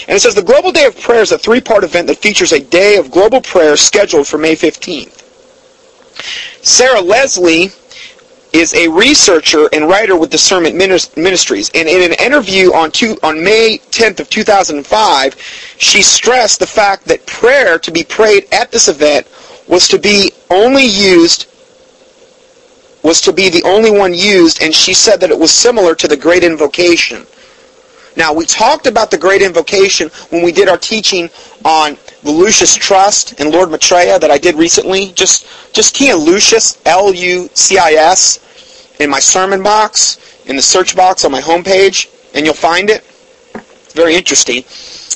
And 0.08 0.16
it 0.16 0.20
says 0.20 0.34
the 0.34 0.42
Global 0.42 0.72
Day 0.72 0.86
of 0.86 1.00
Prayer 1.00 1.22
is 1.22 1.32
a 1.32 1.38
three-part 1.38 1.84
event 1.84 2.08
that 2.08 2.18
features 2.18 2.52
a 2.52 2.60
day 2.60 2.96
of 2.96 3.10
global 3.10 3.40
prayer 3.40 3.76
scheduled 3.76 4.26
for 4.26 4.38
May 4.38 4.54
15th. 4.54 5.22
Sarah 6.62 7.00
Leslie 7.00 7.70
is 8.52 8.74
a 8.74 8.88
researcher 8.88 9.68
and 9.72 9.88
writer 9.88 10.16
with 10.16 10.30
Discernment 10.30 10.74
Ministries, 10.74 11.70
and 11.74 11.88
in 11.88 12.10
an 12.10 12.18
interview 12.18 12.72
on, 12.72 12.90
two, 12.90 13.16
on 13.22 13.42
May 13.42 13.78
10th 13.90 14.20
of 14.20 14.28
2005, 14.28 15.34
she 15.78 16.02
stressed 16.02 16.58
the 16.58 16.66
fact 16.66 17.04
that 17.06 17.24
prayer 17.26 17.78
to 17.78 17.90
be 17.90 18.02
prayed 18.02 18.48
at 18.52 18.72
this 18.72 18.88
event 18.88 19.26
was 19.68 19.86
to 19.88 19.98
be 19.98 20.32
only 20.50 20.84
used 20.84 21.46
was 23.02 23.20
to 23.22 23.32
be 23.32 23.48
the 23.48 23.62
only 23.62 23.90
one 23.90 24.12
used, 24.12 24.62
and 24.62 24.74
she 24.74 24.92
said 24.92 25.20
that 25.20 25.30
it 25.30 25.38
was 25.38 25.50
similar 25.50 25.94
to 25.94 26.06
the 26.06 26.16
Great 26.16 26.44
Invocation. 26.44 27.26
Now, 28.16 28.32
we 28.32 28.44
talked 28.44 28.86
about 28.86 29.10
the 29.10 29.18
Great 29.18 29.42
Invocation 29.42 30.08
when 30.30 30.42
we 30.42 30.52
did 30.52 30.68
our 30.68 30.78
teaching 30.78 31.30
on 31.64 31.96
the 32.22 32.30
Lucis 32.30 32.74
Trust 32.74 33.40
and 33.40 33.50
Lord 33.50 33.70
Maitreya 33.70 34.18
that 34.18 34.30
I 34.30 34.38
did 34.38 34.56
recently. 34.56 35.12
Just, 35.12 35.46
just 35.72 35.94
key 35.94 36.10
in 36.10 36.16
Lucis, 36.16 36.80
L-U-C-I-S, 36.84 38.96
in 39.00 39.10
my 39.10 39.20
sermon 39.20 39.62
box, 39.62 40.42
in 40.46 40.56
the 40.56 40.62
search 40.62 40.96
box 40.96 41.24
on 41.24 41.32
my 41.32 41.40
homepage, 41.40 42.08
and 42.34 42.44
you'll 42.44 42.54
find 42.54 42.90
it. 42.90 43.04
It's 43.54 43.94
very 43.94 44.14
interesting 44.14 44.64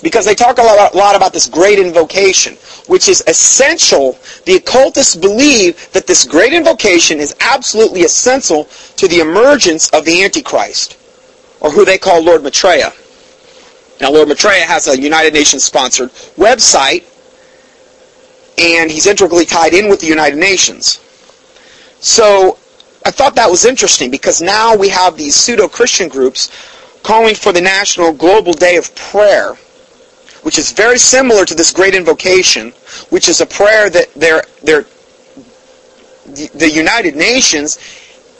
because 0.02 0.24
they 0.24 0.34
talk 0.34 0.58
a 0.58 0.62
lot, 0.62 0.94
a 0.94 0.96
lot 0.96 1.16
about 1.16 1.32
this 1.32 1.48
great 1.48 1.78
invocation, 1.78 2.54
which 2.86 3.08
is 3.08 3.22
essential. 3.26 4.18
The 4.44 4.56
occultists 4.56 5.16
believe 5.16 5.90
that 5.92 6.06
this 6.06 6.24
great 6.24 6.52
invocation 6.52 7.18
is 7.18 7.34
absolutely 7.40 8.02
essential 8.02 8.64
to 8.96 9.08
the 9.08 9.20
emergence 9.20 9.90
of 9.90 10.04
the 10.04 10.24
Antichrist, 10.24 10.96
or 11.64 11.70
who 11.70 11.86
they 11.86 11.96
call 11.96 12.22
Lord 12.22 12.42
Maitreya. 12.42 12.92
Now, 13.98 14.10
Lord 14.10 14.28
Maitreya 14.28 14.66
has 14.66 14.86
a 14.86 15.00
United 15.00 15.32
Nations 15.32 15.64
sponsored 15.64 16.10
website, 16.36 17.04
and 18.58 18.90
he's 18.90 19.06
integrally 19.06 19.46
tied 19.46 19.72
in 19.72 19.88
with 19.88 20.00
the 20.00 20.06
United 20.06 20.36
Nations. 20.36 21.00
So 22.00 22.58
I 23.06 23.10
thought 23.10 23.34
that 23.36 23.50
was 23.50 23.64
interesting 23.64 24.10
because 24.10 24.42
now 24.42 24.76
we 24.76 24.90
have 24.90 25.16
these 25.16 25.34
pseudo-Christian 25.36 26.10
groups 26.10 26.50
calling 27.02 27.34
for 27.34 27.50
the 27.50 27.62
National 27.62 28.12
Global 28.12 28.52
Day 28.52 28.76
of 28.76 28.94
Prayer 28.94 29.56
which 30.42 30.58
is 30.58 30.72
very 30.72 30.98
similar 30.98 31.46
to 31.46 31.54
this 31.54 31.72
great 31.72 31.94
invocation, 31.94 32.70
which 33.08 33.30
is 33.30 33.40
a 33.40 33.46
prayer 33.46 33.88
that 33.88 34.12
they're, 34.12 34.42
they're, 34.62 34.84
the 36.26 36.70
United 36.70 37.16
Nations 37.16 37.78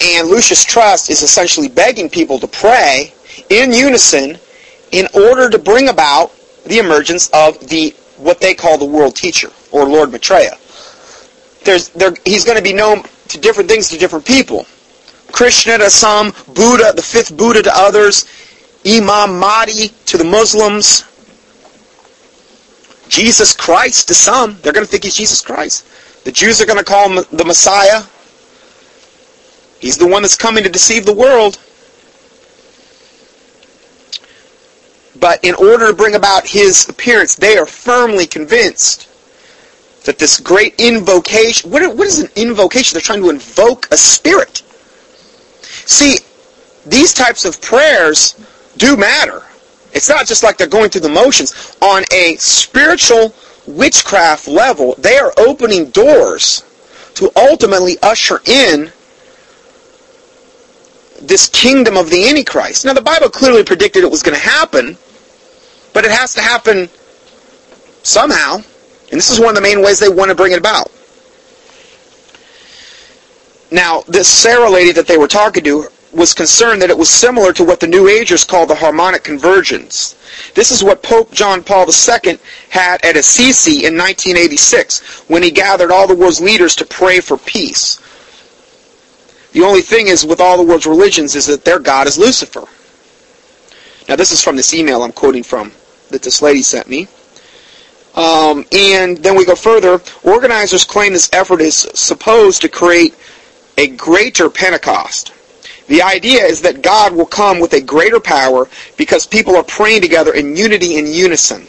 and 0.00 0.28
Lucis 0.28 0.64
Trust 0.64 1.10
is 1.10 1.22
essentially 1.22 1.68
begging 1.68 2.08
people 2.08 2.38
to 2.38 2.46
pray 2.46 3.14
in 3.48 3.72
unison 3.72 4.38
in 4.92 5.08
order 5.14 5.50
to 5.50 5.58
bring 5.58 5.88
about 5.88 6.32
the 6.64 6.78
emergence 6.78 7.30
of 7.30 7.58
the 7.68 7.94
what 8.16 8.40
they 8.40 8.54
call 8.54 8.78
the 8.78 8.84
world 8.84 9.16
teacher 9.16 9.50
or 9.72 9.86
Lord 9.86 10.12
Maitreya. 10.12 10.56
There's, 11.64 11.88
there, 11.90 12.14
he's 12.24 12.44
going 12.44 12.58
to 12.58 12.62
be 12.62 12.72
known 12.72 13.02
to 13.28 13.38
different 13.40 13.68
things 13.68 13.88
to 13.88 13.98
different 13.98 14.24
people. 14.24 14.66
Krishna 15.32 15.78
to 15.78 15.90
some, 15.90 16.32
Buddha, 16.54 16.92
the 16.94 17.02
fifth 17.02 17.36
Buddha 17.36 17.62
to 17.62 17.72
others, 17.74 18.26
Imam 18.86 19.38
Mahdi 19.38 19.88
to 20.06 20.18
the 20.18 20.24
Muslims, 20.24 21.04
Jesus 23.08 23.52
Christ 23.52 24.08
to 24.08 24.14
some. 24.14 24.58
They're 24.62 24.72
going 24.72 24.84
to 24.86 24.90
think 24.90 25.04
he's 25.04 25.14
Jesus 25.14 25.40
Christ. 25.40 25.86
The 26.24 26.32
Jews 26.32 26.60
are 26.60 26.66
going 26.66 26.78
to 26.78 26.84
call 26.84 27.10
him 27.10 27.24
the 27.32 27.44
Messiah. 27.44 28.02
He's 29.84 29.98
the 29.98 30.06
one 30.06 30.22
that's 30.22 30.34
coming 30.34 30.64
to 30.64 30.70
deceive 30.70 31.04
the 31.04 31.12
world. 31.12 31.58
But 35.20 35.44
in 35.44 35.54
order 35.56 35.88
to 35.88 35.92
bring 35.92 36.14
about 36.14 36.46
his 36.46 36.88
appearance, 36.88 37.34
they 37.36 37.58
are 37.58 37.66
firmly 37.66 38.26
convinced 38.26 39.10
that 40.06 40.18
this 40.18 40.40
great 40.40 40.74
invocation, 40.80 41.70
what, 41.70 41.82
what 41.94 42.06
is 42.06 42.18
an 42.18 42.30
invocation? 42.34 42.94
They're 42.94 43.02
trying 43.02 43.20
to 43.20 43.28
invoke 43.28 43.86
a 43.92 43.98
spirit. 43.98 44.62
See, 45.60 46.16
these 46.86 47.12
types 47.12 47.44
of 47.44 47.60
prayers 47.60 48.36
do 48.78 48.96
matter. 48.96 49.42
It's 49.92 50.08
not 50.08 50.26
just 50.26 50.42
like 50.42 50.56
they're 50.56 50.66
going 50.66 50.88
through 50.88 51.02
the 51.02 51.10
motions. 51.10 51.76
On 51.82 52.04
a 52.10 52.36
spiritual 52.36 53.34
witchcraft 53.66 54.48
level, 54.48 54.94
they 54.96 55.18
are 55.18 55.34
opening 55.36 55.90
doors 55.90 56.64
to 57.16 57.30
ultimately 57.36 57.98
usher 58.02 58.40
in 58.46 58.90
this 61.20 61.48
kingdom 61.48 61.96
of 61.96 62.10
the 62.10 62.28
Antichrist. 62.28 62.84
Now, 62.84 62.92
the 62.92 63.02
Bible 63.02 63.28
clearly 63.28 63.64
predicted 63.64 64.04
it 64.04 64.10
was 64.10 64.22
going 64.22 64.36
to 64.36 64.42
happen, 64.42 64.96
but 65.92 66.04
it 66.04 66.10
has 66.10 66.34
to 66.34 66.40
happen 66.40 66.88
somehow. 68.02 68.56
And 68.56 69.18
this 69.18 69.30
is 69.30 69.38
one 69.38 69.50
of 69.50 69.54
the 69.54 69.60
main 69.60 69.82
ways 69.82 69.98
they 69.98 70.08
want 70.08 70.30
to 70.30 70.34
bring 70.34 70.52
it 70.52 70.58
about. 70.58 70.90
Now, 73.70 74.02
this 74.08 74.28
Sarah 74.28 74.70
lady 74.70 74.92
that 74.92 75.06
they 75.06 75.16
were 75.16 75.28
talking 75.28 75.64
to, 75.64 75.88
was 76.14 76.32
concerned 76.32 76.80
that 76.82 76.90
it 76.90 76.98
was 76.98 77.10
similar 77.10 77.52
to 77.52 77.64
what 77.64 77.80
the 77.80 77.86
New 77.86 78.08
Agers 78.08 78.44
call 78.44 78.66
the 78.66 78.74
harmonic 78.74 79.24
convergence. 79.24 80.16
This 80.54 80.70
is 80.70 80.84
what 80.84 81.02
Pope 81.02 81.32
John 81.32 81.62
Paul 81.62 81.86
II 81.86 82.38
had 82.70 83.04
at 83.04 83.16
Assisi 83.16 83.84
in 83.84 83.96
1986 83.96 85.28
when 85.28 85.42
he 85.42 85.50
gathered 85.50 85.90
all 85.90 86.06
the 86.06 86.14
world's 86.14 86.40
leaders 86.40 86.76
to 86.76 86.84
pray 86.84 87.20
for 87.20 87.36
peace. 87.36 88.00
The 89.54 89.62
only 89.62 89.82
thing 89.82 90.08
is 90.08 90.26
with 90.26 90.40
all 90.40 90.56
the 90.56 90.64
world's 90.64 90.84
religions 90.84 91.36
is 91.36 91.46
that 91.46 91.64
their 91.64 91.78
God 91.78 92.08
is 92.08 92.18
Lucifer. 92.18 92.64
Now 94.08 94.16
this 94.16 94.32
is 94.32 94.42
from 94.42 94.56
this 94.56 94.74
email 94.74 95.02
I'm 95.04 95.12
quoting 95.12 95.44
from 95.44 95.70
that 96.10 96.22
this 96.22 96.42
lady 96.42 96.60
sent 96.60 96.88
me. 96.88 97.06
Um, 98.16 98.64
and 98.72 99.16
then 99.18 99.36
we 99.36 99.44
go 99.44 99.54
further. 99.54 100.00
Organizers 100.24 100.82
claim 100.82 101.12
this 101.12 101.30
effort 101.32 101.60
is 101.60 101.76
supposed 101.94 102.62
to 102.62 102.68
create 102.68 103.14
a 103.78 103.86
greater 103.88 104.50
Pentecost. 104.50 105.32
The 105.86 106.02
idea 106.02 106.42
is 106.42 106.60
that 106.62 106.82
God 106.82 107.14
will 107.14 107.26
come 107.26 107.60
with 107.60 107.74
a 107.74 107.80
greater 107.80 108.18
power 108.18 108.68
because 108.96 109.24
people 109.24 109.54
are 109.54 109.62
praying 109.62 110.02
together 110.02 110.34
in 110.34 110.56
unity 110.56 110.98
and 110.98 111.06
unison. 111.06 111.68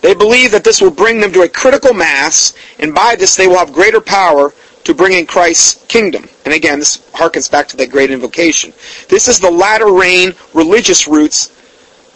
They 0.00 0.14
believe 0.14 0.52
that 0.52 0.64
this 0.64 0.80
will 0.80 0.92
bring 0.92 1.20
them 1.20 1.32
to 1.32 1.42
a 1.42 1.48
critical 1.48 1.92
mass, 1.92 2.54
and 2.78 2.94
by 2.94 3.16
this 3.16 3.36
they 3.36 3.48
will 3.48 3.58
have 3.58 3.72
greater 3.72 4.00
power 4.00 4.54
to 4.88 4.94
bring 4.94 5.12
in 5.12 5.26
Christ's 5.26 5.84
kingdom. 5.84 6.26
And 6.46 6.54
again, 6.54 6.78
this 6.78 6.96
harkens 7.12 7.50
back 7.50 7.68
to 7.68 7.76
that 7.76 7.90
great 7.90 8.10
invocation. 8.10 8.72
This 9.10 9.28
is 9.28 9.38
the 9.38 9.50
latter 9.50 9.92
rain 9.92 10.32
religious 10.54 11.06
roots 11.06 11.52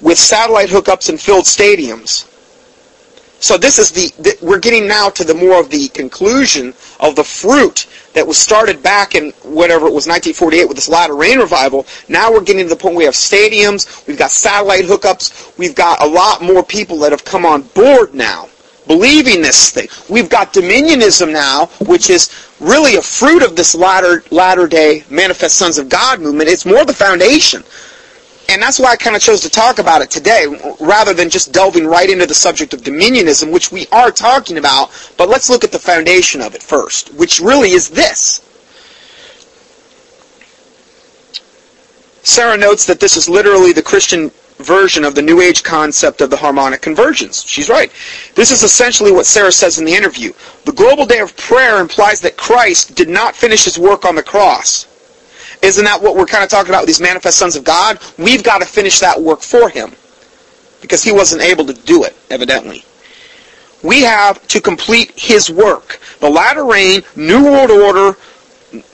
with 0.01 0.17
satellite 0.17 0.71
hookups 0.71 1.11
and 1.11 1.21
filled 1.21 1.45
stadiums. 1.45 2.27
So 3.41 3.59
this 3.59 3.79
is 3.79 3.91
the, 3.91 4.23
the, 4.23 4.39
we're 4.41 4.59
getting 4.59 4.89
now 4.89 5.11
to 5.11 5.23
the 5.23 5.35
more 5.35 5.61
of 5.61 5.69
the 5.69 5.89
conclusion 5.89 6.73
of 6.99 7.15
the 7.15 7.25
fruit 7.25 7.89
that 8.15 8.27
was 8.27 8.39
started 8.39 8.83
back 8.83 9.15
in 9.15 9.33
whatever 9.43 9.87
it 9.87 9.93
was 9.93 10.07
1948 10.07 10.65
with 10.67 10.77
this 10.77 10.89
latter 10.89 11.15
rain 11.15 11.41
revival. 11.41 11.87
Now 12.09 12.33
we're 12.33 12.41
getting 12.41 12.63
to 12.63 12.71
the 12.71 12.81
point 12.81 12.95
where 12.95 13.01
we 13.01 13.05
have 13.05 13.15
stadiums, 13.15 14.07
we've 14.07 14.17
got 14.17 14.31
satellite 14.31 14.87
hookups, 14.87 15.59
we've 15.59 15.75
got 15.75 16.03
a 16.03 16.07
lot 16.07 16.41
more 16.41 16.63
people 16.63 17.01
that 17.01 17.13
have 17.13 17.27
come 17.27 17.45
on 17.45 17.63
board 17.75 18.15
now 18.15 18.49
believing 18.87 19.43
this 19.43 19.71
thing. 19.71 19.89
We've 20.09 20.29
got 20.29 20.53
dominionism 20.53 21.33
now, 21.33 21.67
which 21.87 22.11
is 22.11 22.31
really 22.61 22.97
a 22.97 23.03
fruit 23.03 23.43
of 23.43 23.57
this 23.57 23.75
latter 23.75 24.25
latter 24.31 24.67
day 24.67 25.05
manifest 25.11 25.57
sons 25.57 25.79
of 25.79 25.89
God 25.89 26.21
movement. 26.21 26.49
It's 26.49 26.67
more 26.67 26.85
the 26.85 26.93
foundation. 26.93 27.63
and 28.49 28.61
that's 28.61 28.79
why 28.79 28.91
I 28.93 28.97
kind 28.97 29.17
of 29.17 29.23
chose 29.23 29.41
to 29.43 29.51
talk 29.51 29.79
about 29.79 30.03
it 30.03 30.11
today, 30.11 30.47
rather 30.81 31.15
than 31.15 31.31
just 31.31 31.53
delving 31.53 31.87
right 31.87 32.11
into 32.11 32.27
the 32.27 32.35
subject 32.35 32.75
of 32.75 32.83
dominionism, 32.83 33.53
which 33.53 33.73
we 33.73 33.87
are 33.93 34.11
talking 34.11 34.59
about, 34.59 34.91
but 35.17 35.29
let's 35.29 35.49
look 35.49 35.65
at 35.65 35.73
the 35.73 35.79
foundation 35.79 36.41
of 36.43 36.55
it 36.55 36.63
first, 36.63 37.15
which 37.15 37.41
really 37.41 37.71
is 37.71 37.89
this. 37.89 38.41
Sarah 42.25 42.57
notes 42.57 42.85
that 42.87 43.01
this 43.01 43.17
is 43.17 43.29
literally 43.29 43.73
the 43.73 43.83
Christian 43.83 44.31
version 44.63 45.05
of 45.05 45.15
the 45.15 45.23
New 45.23 45.41
Age 45.41 45.63
concept 45.63 46.21
of 46.21 46.31
the 46.31 46.37
harmonic 46.37 46.81
convergence. 46.81 47.45
She's 47.45 47.69
right. 47.69 47.93
This 48.35 48.51
is 48.51 48.63
essentially 48.63 49.13
what 49.13 49.27
Sarah 49.27 49.53
says 49.53 49.79
in 49.79 49.85
the 49.85 49.95
interview. 49.95 50.33
The 50.65 50.73
global 50.73 51.07
day 51.07 51.21
of 51.21 51.37
prayer 51.37 51.81
implies 51.81 52.21
that 52.23 52.37
Christ 52.37 52.95
did 52.95 53.09
not 53.09 53.37
finish 53.37 53.65
his 53.65 53.79
work 53.79 54.05
on 54.05 54.15
the 54.15 54.23
cross. 54.23 54.87
Isn't 55.63 55.85
that 55.85 56.03
what 56.03 56.17
we're 56.17 56.27
kind 56.27 56.43
of 56.43 56.51
talking 56.51 56.71
about 56.71 56.83
with 56.83 56.89
these 56.89 57.01
manifest 57.01 57.39
sons 57.39 57.55
of 57.55 57.65
God? 57.65 57.99
We've 58.19 58.43
got 58.43 58.59
to 58.59 58.67
finish 58.67 58.99
that 59.01 59.21
work 59.21 59.43
for 59.43 59.69
him 59.69 59.93
because 60.81 61.05
he 61.05 61.13
wasn't 61.13 61.43
able 61.43 61.65
to 61.67 61.75
do 61.75 62.05
it, 62.05 62.17
evidently. 62.31 62.85
We 63.83 64.03
have 64.03 64.47
to 64.49 64.61
complete 64.61 65.13
his 65.17 65.51
work. 65.51 66.01
The 66.21 66.29
latter 66.29 66.65
rain, 66.65 67.03
New 67.17 67.45
World 67.45 67.71
Order, 67.71 68.19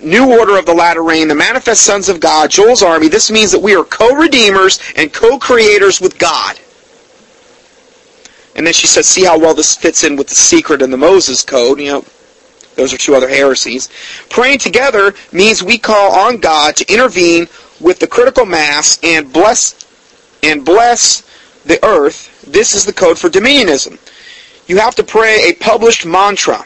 New 0.00 0.38
Order 0.38 0.58
of 0.58 0.66
the 0.66 0.74
Latter 0.74 1.02
Rain, 1.02 1.28
the 1.28 1.34
Manifest 1.34 1.82
Sons 1.82 2.08
of 2.08 2.20
God, 2.20 2.50
Joel's 2.50 2.82
Army. 2.82 3.08
This 3.08 3.30
means 3.30 3.52
that 3.52 3.60
we 3.60 3.76
are 3.76 3.84
co-redeemers 3.84 4.80
and 4.96 5.12
co-creators 5.12 6.00
with 6.00 6.18
God. 6.18 6.58
And 8.56 8.66
then 8.66 8.74
she 8.74 8.88
says, 8.88 9.06
see 9.06 9.24
how 9.24 9.38
well 9.38 9.54
this 9.54 9.76
fits 9.76 10.02
in 10.02 10.16
with 10.16 10.28
the 10.28 10.34
secret 10.34 10.82
and 10.82 10.92
the 10.92 10.96
Moses 10.96 11.44
Code. 11.44 11.78
You 11.78 11.92
know, 11.92 12.04
those 12.74 12.92
are 12.92 12.98
two 12.98 13.14
other 13.14 13.28
heresies. 13.28 13.88
Praying 14.30 14.58
together 14.58 15.14
means 15.32 15.62
we 15.62 15.78
call 15.78 16.12
on 16.12 16.38
God 16.38 16.74
to 16.76 16.92
intervene 16.92 17.46
with 17.80 18.00
the 18.00 18.06
critical 18.06 18.46
mass 18.46 18.98
and 19.02 19.32
bless 19.32 19.86
and 20.42 20.64
bless 20.64 21.22
the 21.64 21.84
earth. 21.84 22.44
This 22.50 22.74
is 22.74 22.84
the 22.84 22.92
code 22.92 23.18
for 23.18 23.28
dominionism. 23.28 23.98
You 24.68 24.78
have 24.78 24.94
to 24.96 25.04
pray 25.04 25.50
a 25.50 25.54
published 25.54 26.04
mantra. 26.04 26.64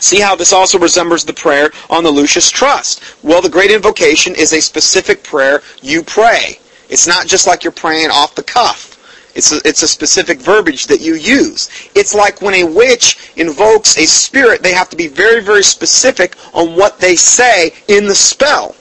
See 0.00 0.20
how 0.20 0.36
this 0.36 0.52
also 0.52 0.78
resembles 0.78 1.24
the 1.24 1.32
prayer 1.32 1.70
on 1.90 2.04
the 2.04 2.10
Lucis 2.10 2.50
Trust. 2.50 3.02
Well, 3.22 3.42
the 3.42 3.48
Great 3.48 3.70
Invocation 3.70 4.34
is 4.34 4.52
a 4.52 4.60
specific 4.60 5.24
prayer 5.24 5.62
you 5.82 6.02
pray. 6.02 6.58
It's 6.88 7.06
not 7.06 7.26
just 7.26 7.46
like 7.46 7.64
you're 7.64 7.72
praying 7.72 8.10
off 8.10 8.34
the 8.34 8.42
cuff. 8.42 8.88
It's 9.34 9.52
a, 9.52 9.60
it's 9.64 9.82
a 9.82 9.88
specific 9.88 10.40
verbiage 10.40 10.86
that 10.86 11.00
you 11.00 11.14
use. 11.14 11.68
It's 11.94 12.14
like 12.14 12.40
when 12.40 12.54
a 12.54 12.64
witch 12.64 13.32
invokes 13.36 13.96
a 13.98 14.06
spirit, 14.06 14.62
they 14.62 14.72
have 14.72 14.88
to 14.90 14.96
be 14.96 15.06
very, 15.06 15.42
very 15.42 15.62
specific 15.62 16.34
on 16.54 16.74
what 16.74 16.98
they 16.98 17.14
say 17.14 17.72
in 17.88 18.06
the 18.06 18.14
spell. 18.14 18.74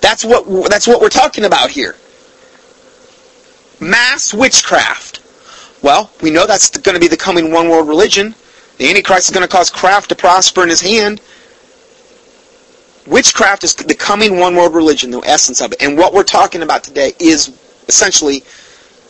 That's 0.00 0.24
what, 0.24 0.70
that's 0.70 0.86
what 0.86 1.00
we're 1.00 1.08
talking 1.08 1.44
about 1.44 1.70
here. 1.70 1.96
Mass 3.80 4.32
witchcraft. 4.32 5.20
Well, 5.82 6.10
we 6.22 6.30
know 6.30 6.46
that's 6.46 6.76
going 6.76 6.94
to 6.94 7.00
be 7.00 7.08
the 7.08 7.16
coming 7.16 7.52
one 7.52 7.68
world 7.68 7.88
religion. 7.88 8.34
The 8.78 8.88
Antichrist 8.88 9.28
is 9.28 9.34
going 9.34 9.46
to 9.46 9.52
cause 9.52 9.70
craft 9.70 10.08
to 10.10 10.14
prosper 10.14 10.62
in 10.62 10.68
his 10.68 10.80
hand. 10.80 11.20
Witchcraft 13.06 13.64
is 13.64 13.74
the 13.74 13.94
coming 13.94 14.38
one 14.38 14.54
world 14.54 14.74
religion, 14.74 15.10
the 15.10 15.20
essence 15.20 15.60
of 15.60 15.72
it. 15.72 15.82
And 15.82 15.98
what 15.98 16.12
we're 16.12 16.22
talking 16.22 16.62
about 16.62 16.84
today 16.84 17.12
is 17.18 17.58
essentially 17.88 18.44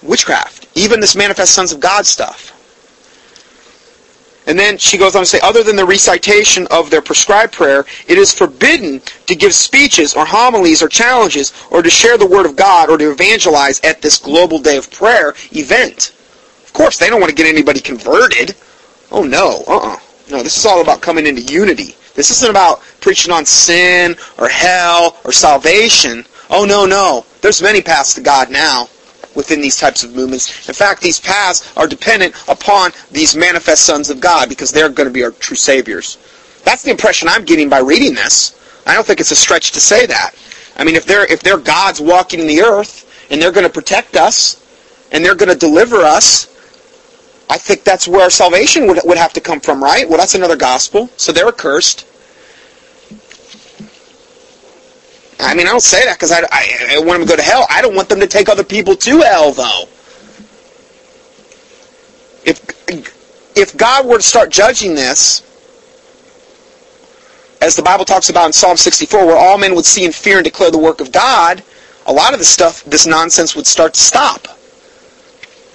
witchcraft. 0.02 0.68
Even 0.74 1.00
this 1.00 1.14
manifest 1.14 1.54
sons 1.54 1.72
of 1.72 1.80
God 1.80 2.06
stuff. 2.06 2.54
And 4.46 4.58
then 4.58 4.78
she 4.78 4.96
goes 4.96 5.14
on 5.14 5.22
to 5.22 5.26
say, 5.26 5.40
other 5.42 5.62
than 5.62 5.76
the 5.76 5.84
recitation 5.84 6.66
of 6.70 6.88
their 6.88 7.02
prescribed 7.02 7.52
prayer, 7.52 7.84
it 8.06 8.16
is 8.16 8.32
forbidden 8.32 9.02
to 9.26 9.34
give 9.34 9.52
speeches 9.52 10.14
or 10.14 10.24
homilies 10.24 10.82
or 10.82 10.88
challenges 10.88 11.52
or 11.70 11.82
to 11.82 11.90
share 11.90 12.16
the 12.16 12.26
word 12.26 12.46
of 12.46 12.56
God 12.56 12.88
or 12.88 12.96
to 12.96 13.10
evangelize 13.10 13.78
at 13.84 14.00
this 14.00 14.16
global 14.16 14.58
day 14.58 14.78
of 14.78 14.90
prayer 14.90 15.34
event. 15.52 16.14
Of 16.64 16.72
course, 16.72 16.96
they 16.96 17.10
don't 17.10 17.20
want 17.20 17.28
to 17.28 17.36
get 17.36 17.46
anybody 17.46 17.80
converted. 17.80 18.54
Oh 19.11 19.22
no, 19.22 19.64
uh-uh. 19.66 19.98
No, 20.30 20.42
this 20.42 20.56
is 20.56 20.66
all 20.66 20.80
about 20.80 21.00
coming 21.00 21.26
into 21.26 21.40
unity. 21.42 21.96
This 22.14 22.30
isn't 22.30 22.50
about 22.50 22.80
preaching 23.00 23.32
on 23.32 23.46
sin 23.46 24.16
or 24.38 24.48
hell 24.48 25.16
or 25.24 25.32
salvation. 25.32 26.24
Oh 26.50 26.64
no, 26.64 26.84
no. 26.84 27.24
There's 27.40 27.62
many 27.62 27.80
paths 27.80 28.14
to 28.14 28.20
God 28.20 28.50
now 28.50 28.88
within 29.34 29.61
these 29.61 29.78
types 29.78 30.02
of 30.02 30.14
movements. 30.14 30.68
In 30.68 30.74
fact, 30.74 31.00
these 31.00 31.20
paths 31.20 31.72
are 31.76 31.86
dependent 31.86 32.34
upon 32.48 32.90
these 33.12 33.36
manifest 33.36 33.84
sons 33.84 34.11
of 34.11 34.20
God 34.20 34.48
because 34.48 34.72
they're 34.72 34.88
going 34.88 35.09
to 35.09 35.12
be 35.12 35.22
our 35.22 35.30
true 35.30 35.56
saviors. 35.56 36.18
That's 36.64 36.82
the 36.82 36.90
impression 36.90 37.28
I'm 37.28 37.44
getting 37.44 37.68
by 37.68 37.78
reading 37.78 38.14
this. 38.14 38.82
I 38.86 38.94
don't 38.94 39.06
think 39.06 39.20
it's 39.20 39.30
a 39.30 39.36
stretch 39.36 39.70
to 39.72 39.80
say 39.80 40.06
that. 40.06 40.34
I 40.76 40.84
mean, 40.84 40.96
if 40.96 41.06
they're 41.06 41.30
if 41.30 41.42
they're 41.42 41.59
gods 41.59 42.00
walking 42.00 42.40
in 42.40 42.46
the 42.46 42.62
earth 42.62 43.06
and 43.30 43.40
they're 43.40 43.52
going 43.52 43.66
to 43.66 43.72
protect 43.72 44.16
us 44.16 44.64
and 45.12 45.24
they're 45.24 45.34
going 45.34 45.52
to 45.52 45.59
deliver 45.59 45.98
us, 45.98 46.46
I 47.51 47.57
think 47.57 47.84
that's 47.84 48.07
where 48.07 48.28
salvation 48.30 48.86
would 48.86 49.01
would 49.05 49.18
have 49.18 49.32
to 49.34 49.40
come 49.40 49.61
from, 49.61 49.82
right? 49.82 50.09
Well, 50.09 50.18
that's 50.18 50.34
another 50.34 50.57
gospel. 50.57 51.09
So 51.16 51.32
they're 51.32 51.49
accursed. 51.49 52.07
I 55.40 55.55
mean, 55.55 55.66
I 55.66 55.70
don't 55.70 55.80
say 55.80 56.05
that 56.05 56.16
because 56.16 56.32
I, 56.32 56.40
I, 56.51 56.96
I 56.96 56.99
want 56.99 57.20
them 57.20 57.22
to 57.22 57.26
go 57.28 57.36
to 57.36 57.42
hell. 57.42 57.66
I 57.70 57.80
don't 57.80 57.94
want 57.94 58.09
them 58.09 58.20
to 58.20 58.26
take 58.26 58.49
other 58.49 58.64
people 58.64 58.96
to 58.96 59.18
hell, 59.20 59.53
though. 59.53 59.84
If 62.44 62.61
if 63.57 63.76
God 63.76 64.07
were 64.07 64.18
to 64.18 64.22
start 64.22 64.51
judging 64.51 64.94
this, 64.94 65.42
as 67.61 67.76
the 67.76 67.82
Bible 67.82 68.05
talks 68.05 68.28
about 68.30 68.46
in 68.46 68.53
Psalm 68.53 68.76
64, 68.76 69.26
where 69.26 69.36
all 69.36 69.59
men 69.59 69.74
would 69.74 69.84
see 69.84 70.05
and 70.05 70.14
fear 70.14 70.38
and 70.38 70.44
declare 70.44 70.70
the 70.70 70.78
work 70.78 71.01
of 71.01 71.12
God, 71.12 71.62
a 72.07 72.12
lot 72.12 72.32
of 72.32 72.38
this 72.38 72.49
stuff, 72.49 72.84
this 72.84 73.07
nonsense 73.07 73.57
would 73.57 73.66
start 73.66 73.94
to 73.94 74.01
stop. 74.01 74.57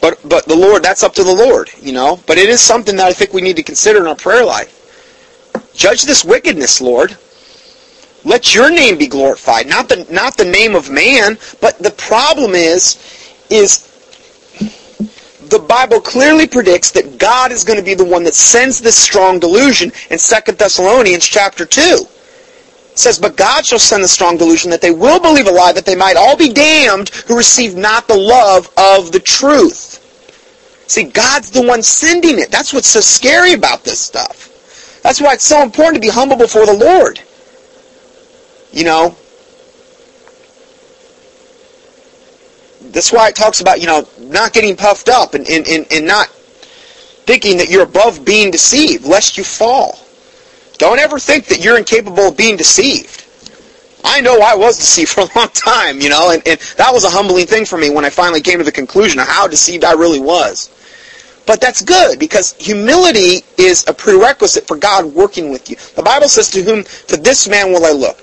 But 0.03 0.19
but 0.27 0.45
the 0.45 0.55
Lord, 0.55 0.83
that's 0.83 1.01
up 1.01 1.13
to 1.13 1.23
the 1.23 1.33
Lord, 1.33 1.69
you 1.81 1.93
know. 1.93 2.19
But 2.27 2.37
it 2.37 2.49
is 2.49 2.59
something 2.59 2.97
that 2.97 3.07
I 3.07 3.13
think 3.13 3.31
we 3.31 3.41
need 3.41 3.55
to 3.55 3.63
consider 3.63 3.99
in 3.99 4.07
our 4.07 4.17
prayer 4.17 4.43
life. 4.43 4.69
Judge 5.73 6.03
this 6.03 6.25
wickedness, 6.25 6.81
Lord. 6.81 7.15
Let 8.25 8.53
your 8.53 8.69
name 8.69 8.97
be 8.97 9.07
glorified, 9.07 9.65
not 9.65 9.87
the 9.87 10.05
not 10.11 10.35
the 10.35 10.43
name 10.43 10.75
of 10.75 10.89
man. 10.89 11.37
But 11.61 11.79
the 11.79 11.91
problem 11.91 12.51
is, 12.53 12.97
is 13.49 13.87
the 15.47 15.59
Bible 15.59 16.01
clearly 16.01 16.47
predicts 16.47 16.91
that 16.91 17.17
God 17.17 17.53
is 17.53 17.63
going 17.63 17.79
to 17.79 17.85
be 17.85 17.93
the 17.93 18.03
one 18.03 18.25
that 18.25 18.35
sends 18.35 18.81
this 18.81 18.97
strong 18.97 19.39
delusion 19.39 19.89
in 20.11 20.17
2 20.17 20.51
Thessalonians 20.51 21.25
chapter 21.25 21.65
2. 21.65 21.79
It 21.79 22.99
says, 22.99 23.19
But 23.19 23.37
God 23.37 23.65
shall 23.65 23.79
send 23.79 24.03
the 24.03 24.07
strong 24.09 24.35
delusion 24.35 24.69
that 24.71 24.81
they 24.81 24.91
will 24.91 25.21
believe 25.21 25.47
a 25.47 25.51
lie, 25.51 25.71
that 25.71 25.85
they 25.85 25.95
might 25.95 26.17
all 26.17 26.35
be 26.35 26.51
damned 26.51 27.09
who 27.27 27.37
receive 27.37 27.75
not 27.75 28.07
the 28.07 28.17
love 28.17 28.69
of 28.77 29.13
the 29.13 29.21
truth. 29.21 29.92
See, 30.93 31.05
God's 31.05 31.49
the 31.49 31.63
one 31.63 31.81
sending 31.81 32.37
it. 32.37 32.51
That's 32.51 32.71
what's 32.71 32.87
so 32.87 32.99
scary 32.99 33.53
about 33.53 33.83
this 33.83 33.99
stuff. 33.99 35.01
That's 35.01 35.19
why 35.19 35.33
it's 35.33 35.43
so 35.43 35.63
important 35.63 35.95
to 35.95 36.01
be 36.01 36.07
humble 36.07 36.35
before 36.37 36.67
the 36.67 36.73
Lord. 36.73 37.19
You 38.71 38.83
know, 38.83 39.15
that's 42.91 43.11
why 43.11 43.29
it 43.29 43.35
talks 43.35 43.59
about, 43.59 43.81
you 43.81 43.87
know, 43.87 44.07
not 44.19 44.53
getting 44.53 44.75
puffed 44.75 45.09
up 45.09 45.33
and, 45.33 45.49
and, 45.49 45.67
and, 45.67 45.87
and 45.91 46.05
not 46.05 46.27
thinking 47.25 47.57
that 47.57 47.71
you're 47.71 47.81
above 47.81 48.23
being 48.23 48.51
deceived, 48.51 49.03
lest 49.03 49.35
you 49.35 49.43
fall. 49.43 49.97
Don't 50.77 50.99
ever 50.99 51.17
think 51.17 51.45
that 51.45 51.63
you're 51.63 51.79
incapable 51.79 52.27
of 52.27 52.37
being 52.37 52.55
deceived. 52.55 53.25
I 54.03 54.21
know 54.21 54.41
I 54.41 54.55
was 54.55 54.77
deceived 54.85 55.09
for 55.09 55.21
a 55.21 55.29
long 55.35 55.49
time, 55.55 56.01
you 56.01 56.09
know, 56.09 56.29
and, 56.29 56.47
and 56.47 56.59
that 56.77 56.93
was 56.93 57.03
a 57.03 57.09
humbling 57.09 57.47
thing 57.47 57.65
for 57.65 57.79
me 57.79 57.89
when 57.89 58.05
I 58.05 58.11
finally 58.11 58.41
came 58.41 58.59
to 58.59 58.63
the 58.63 58.71
conclusion 58.71 59.19
of 59.19 59.27
how 59.27 59.47
deceived 59.47 59.83
I 59.83 59.93
really 59.93 60.19
was. 60.19 60.69
But 61.45 61.59
that's 61.59 61.81
good 61.81 62.19
because 62.19 62.53
humility 62.53 63.43
is 63.57 63.85
a 63.87 63.93
prerequisite 63.93 64.65
for 64.65 64.77
God 64.77 65.05
working 65.05 65.51
with 65.51 65.69
you. 65.69 65.75
The 65.95 66.03
Bible 66.03 66.29
says, 66.29 66.49
to 66.51 66.63
whom, 66.63 66.83
to 67.07 67.17
this 67.17 67.47
man 67.49 67.71
will 67.71 67.85
I 67.85 67.91
look 67.91 68.19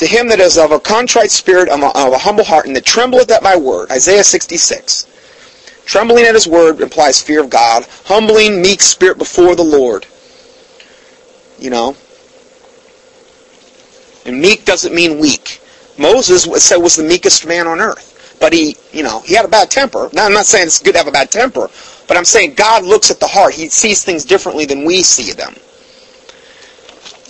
to 0.00 0.06
him 0.06 0.28
that 0.28 0.40
is 0.40 0.56
of 0.56 0.72
a 0.72 0.80
contrite 0.80 1.30
spirit, 1.30 1.68
of 1.68 1.82
a, 1.82 1.88
of 1.88 2.14
a 2.14 2.18
humble 2.18 2.42
heart, 2.42 2.64
and 2.66 2.74
that 2.74 2.86
trembleth 2.86 3.30
at 3.30 3.42
my 3.42 3.54
word. 3.54 3.90
Isaiah 3.90 4.24
66. 4.24 5.06
Trembling 5.84 6.24
at 6.24 6.34
his 6.34 6.48
word 6.48 6.80
implies 6.80 7.22
fear 7.22 7.42
of 7.42 7.50
God. 7.50 7.86
Humbling, 8.04 8.62
meek 8.62 8.80
spirit 8.80 9.18
before 9.18 9.54
the 9.54 9.62
Lord. 9.62 10.06
You 11.58 11.68
know? 11.68 11.96
And 14.24 14.40
meek 14.40 14.64
doesn't 14.64 14.94
mean 14.94 15.18
weak. 15.18 15.60
Moses 15.98 16.44
said 16.64 16.78
was 16.78 16.96
the 16.96 17.02
meekest 17.02 17.46
man 17.46 17.66
on 17.66 17.78
earth. 17.78 18.38
But 18.40 18.54
he, 18.54 18.78
you 18.92 19.02
know, 19.02 19.20
he 19.20 19.34
had 19.34 19.44
a 19.44 19.48
bad 19.48 19.70
temper. 19.70 20.08
Now, 20.14 20.24
I'm 20.24 20.32
not 20.32 20.46
saying 20.46 20.68
it's 20.68 20.78
good 20.78 20.92
to 20.92 20.98
have 20.98 21.08
a 21.08 21.12
bad 21.12 21.30
temper, 21.30 21.68
but 22.10 22.16
I'm 22.16 22.24
saying 22.24 22.54
God 22.54 22.82
looks 22.82 23.12
at 23.12 23.20
the 23.20 23.28
heart. 23.28 23.54
He 23.54 23.68
sees 23.68 24.02
things 24.02 24.24
differently 24.24 24.64
than 24.64 24.84
we 24.84 25.00
see 25.00 25.30
them. 25.30 25.54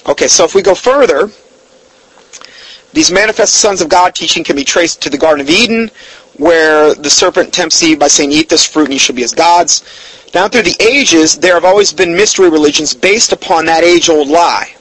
Okay, 0.07 0.27
so 0.27 0.43
if 0.43 0.55
we 0.55 0.63
go 0.63 0.75
further, 0.75 1.29
these 2.95 3.13
manifest 3.13 3.57
sons 3.57 3.83
of 3.83 3.91
God 3.91 4.15
teaching 4.15 4.43
can 4.43 4.57
be 4.57 4.65
traced 4.65 5.03
to 5.03 5.11
the 5.11 5.19
Garden 5.19 5.43
of 5.43 5.51
Eden, 5.51 5.91
where 6.39 6.95
the 6.95 7.11
serpent 7.11 7.53
tempts 7.53 7.83
Eve 7.83 7.99
by 7.99 8.09
saying, 8.09 8.33
eat 8.33 8.49
this 8.49 8.65
fruit 8.65 8.85
and 8.85 8.95
you 8.95 8.99
shall 8.99 9.15
be 9.15 9.23
as 9.23 9.35
gods. 9.35 9.85
Down 10.33 10.49
through 10.49 10.63
the 10.63 10.83
ages, 10.83 11.37
there 11.37 11.53
have 11.53 11.67
always 11.67 11.93
been 11.93 12.17
mystery 12.17 12.49
religions 12.49 12.95
based 12.95 13.33
upon 13.33 13.67
that 13.67 13.85
age-old 13.85 14.29
lie. 14.29 14.75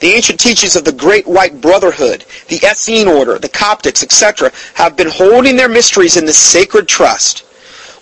The 0.00 0.14
ancient 0.14 0.40
teachings 0.40 0.76
of 0.76 0.86
the 0.86 0.92
Great 0.92 1.26
White 1.26 1.60
Brotherhood, 1.60 2.24
the 2.48 2.64
Essene 2.64 3.06
Order, 3.06 3.38
the 3.38 3.50
Coptics, 3.50 4.02
etc., 4.02 4.50
have 4.72 4.96
been 4.96 5.10
holding 5.10 5.56
their 5.58 5.68
mysteries 5.68 6.16
in 6.16 6.24
this 6.24 6.38
sacred 6.38 6.88
trust. 6.88 7.42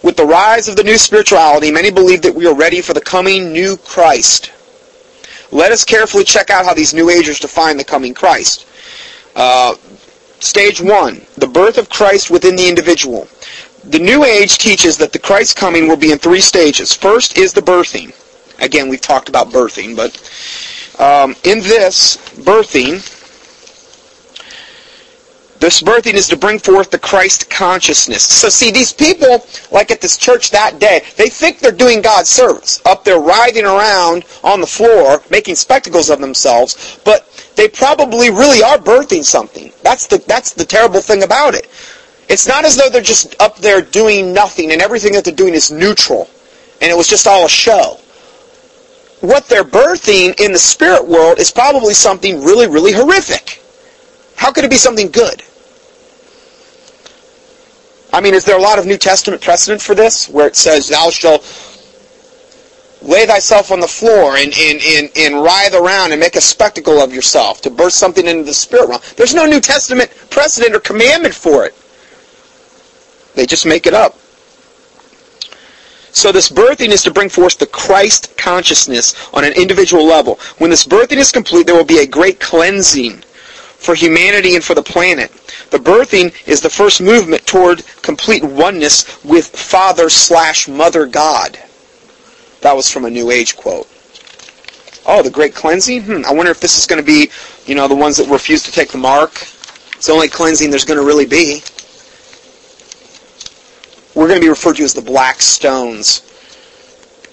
With 0.05 0.19
the 0.19 0.27
rise 0.27 0.69
of 0.69 0.77
the 0.77 0.85
new 0.85 0.99
spirituality, 0.99 1.71
many 1.71 1.91
believe 1.91 2.21
that 2.23 2.35
we 2.35 2.47
are 2.47 2.55
ready 2.55 2.83
for 2.83 2.93
the 2.93 3.01
coming 3.01 3.55
new 3.55 3.79
Christ. 3.79 4.53
Let 5.51 5.73
us 5.73 5.83
carefully 5.83 6.25
check 6.25 6.51
out 6.51 6.67
how 6.67 6.75
these 6.75 6.93
New 6.93 7.09
Agers 7.09 7.41
define 7.41 7.79
the 7.79 7.85
coming 7.85 8.13
Christ. 8.13 8.67
Uh, 9.35 9.77
stage 10.41 10.79
one, 10.79 11.25
the 11.39 11.47
birth 11.47 11.79
of 11.79 11.89
Christ 11.89 12.31
within 12.31 12.55
the 12.55 12.69
individual. 12.69 13.27
The 13.85 13.99
New 13.99 14.25
Age 14.25 14.59
teaches 14.59 14.99
that 14.99 15.15
the 15.15 15.19
Christ 15.19 15.57
coming 15.57 15.89
will 15.89 15.97
be 15.97 16.13
in 16.13 16.19
three 16.19 16.43
stages. 16.43 16.93
First 16.93 17.39
is 17.39 17.55
the 17.55 17.63
birthing. 17.63 18.13
Again, 18.63 18.91
we've 18.91 19.01
talked 19.01 19.31
about 19.31 19.53
birthing, 19.53 19.97
but 19.97 20.13
um, 21.01 21.35
in 21.45 21.61
this 21.61 22.19
birthing, 22.45 23.01
this 25.65 25.81
birthing 25.81 26.13
is 26.13 26.29
to 26.29 26.37
bring 26.37 26.59
forth 26.59 26.91
the 26.91 26.99
Christ 26.99 27.49
consciousness. 27.49 28.23
So 28.23 28.51
see, 28.51 28.71
these 28.71 28.93
people, 28.93 29.47
like 29.71 29.91
at 29.91 30.03
this 30.03 30.19
church 30.19 30.51
that 30.51 30.79
day, 30.79 31.03
they 31.17 31.31
think 31.31 31.59
they're 31.59 31.73
doing 31.73 32.03
God's 32.03 32.29
service. 32.29 32.83
Up 32.85 33.03
there 33.03 33.19
writhing 33.19 33.65
around 33.65 34.27
on 34.43 34.61
the 34.61 34.67
floor, 34.67 35.23
making 35.31 35.55
spectacles 35.55 36.11
of 36.11 36.21
themselves, 36.21 37.01
but 37.03 37.27
they 37.57 37.67
probably 37.67 38.29
really 38.29 38.63
are 38.63 38.77
birthing 38.77 39.25
something. 39.25 39.73
That's 39.83 40.07
the, 40.07 40.19
that's 40.27 40.53
the 40.53 40.67
terrible 40.67 41.01
thing 41.01 41.23
about 41.23 41.55
it. 41.55 41.71
It's 42.29 42.47
not 42.47 42.67
as 42.67 42.77
though 42.77 42.91
they're 42.91 43.01
just 43.01 43.35
up 43.41 43.57
there 43.57 43.81
doing 43.81 44.35
nothing 44.35 44.71
and 44.71 44.83
everything 44.83 45.15
that 45.15 45.25
they're 45.25 45.33
doing 45.33 45.55
is 45.55 45.71
neutral 45.71 46.29
and 46.83 46.91
it 46.91 46.95
was 46.95 47.09
just 47.09 47.27
all 47.27 47.47
a 47.47 47.49
show. 47.49 47.99
What 49.21 49.47
they're 49.47 49.65
birthing 49.65 50.39
in 50.39 50.53
the 50.53 50.59
spirit 50.59 51.09
world 51.09 51.39
is 51.39 51.51
probably 51.51 51.95
something 51.95 52.45
really, 52.45 52.67
really 52.67 52.93
horrific. 52.93 53.63
How 54.37 54.53
could 54.53 54.65
it 54.65 54.71
be 54.71 54.77
something 54.77 55.11
good? 55.11 55.43
I 58.15 58.21
mean, 58.21 58.33
is 58.33 58.45
there 58.45 58.57
a 58.57 58.63
lot 58.63 58.79
of 58.79 58.87
New 58.87 58.97
Testament 58.97 59.43
precedent 59.43 59.83
for 59.83 59.97
this 59.97 60.29
where 60.29 60.47
it 60.47 60.55
says, 60.55 60.89
Thou 60.89 61.11
shalt 61.11 61.43
lay 63.03 63.27
thyself 63.27 63.73
on 63.73 63.81
the 63.81 63.89
floor 63.89 64.37
and, 64.37 64.55
and, 64.57 64.81
and, 64.81 65.11
and 65.17 65.43
writhe 65.43 65.75
around 65.75 66.13
and 66.13 66.21
make 66.21 66.37
a 66.37 66.41
spectacle 66.41 67.01
of 67.01 67.13
yourself 67.13 67.61
to 67.63 67.71
burst 67.71 67.97
something 67.97 68.25
into 68.25 68.45
the 68.45 68.55
spirit 68.55 68.89
realm? 68.89 69.03
There's 69.17 69.35
no 69.35 69.47
New 69.47 69.59
Testament 69.59 70.15
precedent 70.31 70.77
or 70.77 70.79
commandment 70.79 71.35
for 71.35 71.67
it. 71.67 71.75
They 73.35 73.47
just 73.47 73.67
make 73.67 73.85
it 73.85 73.95
up. 73.95 74.17
So 76.13 76.31
this 76.31 76.49
birthing 76.49 76.91
is 76.91 77.03
to 77.03 77.11
bring 77.11 77.29
forth 77.29 77.59
the 77.59 77.67
Christ 77.67 78.39
consciousness 78.39 79.17
on 79.35 79.43
an 79.43 79.55
individual 79.55 80.07
level. 80.07 80.39
When 80.59 80.71
this 80.71 80.87
birthing 80.87 81.17
is 81.17 81.33
complete, 81.33 81.67
there 81.67 81.75
will 81.75 81.83
be 81.83 81.99
a 81.99 82.07
great 82.07 82.39
cleansing 82.39 83.25
for 83.85 83.95
humanity 83.95 84.55
and 84.55 84.65
for 84.65 84.75
the 84.75 84.83
planet. 84.83 85.31
The 85.71 85.79
birthing 85.79 86.35
is 86.49 86.61
the 86.61 86.71
first 86.71 87.01
movement 87.01 87.47
toward 87.47 87.85
complete 88.03 88.43
oneness 88.43 89.23
with 89.25 89.47
Father 89.47 90.09
slash 90.09 90.69
Mother 90.69 91.07
God. 91.07 91.59
That 92.63 92.75
was 92.75 92.91
from 92.91 93.05
a 93.05 93.11
New 93.11 93.31
Age 93.31 93.57
quote. 93.57 93.89
Oh, 95.07 95.23
the 95.23 95.31
great 95.31 95.55
cleansing? 95.55 96.03
Hmm, 96.05 96.23
I 96.27 96.33
wonder 96.33 96.51
if 96.51 96.61
this 96.61 96.79
is 96.79 96.87
going 96.87 97.01
to 97.01 97.07
be, 97.07 97.31
you 97.67 97.75
know, 97.75 97.87
the 97.87 97.95
ones 97.95 98.17
that 98.17 98.29
refuse 98.29 98.63
to 98.63 98.73
take 98.73 98.91
the 98.91 98.99
mark. 98.99 99.33
It's 99.97 100.07
the 100.07 100.13
only 100.13 100.29
cleansing 100.29 100.71
there's 100.71 100.85
going 100.85 100.99
to 100.99 101.05
really 101.05 101.27
be 101.27 101.63
we're 104.15 104.29
going 104.29 104.41
to 104.41 104.45
be 104.45 104.49
referred 104.49 104.77
to 104.77 104.85
as 104.85 104.95
the 104.95 105.03
black 105.03 105.43
stones, 105.43 106.21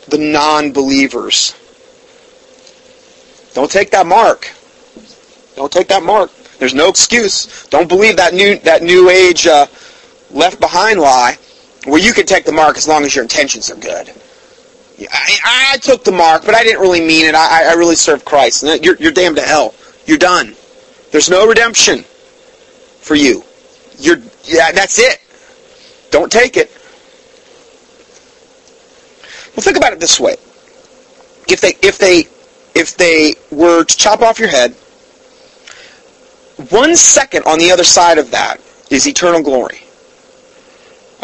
the 0.08 0.18
non-believers. 0.18 1.56
Don't 3.54 3.70
take 3.70 3.92
that 3.92 4.08
mark. 4.08 4.52
Don't 5.56 5.72
take 5.72 5.88
that 5.90 6.02
mark. 6.02 6.32
There's 6.62 6.76
no 6.76 6.90
excuse. 6.90 7.66
Don't 7.70 7.90
believe 7.90 8.18
that 8.18 8.36
new 8.36 8.56
that 8.60 8.84
new 8.84 9.10
age 9.10 9.48
uh, 9.48 9.66
left 10.30 10.60
behind 10.60 11.00
lie, 11.00 11.40
where 11.86 12.00
you 12.00 12.14
can 12.14 12.28
take 12.28 12.46
the 12.46 12.52
mark 12.52 12.78
as 12.78 12.88
long 12.88 13.04
as 13.04 13.16
your 13.16 13.24
intentions 13.24 13.72
are 13.72 13.78
good. 13.78 14.14
I, 15.12 15.72
I 15.74 15.78
took 15.78 16.04
the 16.04 16.12
mark, 16.12 16.46
but 16.46 16.54
I 16.54 16.62
didn't 16.62 16.80
really 16.80 17.02
mean 17.02 17.26
it. 17.26 17.34
I, 17.34 17.72
I 17.72 17.74
really 17.74 17.96
served 17.96 18.26
Christ. 18.26 18.64
You're, 18.84 18.96
you're 18.98 19.12
damned 19.12 19.38
to 19.38 19.42
hell. 19.42 19.74
You're 20.06 20.20
done. 20.20 20.56
There's 21.10 21.32
no 21.32 21.48
redemption 21.48 22.04
for 23.00 23.16
you. 23.16 23.44
You're 23.98 24.20
yeah, 24.44 24.72
that's 24.72 25.00
it. 25.00 25.20
Don't 26.12 26.32
take 26.32 26.58
it. 26.58 26.70
Well, 29.56 29.64
think 29.64 29.78
about 29.78 29.94
it 29.94 30.00
this 30.00 30.20
way: 30.20 30.36
if 31.50 31.60
they 31.60 31.74
if 31.82 31.98
they 31.98 32.28
if 32.76 32.96
they 32.98 33.34
were 33.50 33.84
to 33.84 33.98
chop 33.98 34.22
off 34.22 34.38
your 34.38 34.50
head, 34.50 34.76
one 36.70 36.96
second 36.96 37.44
on 37.46 37.60
the 37.60 37.72
other 37.72 37.84
side 37.84 38.18
of 38.18 38.32
that 38.32 38.62
is 38.90 39.08
eternal 39.08 39.42
glory. 39.42 39.82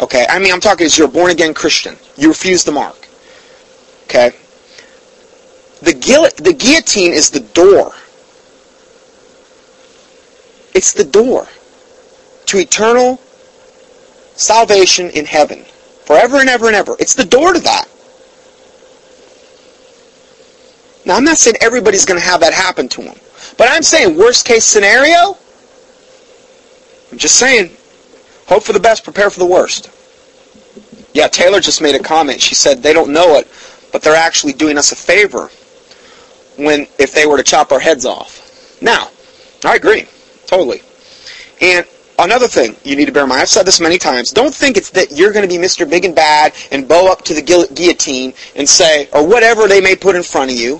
Okay, 0.00 0.26
I 0.28 0.38
mean, 0.38 0.52
I'm 0.52 0.60
talking 0.60 0.86
as 0.86 0.96
you're 0.96 1.08
a 1.08 1.10
born 1.10 1.30
again 1.30 1.54
Christian. 1.54 1.96
You 2.16 2.28
refuse 2.28 2.64
the 2.64 2.72
mark. 2.72 3.08
Okay, 4.04 4.32
the 5.82 5.92
gu- 5.92 6.42
the 6.42 6.52
guillotine 6.52 7.12
is 7.12 7.30
the 7.30 7.40
door. 7.40 7.92
It's 10.74 10.92
the 10.92 11.04
door 11.04 11.48
to 12.46 12.58
eternal 12.58 13.20
salvation 14.36 15.10
in 15.10 15.24
heaven. 15.24 15.64
Forever 16.04 16.38
and 16.38 16.48
ever 16.48 16.68
and 16.68 16.76
ever. 16.76 16.96
It's 16.98 17.14
the 17.14 17.24
door 17.24 17.52
to 17.52 17.60
that. 17.60 17.86
Now, 21.04 21.16
I'm 21.16 21.24
not 21.24 21.38
saying 21.38 21.56
everybody's 21.60 22.04
going 22.04 22.20
to 22.20 22.26
have 22.26 22.40
that 22.40 22.54
happen 22.54 22.88
to 22.90 23.02
them. 23.02 23.16
But 23.58 23.68
I'm 23.70 23.82
saying 23.82 24.16
worst 24.16 24.46
case 24.46 24.64
scenario, 24.64 25.36
I'm 27.12 27.18
just 27.18 27.34
saying, 27.34 27.70
hope 28.46 28.62
for 28.62 28.72
the 28.72 28.80
best, 28.80 29.04
prepare 29.04 29.28
for 29.28 29.40
the 29.40 29.46
worst. 29.46 29.90
Yeah, 31.12 31.28
Taylor 31.28 31.60
just 31.60 31.82
made 31.82 31.94
a 31.94 32.02
comment. 32.02 32.40
She 32.40 32.54
said 32.54 32.82
they 32.82 32.94
don't 32.94 33.12
know 33.12 33.34
it, 33.34 33.48
but 33.92 34.00
they're 34.00 34.14
actually 34.14 34.54
doing 34.54 34.78
us 34.78 34.92
a 34.92 34.96
favor 34.96 35.50
when 36.56 36.86
if 36.98 37.12
they 37.12 37.26
were 37.26 37.36
to 37.36 37.42
chop 37.42 37.72
our 37.72 37.80
heads 37.80 38.06
off. 38.06 38.80
Now, 38.80 39.10
I 39.64 39.74
agree. 39.76 40.06
Totally. 40.46 40.80
And 41.60 41.84
Another 42.20 42.48
thing 42.48 42.74
you 42.82 42.96
need 42.96 43.04
to 43.04 43.12
bear 43.12 43.22
in 43.22 43.28
mind, 43.28 43.42
I've 43.42 43.48
said 43.48 43.64
this 43.64 43.78
many 43.78 43.96
times, 43.96 44.32
don't 44.32 44.52
think 44.52 44.76
it's 44.76 44.90
that 44.90 45.12
you're 45.12 45.32
going 45.32 45.48
to 45.48 45.54
be 45.56 45.62
Mr. 45.62 45.88
Big 45.88 46.04
and 46.04 46.16
Bad 46.16 46.52
and 46.72 46.88
bow 46.88 47.10
up 47.12 47.22
to 47.22 47.34
the 47.34 47.40
guillotine 47.40 48.34
and 48.56 48.68
say, 48.68 49.08
or 49.12 49.24
whatever 49.24 49.68
they 49.68 49.80
may 49.80 49.94
put 49.94 50.16
in 50.16 50.24
front 50.24 50.50
of 50.50 50.56
you, 50.56 50.78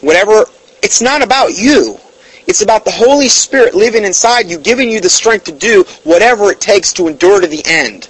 whatever, 0.00 0.46
it's 0.82 1.00
not 1.00 1.22
about 1.22 1.56
you. 1.56 1.98
It's 2.46 2.62
about 2.62 2.84
the 2.84 2.90
Holy 2.90 3.28
Spirit 3.28 3.74
living 3.74 4.04
inside 4.04 4.46
you, 4.46 4.58
giving 4.58 4.90
you 4.90 5.00
the 5.00 5.10
strength 5.10 5.44
to 5.44 5.52
do 5.52 5.84
whatever 6.04 6.50
it 6.50 6.60
takes 6.60 6.92
to 6.94 7.06
endure 7.06 7.40
to 7.40 7.46
the 7.46 7.62
end. 7.66 8.08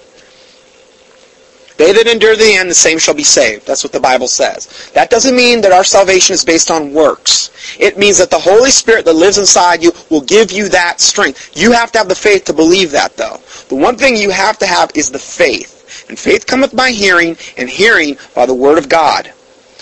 They 1.79 1.93
that 1.93 2.07
endure 2.07 2.35
to 2.35 2.39
the 2.39 2.55
end, 2.55 2.69
the 2.69 2.75
same 2.75 2.99
shall 2.99 3.13
be 3.13 3.23
saved. 3.23 3.65
That's 3.65 3.83
what 3.85 3.93
the 3.93 4.01
Bible 4.01 4.27
says. 4.27 4.91
That 4.93 5.09
doesn't 5.09 5.35
mean 5.35 5.61
that 5.61 5.71
our 5.71 5.85
salvation 5.85 6.33
is 6.33 6.43
based 6.43 6.69
on 6.69 6.93
works. 6.93 7.51
It 7.79 7.97
means 7.97 8.17
that 8.17 8.29
the 8.29 8.39
Holy 8.39 8.69
Spirit 8.69 9.05
that 9.05 9.13
lives 9.13 9.37
inside 9.37 9.81
you 9.81 9.93
will 10.09 10.21
give 10.21 10.51
you 10.51 10.67
that 10.69 10.99
strength. 10.99 11.51
You 11.55 11.71
have 11.71 11.91
to 11.93 11.99
have 11.99 12.09
the 12.09 12.15
faith 12.15 12.43
to 12.45 12.53
believe 12.53 12.91
that, 12.91 13.15
though. 13.15 13.39
The 13.69 13.75
one 13.75 13.95
thing 13.95 14.17
you 14.17 14.29
have 14.29 14.57
to 14.59 14.65
have 14.65 14.91
is 14.93 15.09
the 15.09 15.19
faith. 15.19 16.05
And 16.09 16.19
faith 16.19 16.45
cometh 16.45 16.75
by 16.75 16.91
hearing, 16.91 17.37
and 17.57 17.69
hearing 17.69 18.17
by 18.35 18.45
the 18.45 18.53
Word 18.53 18.77
of 18.77 18.89
God. 18.89 19.33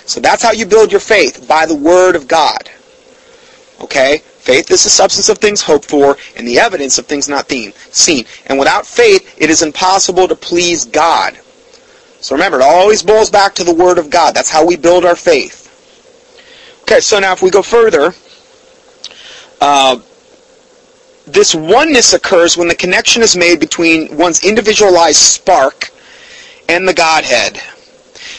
So 0.05 0.19
that's 0.19 0.43
how 0.43 0.51
you 0.51 0.65
build 0.67 0.91
your 0.91 1.01
faith, 1.01 1.47
by 1.47 1.65
the 1.65 1.75
Word 1.75 2.15
of 2.15 2.27
God. 2.27 2.69
Okay? 3.81 4.19
Faith 4.39 4.71
is 4.71 4.83
the 4.83 4.89
substance 4.89 5.29
of 5.29 5.37
things 5.39 5.61
hoped 5.61 5.85
for, 5.85 6.17
and 6.35 6.47
the 6.47 6.59
evidence 6.59 6.97
of 6.97 7.05
things 7.05 7.27
not 7.27 7.51
seen. 7.51 8.25
And 8.45 8.57
without 8.57 8.85
faith, 8.85 9.35
it 9.37 9.49
is 9.49 9.61
impossible 9.61 10.27
to 10.27 10.35
please 10.35 10.85
God. 10.85 11.37
So 12.19 12.35
remember, 12.35 12.59
it 12.59 12.63
always 12.63 13.03
boils 13.03 13.29
back 13.29 13.55
to 13.55 13.63
the 13.63 13.73
Word 13.73 13.97
of 13.97 14.09
God. 14.09 14.33
That's 14.33 14.49
how 14.49 14.65
we 14.65 14.75
build 14.75 15.05
our 15.05 15.15
faith. 15.15 15.65
Okay, 16.83 17.01
so 17.01 17.19
now 17.19 17.33
if 17.33 17.41
we 17.41 17.49
go 17.49 17.61
further, 17.61 18.13
uh, 19.59 19.99
this 21.25 21.53
oneness 21.53 22.13
occurs 22.13 22.55
when 22.55 22.69
the 22.69 22.75
connection 22.75 23.21
is 23.21 23.35
made 23.35 23.59
between 23.59 24.15
one's 24.15 24.43
individualized 24.43 25.17
spark 25.17 25.89
and 26.69 26.87
the 26.87 26.93
Godhead. 26.93 27.61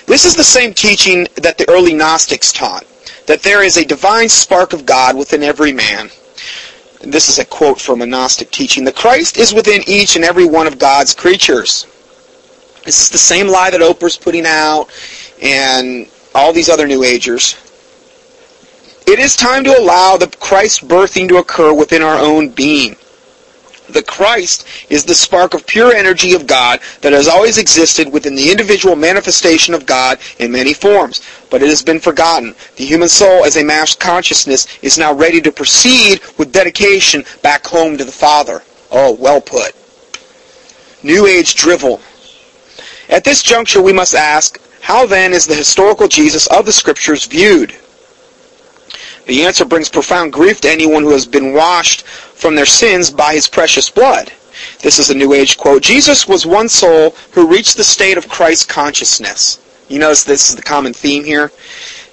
This 0.07 0.25
is 0.25 0.35
the 0.35 0.45
same 0.45 0.73
teaching 0.73 1.27
that 1.37 1.59
the 1.59 1.69
early 1.69 1.93
Gnostics 1.93 2.53
taught, 2.53 2.87
that 3.29 3.43
there 3.43 3.63
is 3.63 3.77
a 3.77 3.85
divine 3.85 4.29
spark 4.29 4.73
of 4.73 4.87
God 4.87 5.17
within 5.17 5.43
every 5.43 5.73
man. 5.73 6.11
This 7.03 7.29
is 7.29 7.39
a 7.39 7.45
quote 7.45 7.79
from 7.79 8.01
a 8.01 8.07
Gnostic 8.07 8.51
teaching. 8.51 8.85
The 8.85 8.93
Christ 8.93 9.37
is 9.37 9.53
within 9.53 9.83
each 9.87 10.17
and 10.17 10.25
every 10.25 10.47
one 10.47 10.67
of 10.67 10.79
God's 10.79 11.15
creatures. 11.15 11.87
This 12.85 13.03
is 13.03 13.11
the 13.11 13.19
same 13.19 13.47
lie 13.47 13.71
that 13.71 13.83
Oprah's 13.83 14.17
putting 14.17 14.47
out 14.47 14.89
and 15.43 16.09
all 16.35 16.55
these 16.55 16.71
other 16.71 16.87
New 16.87 17.05
Agers. 17.05 17.57
It 19.07 19.19
is 19.19 19.37
time 19.37 19.63
to 19.65 19.79
allow 19.79 20.17
the 20.17 20.29
Christ 20.41 20.89
birthing 20.89 21.29
to 21.29 21.37
occur 21.37 21.73
within 21.73 22.03
our 22.03 22.19
own 22.19 22.49
being. 22.49 22.97
The 23.89 24.03
Christ 24.03 24.67
is 24.91 25.05
the 25.05 25.15
spark 25.15 25.55
of 25.55 25.67
pure 25.67 25.93
energy 25.93 26.35
of 26.35 26.47
God 26.47 26.81
that 27.01 27.13
has 27.13 27.27
always 27.27 27.57
existed 27.57 28.13
within 28.13 28.35
the 28.35 28.51
individual 28.51 28.97
manifestation 28.97 29.73
of 29.73 29.87
God 29.87 30.19
in 30.39 30.53
many 30.53 30.75
forms, 30.75 31.23
but 31.51 31.63
it 31.63 31.69
has 31.69 31.83
been 31.83 32.01
forgotten. 32.01 32.55
The 32.77 32.85
human 32.85 33.09
soul 33.09 33.45
as 33.45 33.57
a 33.57 33.65
mass 33.65 33.95
consciousness 33.95 34.67
is 34.83 34.99
now 34.99 35.15
ready 35.15 35.41
to 35.41 35.51
proceed 35.51 36.21
with 36.37 36.53
dedication 36.53 37.25
back 37.43 37.67
home 37.67 37.97
to 37.97 38.05
the 38.05 38.13
Father. 38.13 38.63
Oh, 38.91 39.13
well 39.15 39.41
put. 39.41 39.75
New 41.03 41.27
Age 41.27 41.55
drivel. 41.55 42.01
At 43.09 43.25
this 43.25 43.43
juncture 43.43 43.81
we 43.81 43.93
must 43.93 44.15
ask, 44.15 44.61
how 44.83 45.07
then 45.07 45.33
is 45.33 45.47
the 45.47 45.55
historical 45.55 46.09
Jesus 46.09 46.47
of 46.49 46.67
the 46.67 46.73
Scriptures 46.73 47.25
viewed? 47.25 47.75
The 49.27 49.45
answer 49.45 49.67
brings 49.67 49.91
profound 49.91 50.33
grief 50.33 50.63
to 50.63 50.71
anyone 50.71 51.03
who 51.03 51.11
has 51.11 51.27
been 51.27 51.53
washed 51.53 52.05
from 52.39 52.55
their 52.55 52.67
sins 52.67 53.11
by 53.11 53.35
his 53.35 53.49
precious 53.49 53.91
blood. 53.91 54.33
This 54.81 54.99
is 54.99 55.11
a 55.11 55.15
New 55.15 55.33
Age 55.35 55.57
quote. 55.57 55.83
Jesus 55.83 56.29
was 56.29 56.47
one 56.47 56.69
soul 56.69 57.11
who 57.33 57.49
reached 57.49 57.77
the 57.77 57.85
state 57.85 58.17
of 58.17 58.29
Christ 58.29 58.69
consciousness. 58.69 59.61
You 59.89 59.99
notice 59.99 60.25
this 60.25 60.49
is 60.49 60.57
the 60.57 60.63
common 60.63 60.93
theme 60.93 61.25
here. 61.25 61.51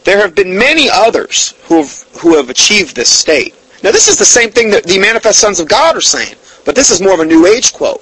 There 0.03 0.19
have 0.19 0.36
been 0.36 0.57
many 0.57 0.89
others 0.89 1.53
who 1.65 1.78
have, 1.78 2.03
who 2.19 2.36
have 2.36 2.49
achieved 2.49 2.95
this 2.95 3.09
state. 3.09 3.55
Now 3.84 3.91
this 3.91 4.07
is 4.07 4.17
the 4.17 4.26
same 4.26 4.49
thing 4.49 4.69
that 4.71 4.84
the 4.84 4.99
manifest 4.99 5.39
sons 5.39 5.59
of 5.59 5.67
God 5.67 5.95
are 5.95 6.01
saying, 6.01 6.36
but 6.65 6.76
this 6.76 6.89
is 6.89 7.01
more 7.01 7.13
of 7.13 7.19
a 7.19 7.26
New 7.26 7.45
Age 7.45 7.73
quote. 7.73 8.01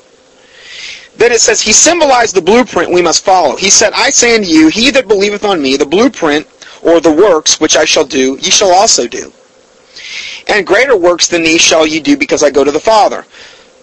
Then 1.15 1.31
it 1.31 1.41
says, 1.41 1.61
He 1.61 1.73
symbolized 1.73 2.35
the 2.35 2.41
blueprint 2.41 2.91
we 2.91 3.01
must 3.01 3.23
follow. 3.23 3.55
He 3.55 3.69
said, 3.69 3.93
I 3.93 4.09
say 4.09 4.35
unto 4.35 4.47
you, 4.47 4.69
he 4.69 4.91
that 4.91 5.07
believeth 5.07 5.43
on 5.43 5.61
me, 5.61 5.77
the 5.77 5.85
blueprint 5.85 6.47
or 6.81 6.99
the 6.99 7.11
works 7.11 7.59
which 7.59 7.75
I 7.75 7.85
shall 7.85 8.05
do, 8.05 8.37
ye 8.41 8.49
shall 8.49 8.73
also 8.73 9.07
do. 9.07 9.31
And 10.47 10.67
greater 10.67 10.97
works 10.97 11.27
than 11.27 11.43
these 11.43 11.61
shall 11.61 11.87
ye 11.87 11.99
do 11.99 12.17
because 12.17 12.43
I 12.43 12.49
go 12.49 12.63
to 12.63 12.71
the 12.71 12.79
Father. 12.79 13.25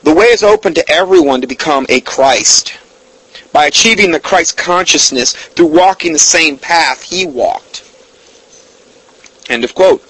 The 0.03 0.15
way 0.15 0.27
is 0.27 0.43
open 0.43 0.75
to 0.75 0.91
everyone 0.91 1.41
to 1.41 1.47
become 1.47 1.87
a 1.89 2.01
Christ 2.01 2.79
by 3.53 3.67
achieving 3.67 4.11
the 4.11 4.21
Christ 4.21 4.57
consciousness 4.57 5.33
through 5.33 5.67
walking 5.67 6.13
the 6.13 6.19
same 6.19 6.57
path 6.57 7.03
he 7.03 7.27
walked. 7.27 7.85
End 9.49 9.65
of 9.65 9.75
quote. 9.75 10.03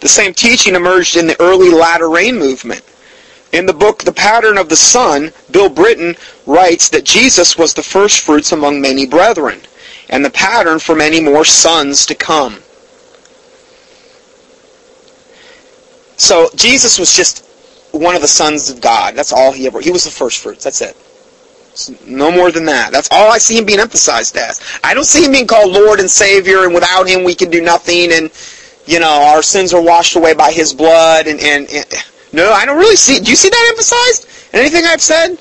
The 0.00 0.08
same 0.08 0.34
teaching 0.34 0.74
emerged 0.74 1.16
in 1.16 1.26
the 1.26 1.40
early 1.40 1.70
latter 1.70 2.10
rain 2.10 2.38
movement. 2.38 2.82
In 3.52 3.66
the 3.66 3.72
book 3.72 4.02
The 4.02 4.12
Pattern 4.12 4.58
of 4.58 4.68
the 4.68 4.76
Son, 4.76 5.32
Bill 5.50 5.68
Britton 5.68 6.16
writes 6.44 6.88
that 6.90 7.04
Jesus 7.04 7.56
was 7.56 7.72
the 7.72 7.82
first 7.82 8.20
fruits 8.20 8.52
among 8.52 8.80
many 8.80 9.06
brethren 9.06 9.60
and 10.10 10.24
the 10.24 10.30
pattern 10.30 10.78
for 10.78 10.94
many 10.94 11.20
more 11.20 11.44
sons 11.44 12.04
to 12.06 12.14
come. 12.14 12.63
So 16.16 16.48
Jesus 16.54 16.98
was 16.98 17.14
just 17.14 17.44
one 17.92 18.14
of 18.14 18.22
the 18.22 18.28
sons 18.28 18.70
of 18.70 18.80
God. 18.80 19.14
That's 19.14 19.32
all 19.32 19.52
he 19.52 19.66
ever. 19.66 19.80
He 19.80 19.90
was 19.90 20.04
the 20.04 20.10
first 20.10 20.42
fruits. 20.42 20.64
That's 20.64 20.80
it. 20.80 20.96
No 22.06 22.30
more 22.30 22.52
than 22.52 22.66
that. 22.66 22.92
That's 22.92 23.08
all 23.10 23.32
I 23.32 23.38
see 23.38 23.58
him 23.58 23.64
being 23.64 23.80
emphasized 23.80 24.36
as. 24.36 24.60
I 24.84 24.94
don't 24.94 25.04
see 25.04 25.24
him 25.24 25.32
being 25.32 25.46
called 25.46 25.72
Lord 25.72 25.98
and 25.98 26.10
Savior, 26.10 26.64
and 26.64 26.72
without 26.72 27.08
him 27.08 27.24
we 27.24 27.34
can 27.34 27.50
do 27.50 27.60
nothing, 27.60 28.12
and 28.12 28.30
you 28.86 29.00
know 29.00 29.10
our 29.10 29.42
sins 29.42 29.74
are 29.74 29.82
washed 29.82 30.14
away 30.14 30.34
by 30.34 30.52
His 30.52 30.72
blood. 30.72 31.26
And, 31.26 31.40
and, 31.40 31.68
and 31.70 31.86
no, 32.32 32.52
I 32.52 32.64
don't 32.64 32.78
really 32.78 32.96
see. 32.96 33.18
Do 33.18 33.30
you 33.30 33.36
see 33.36 33.48
that 33.48 33.66
emphasized? 33.70 34.54
Anything 34.54 34.84
I've 34.84 35.02
said? 35.02 35.38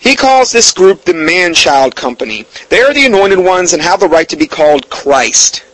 He 0.00 0.16
calls 0.16 0.50
this 0.50 0.72
group 0.72 1.04
the 1.04 1.14
man-child 1.14 1.94
company. 1.94 2.46
They 2.70 2.80
are 2.80 2.94
the 2.94 3.04
anointed 3.04 3.38
ones 3.38 3.74
and 3.74 3.82
have 3.82 4.00
the 4.00 4.08
right 4.08 4.28
to 4.30 4.36
be 4.36 4.46
called 4.46 4.88
Christ. 4.88 5.64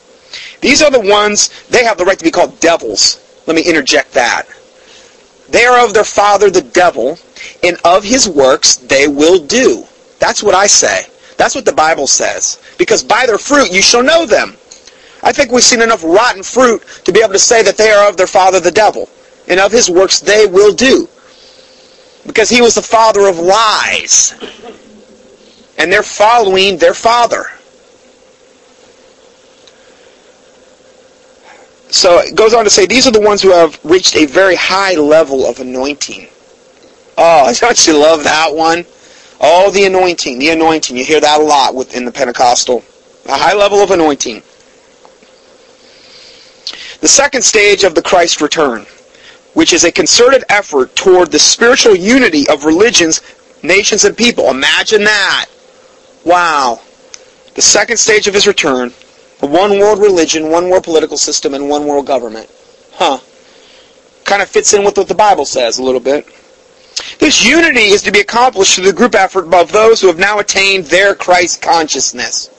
These 0.61 0.83
are 0.83 0.91
the 0.91 1.01
ones, 1.01 1.51
they 1.69 1.85
have 1.85 1.97
the 1.97 2.05
right 2.05 2.19
to 2.19 2.25
be 2.25 2.33
called 2.33 2.59
devils. 2.59 3.21
Let 3.47 3.57
me 3.57 3.63
interject 3.63 4.13
that. 4.13 4.47
They 5.49 5.65
are 5.65 5.85
of 5.85 5.95
their 5.95 6.05
father 6.05 6.51
the 6.51 6.63
devil, 6.63 7.19
and 7.63 7.77
of 7.85 8.03
his 8.03 8.29
works 8.29 8.77
they 8.77 9.07
will 9.07 9.45
do. 9.45 9.85
That's 10.19 10.43
what 10.43 10.55
I 10.55 10.67
say. 10.67 11.07
That's 11.37 11.55
what 11.55 11.65
the 11.65 11.73
Bible 11.73 12.07
says. 12.07 12.61
Because 12.79 13.05
by 13.05 13.27
their 13.27 13.39
fruit 13.39 13.73
you 13.73 13.83
shall 13.83 14.03
know 14.03 14.27
them. 14.27 14.57
I 15.23 15.33
think 15.33 15.51
we've 15.51 15.63
seen 15.63 15.83
enough 15.83 16.03
rotten 16.05 16.43
fruit 16.43 16.83
to 17.05 17.13
be 17.13 17.21
able 17.21 17.33
to 17.33 17.39
say 17.39 17.63
that 17.63 17.77
they 17.77 17.91
are 17.91 18.09
of 18.09 18.17
their 18.17 18.27
father 18.27 18.61
the 18.61 18.71
devil, 18.71 19.09
and 19.49 19.61
of 19.61 19.73
his 19.73 19.89
works 19.89 20.21
they 20.21 20.47
will 20.47 20.75
do 20.75 21.09
because 22.27 22.49
he 22.51 22.61
was 22.61 22.75
the 22.75 22.83
father 22.83 23.27
of 23.27 23.39
lies. 23.39 24.35
And 25.79 25.93
they're 25.93 26.03
following 26.03 26.79
their 26.79 26.95
father. 26.95 27.47
So 31.89 32.19
it 32.19 32.35
goes 32.35 32.53
on 32.53 32.65
to 32.65 32.71
say, 32.71 32.87
these 32.87 33.07
are 33.07 33.13
the 33.13 33.21
ones 33.21 33.43
who 33.43 33.51
have 33.51 33.79
reached 33.85 34.17
a 34.17 34.27
very 34.27 34.57
high 34.57 34.95
level 34.95 35.47
of 35.47 35.61
anointing. 35.61 36.29
Oh, 37.17 37.53
don't 37.61 37.87
you 37.87 37.99
love 37.99 38.25
that 38.25 38.55
one? 38.55 38.85
Oh, 39.41 39.71
the 39.71 39.85
anointing, 39.85 40.39
the 40.39 40.51
anointing. 40.51 40.97
You 40.97 41.05
hear 41.05 41.21
that 41.21 41.41
a 41.41 41.43
lot 41.43 41.75
within 41.75 42.05
the 42.05 42.13
Pentecostal. 42.13 42.85
A 43.27 43.37
high 43.37 43.55
level 43.55 43.79
of 43.79 43.91
anointing. 43.91 44.43
The 47.01 47.09
second 47.09 47.43
stage 47.43 47.85
of 47.85 47.95
the 47.95 48.03
Christ 48.03 48.41
return 48.41 48.87
which 49.57 49.73
is 49.73 49.85
a 49.85 49.91
concerted 49.91 50.45
effort 50.51 50.95
toward 50.95 51.33
the 51.33 51.39
spiritual 51.39 51.97
unity 51.97 52.47
of 52.51 52.67
religions, 52.67 53.23
nations, 53.63 54.05
and 54.05 54.15
people. 54.15 54.51
Imagine 54.51 55.03
that. 55.03 55.47
Wow. 56.25 56.83
The 57.55 57.63
second 57.63 57.97
stage 57.97 58.29
of 58.29 58.35
his 58.35 58.47
return, 58.47 58.93
one 59.41 59.79
world 59.79 60.01
religion, 60.01 60.51
one 60.51 60.71
world 60.71 60.85
political 60.85 61.17
system, 61.17 61.55
and 61.55 61.69
one 61.69 61.87
world 61.87 62.07
government. 62.07 62.51
Huh. 62.93 63.19
Kind 64.25 64.43
of 64.43 64.49
fits 64.49 64.73
in 64.73 64.85
with 64.85 64.97
what 64.97 65.09
the 65.09 65.15
Bible 65.15 65.45
says 65.45 65.79
a 65.79 65.83
little 65.83 66.01
bit. 66.01 66.27
This 67.19 67.45
unity 67.45 67.89
is 67.89 68.03
to 68.03 68.13
be 68.13 68.21
accomplished 68.21 68.75
through 68.75 68.87
the 68.87 68.93
group 68.93 69.15
effort 69.15 69.53
of 69.53 69.73
those 69.73 70.01
who 70.01 70.07
have 70.07 70.19
now 70.19 70.39
attained 70.39 70.87
their 70.87 71.15
Christ 71.15 71.61
consciousness. 71.61 72.51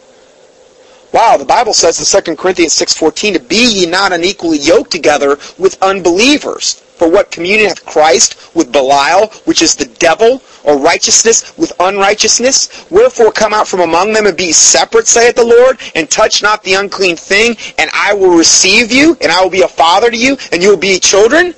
Wow, 1.14 1.38
the 1.38 1.46
Bible 1.46 1.74
says 1.74 2.00
in 2.00 2.24
2 2.24 2.36
Corinthians 2.36 2.74
6.14, 2.74 3.34
to 3.34 3.40
be 3.40 3.66
ye 3.66 3.86
not 3.86 4.12
unequally 4.12 4.60
yoked 4.60 4.92
together 4.92 5.38
with 5.58 5.82
unbelievers. 5.82 6.76
For 6.98 7.10
what 7.10 7.32
communion 7.32 7.70
hath 7.70 7.86
Christ 7.86 8.56
with 8.56 8.72
Belial, 8.72 9.28
which 9.46 9.62
is 9.62 9.76
the 9.76 9.86
devil, 9.86 10.40
or 10.68 10.78
righteousness 10.78 11.58
with 11.58 11.72
unrighteousness? 11.80 12.86
Wherefore 12.92 13.32
come 13.32 13.54
out 13.54 13.68
from 13.68 13.80
among 13.80 14.14
them 14.14 14.28
and 14.28 14.38
be 14.38 14.52
separate, 14.52 15.08
saith 15.08 15.36
the 15.36 15.46
Lord, 15.46 15.80
and 15.96 16.12
touch 16.12 16.44
not 16.44 16.62
the 16.62 16.76
unclean 16.76 17.16
thing, 17.16 17.56
and 17.80 17.90
I 17.94 18.14
will 18.14 18.38
receive 18.38 18.92
you, 18.92 19.18
and 19.22 19.32
I 19.32 19.42
will 19.42 19.50
be 19.50 19.64
a 19.64 19.68
father 19.68 20.12
to 20.12 20.18
you, 20.18 20.38
and 20.52 20.62
you 20.62 20.70
will 20.70 20.78
be 20.78 21.00
children? 21.00 21.56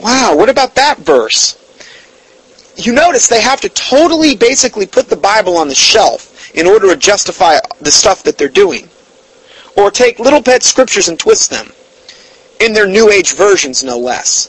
Wow, 0.00 0.36
what 0.36 0.48
about 0.48 0.76
that 0.76 0.98
verse? 0.98 1.58
You 2.76 2.94
notice 2.94 3.26
they 3.26 3.42
have 3.42 3.60
to 3.62 3.68
totally 3.68 4.36
basically 4.36 4.86
put 4.86 5.08
the 5.08 5.16
Bible 5.16 5.58
on 5.58 5.68
the 5.68 5.74
shelf 5.74 6.54
in 6.54 6.66
order 6.66 6.88
to 6.88 6.96
justify 6.96 7.58
the 7.80 7.90
stuff 7.90 8.22
that 8.22 8.38
they're 8.38 8.48
doing. 8.48 8.88
Or 9.76 9.90
take 9.90 10.18
little 10.18 10.42
pet 10.42 10.62
scriptures 10.62 11.08
and 11.08 11.18
twist 11.18 11.50
them 11.50 11.72
in 12.60 12.72
their 12.72 12.86
New 12.86 13.10
Age 13.10 13.34
versions, 13.34 13.82
no 13.82 13.98
less. 13.98 14.48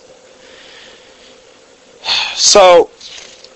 So, 2.36 2.89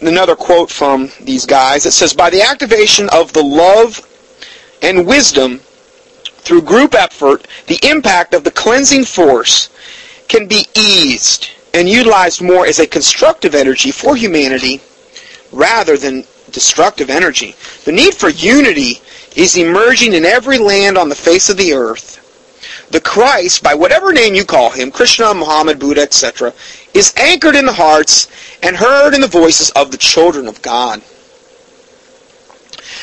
another 0.02 0.36
quote 0.36 0.70
from 0.70 1.12
these 1.22 1.46
guys. 1.46 1.86
It 1.86 1.92
says, 1.92 2.14
By 2.14 2.30
the 2.30 2.42
activation 2.42 3.10
of 3.10 3.34
the 3.34 3.44
love 3.44 4.02
and 4.82 5.06
wisdom 5.06 5.60
through 5.60 6.62
group 6.62 6.94
effort, 6.94 7.48
the 7.68 7.80
impact 7.84 8.34
of 8.34 8.44
the 8.44 8.52
cleansing 8.52 9.06
force 9.06 9.70
can 10.28 10.48
be 10.48 10.68
eased 10.76 11.50
and 11.74 11.90
utilized 11.90 12.42
more 12.42 12.66
as 12.66 12.80
a 12.80 12.88
constructive 12.88 13.56
energy 13.56 13.92
for 13.92 14.16
humanity 14.16 14.82
rather 15.52 15.98
than 15.98 16.24
destructive 16.52 17.10
energy. 17.10 17.56
The 17.84 17.92
need 17.92 18.14
for 18.14 18.30
unity 18.30 19.02
is 19.36 19.58
emerging 19.58 20.14
in 20.14 20.26
every 20.26 20.58
land 20.58 20.98
on 20.98 21.10
the 21.10 21.16
face 21.16 21.50
of 21.50 21.58
the 21.58 21.74
earth 21.74 22.25
the 22.96 23.02
Christ, 23.02 23.62
by 23.62 23.74
whatever 23.74 24.14
name 24.14 24.36
you 24.36 24.46
call 24.46 24.70
him, 24.70 24.90
Krishna, 24.90 25.34
Muhammad, 25.34 25.80
Buddha, 25.80 26.00
etc., 26.00 26.54
is 26.94 27.14
anchored 27.18 27.54
in 27.54 27.66
the 27.66 27.74
hearts 27.74 28.30
and 28.64 28.74
heard 28.74 29.14
in 29.14 29.20
the 29.20 29.28
voices 29.28 29.70
of 29.72 29.92
the 29.92 29.98
children 29.98 30.48
of 30.48 30.62
God. 30.62 31.02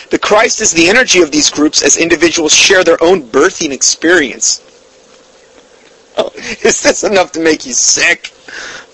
The 0.09 0.19
Christ 0.19 0.63
is 0.63 0.73
the 0.73 0.89
energy 0.89 1.21
of 1.21 1.31
these 1.31 1.51
groups 1.51 1.83
as 1.83 1.99
individuals 1.99 2.55
share 2.55 2.83
their 2.85 3.03
own 3.05 3.25
birthing 3.25 3.71
experience. 3.71 4.63
Oh, 6.17 6.33
is 6.37 6.83
this 6.83 7.05
enough 7.05 7.33
to 7.33 7.41
make 7.41 7.67
you 7.67 7.75
sick? 7.75 8.33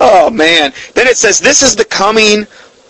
Oh 0.01 0.30
man. 0.30 0.72
Then 0.94 1.07
it 1.07 1.16
says, 1.16 1.38
this 1.38 1.62
is 1.62 1.76
the 1.76 1.84
coming 1.84 2.44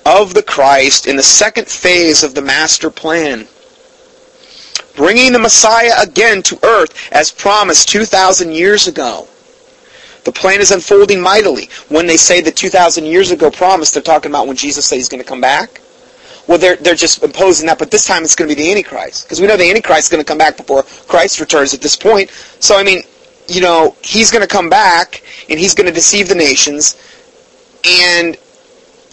of 0.07 0.33
the 0.33 0.43
Christ 0.43 1.07
in 1.07 1.17
the 1.17 1.23
second 1.23 1.69
phase 1.69 2.23
of 2.23 2.35
the 2.35 2.41
master 2.41 2.89
plan 2.89 3.47
bringing 4.99 5.33
the 5.33 5.39
Messiah 5.39 5.93
again 6.03 6.43
to 6.43 6.59
earth 6.67 7.09
as 7.13 7.31
promised 7.31 7.89
2,000 7.89 8.51
years 8.53 8.89
ago. 8.89 9.29
The 10.25 10.33
plan 10.33 10.61
is 10.61 10.73
unfolding 10.73 11.21
mightily. 11.21 11.71
When 11.89 12.09
they 12.09 12.17
say 12.17 12.41
the 12.41 12.51
2,000 12.51 13.07
years 13.07 13.31
ago 13.31 13.49
promise, 13.49 13.93
they're 13.93 14.03
talking 14.03 14.33
about 14.33 14.49
when 14.49 14.57
Jesus 14.57 14.87
said 14.87 14.97
he's 14.97 15.09
going 15.09 15.23
to 15.23 15.29
come 15.29 15.41
back. 15.41 15.81
Well, 16.49 16.59
they're, 16.59 16.75
they're 16.77 16.97
just 16.97 17.23
imposing 17.23 17.67
that, 17.69 17.79
but 17.79 17.93
this 17.93 18.07
time 18.07 18.25
it's 18.25 18.35
going 18.35 18.51
to 18.51 18.57
be 18.57 18.61
the 18.61 18.71
Antichrist. 18.71 19.25
Because 19.25 19.41
we 19.41 19.47
know 19.47 19.57
the 19.57 19.71
Antichrist 19.71 20.07
is 20.07 20.09
going 20.09 20.23
to 20.23 20.27
come 20.27 20.37
back 20.37 20.57
before 20.57 20.83
Christ 21.07 21.39
returns 21.39 21.75
at 21.75 21.81
this 21.81 21.95
point. 21.95 22.31
So, 22.59 22.77
I 22.77 22.83
mean, 22.83 23.03
you 23.47 23.61
know, 23.61 23.95
he's 24.03 24.33
going 24.33 24.43
to 24.43 24.49
come 24.49 24.69
back, 24.69 25.23
and 25.49 25.61
he's 25.61 25.75
going 25.75 25.87
to 25.87 25.93
deceive 25.93 26.29
the 26.29 26.35
nations, 26.35 27.01
and 27.87 28.37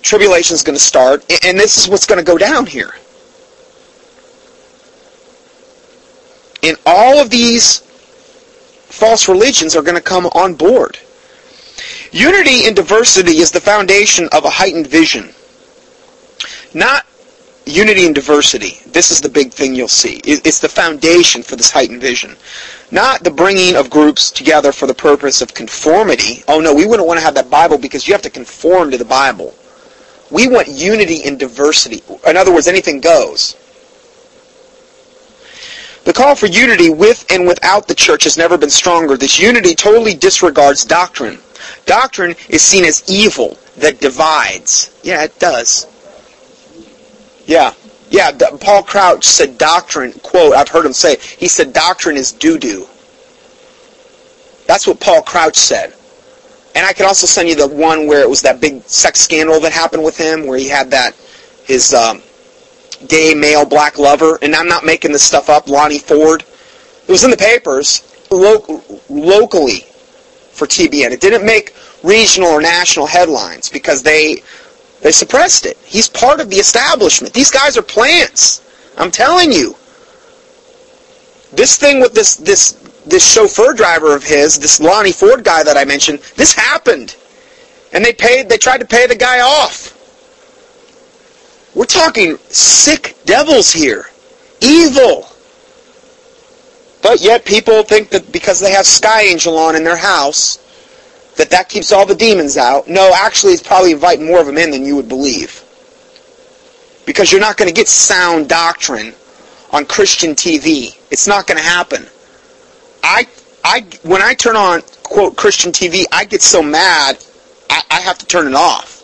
tribulation 0.02 0.56
is 0.56 0.64
going 0.64 0.78
to 0.78 0.84
start, 0.84 1.24
and 1.46 1.60
this 1.60 1.78
is 1.78 1.88
what's 1.88 2.08
going 2.08 2.20
to 2.20 2.26
go 2.26 2.40
down 2.40 2.66
here. 2.66 2.96
And 6.66 6.78
all 6.86 7.20
of 7.20 7.30
these 7.30 7.80
false 7.80 9.30
religions 9.30 9.76
are 9.76 9.84
going 9.84 9.96
to 9.96 10.02
come 10.02 10.26
on 10.28 10.56
board. 10.56 10.98
Unity 12.12 12.66
in 12.66 12.74
diversity 12.74 13.38
is 13.38 13.52
the 13.52 13.62
foundation 13.62 14.28
of 14.32 14.46
a 14.46 14.50
heightened 14.50 14.88
vision. 14.88 15.30
Not 16.74 17.06
unity 17.66 18.06
and 18.06 18.16
diversity. 18.16 18.80
This 18.88 19.12
is 19.12 19.22
the 19.22 19.30
big 19.30 19.52
thing 19.52 19.76
you'll 19.76 19.88
see. 19.88 20.22
It's 20.24 20.60
the 20.60 20.70
foundation 20.70 21.44
for 21.44 21.56
this 21.56 21.70
heightened 21.70 22.02
vision. 22.02 22.36
Not 22.90 23.24
the 23.24 23.32
bringing 23.32 23.76
of 23.76 23.90
groups 23.90 24.32
together 24.32 24.72
for 24.72 24.88
the 24.88 24.94
purpose 24.94 25.42
of 25.42 25.54
conformity. 25.54 26.44
Oh 26.48 26.60
no, 26.60 26.74
we 26.74 26.86
wouldn't 26.86 27.08
want 27.08 27.20
to 27.20 27.26
have 27.26 27.36
that 27.36 27.50
Bible 27.50 27.78
because 27.78 28.08
you 28.08 28.14
have 28.14 28.24
to 28.24 28.30
conform 28.30 28.92
to 28.92 28.98
the 28.98 29.06
Bible. 29.06 29.54
We 30.32 30.48
want 30.48 30.68
unity 30.68 31.24
and 31.26 31.38
diversity. 31.38 32.02
In 32.26 32.38
other 32.38 32.54
words, 32.54 32.68
anything 32.68 33.02
goes. 33.02 33.56
The 36.06 36.14
call 36.14 36.36
for 36.36 36.46
unity 36.46 36.92
with 36.92 37.26
and 37.32 37.48
without 37.48 37.88
the 37.88 37.96
church 37.96 38.24
has 38.24 38.38
never 38.38 38.58
been 38.58 38.70
stronger. 38.70 39.18
This 39.18 39.40
unity 39.40 39.76
totally 39.76 40.14
disregards 40.14 40.86
doctrine. 40.86 41.40
Doctrine 41.86 42.36
is 42.48 42.62
seen 42.62 42.86
as 42.86 43.04
evil 43.10 43.58
that 43.78 44.00
divides. 44.00 44.98
Yeah, 45.04 45.24
it 45.24 45.38
does. 45.40 45.88
Yeah. 47.46 47.74
Yeah, 48.12 48.32
Paul 48.62 48.84
Crouch 48.84 49.26
said 49.26 49.58
doctrine, 49.58 50.14
quote, 50.14 50.54
I've 50.54 50.70
heard 50.70 50.86
him 50.86 50.94
say, 50.94 51.18
he 51.18 51.48
said 51.48 51.74
doctrine 51.74 52.18
is 52.18 52.32
doo-doo. 52.32 52.88
That's 54.68 54.86
what 54.86 55.00
Paul 55.00 55.24
Crouch 55.24 55.56
said. 55.56 55.96
And 56.76 56.86
I 56.86 56.94
can 56.94 57.08
also 57.08 57.26
send 57.26 57.50
you 57.50 57.56
the 57.56 57.68
one 57.68 58.06
where 58.06 58.22
it 58.22 58.30
was 58.30 58.44
that 58.44 58.62
big 58.62 58.84
sex 58.84 59.22
scandal 59.22 59.60
that 59.62 59.72
happened 59.72 60.04
with 60.04 60.18
him, 60.18 60.46
where 60.46 60.60
he 60.60 60.70
had 60.70 60.92
that, 60.92 61.16
his 61.64 61.94
um, 61.96 62.22
gay 63.08 63.34
male 63.34 63.66
black 63.66 63.98
lover, 63.98 64.40
and 64.42 64.56
I'm 64.56 64.68
not 64.68 64.86
making 64.86 65.12
this 65.12 65.24
stuff 65.24 65.50
up, 65.50 65.68
Lonnie 65.68 66.00
Ford. 66.00 66.44
It 67.08 67.12
was 67.12 67.24
in 67.24 67.32
the 67.32 67.38
papers 67.38 68.04
lo- 68.32 68.84
locally 69.10 69.82
for 70.52 70.66
TBN. 70.66 71.12
It 71.12 71.22
didn't 71.22 71.46
make 71.46 71.76
regional 72.04 72.50
or 72.50 72.62
national 72.62 73.06
headlines 73.06 73.70
because 73.70 74.02
they 74.04 74.44
they 75.02 75.12
suppressed 75.12 75.66
it. 75.66 75.78
He's 75.86 76.08
part 76.08 76.40
of 76.40 76.50
the 76.50 76.56
establishment. 76.58 77.34
These 77.34 77.52
guys 77.52 77.78
are 77.78 77.84
plants. 77.84 78.62
I'm 78.98 79.12
telling 79.12 79.52
you. 79.52 79.76
This 81.54 81.78
thing 81.78 82.00
with 82.00 82.14
this 82.14 82.36
this 82.36 82.74
this 83.06 83.32
chauffeur 83.32 83.74
driver 83.74 84.16
of 84.16 84.24
his, 84.24 84.58
this 84.58 84.80
Lonnie 84.80 85.12
Ford 85.12 85.44
guy 85.44 85.64
that 85.64 85.78
I 85.78 85.86
mentioned, 85.86 86.20
this 86.36 86.54
happened. 86.54 87.16
And 87.94 88.04
they 88.04 88.14
paid 88.14 88.50
they 88.50 88.58
tried 88.58 88.80
to 88.80 88.86
pay 88.86 89.08
the 89.08 89.16
guy 89.16 89.42
off. 89.42 89.95
We're 91.76 91.86
talking 91.86 92.38
sick 92.48 93.18
devils 93.26 93.72
here. 93.72 94.10
Evil. 94.62 95.28
But 97.04 97.22
yet 97.22 97.46
people 97.46 97.84
think 97.84 98.10
that 98.10 98.32
because 98.32 98.60
they 98.60 98.72
have 98.72 98.86
Sky 98.86 99.24
Angel 99.24 99.58
on 99.58 99.76
in 99.76 99.84
their 99.84 99.98
house, 99.98 100.58
that 101.36 101.50
that 101.50 101.68
keeps 101.68 101.92
all 101.92 102.06
the 102.06 102.16
demons 102.16 102.58
out. 102.58 102.88
No, 102.88 103.12
actually, 103.14 103.54
it's 103.54 103.62
probably 103.62 103.92
inviting 103.92 104.26
more 104.26 104.40
of 104.40 104.48
them 104.48 104.58
in 104.58 104.72
than 104.72 104.86
you 104.86 104.96
would 104.96 105.10
believe. 105.10 105.62
Because 107.06 107.32
you're 107.32 107.42
not 107.42 107.58
going 107.58 107.68
to 107.68 107.74
get 107.74 107.88
sound 107.88 108.50
doctrine 108.50 109.14
on 109.72 109.86
Christian 109.86 110.32
TV. 110.34 110.98
It's 111.12 111.28
not 111.28 111.46
going 111.46 111.58
to 111.58 111.64
happen. 111.64 112.08
I, 113.04 113.28
I, 113.64 113.86
when 114.04 114.22
I 114.22 114.34
turn 114.34 114.56
on 114.56 114.82
quote 115.04 115.36
Christian 115.36 115.72
TV, 115.72 116.06
I 116.12 116.26
get 116.26 116.42
so 116.42 116.64
mad, 116.64 117.24
I, 117.70 117.84
I 117.92 118.00
have 118.00 118.18
to 118.20 118.26
turn 118.26 118.48
it 118.48 118.56
off. 118.56 118.95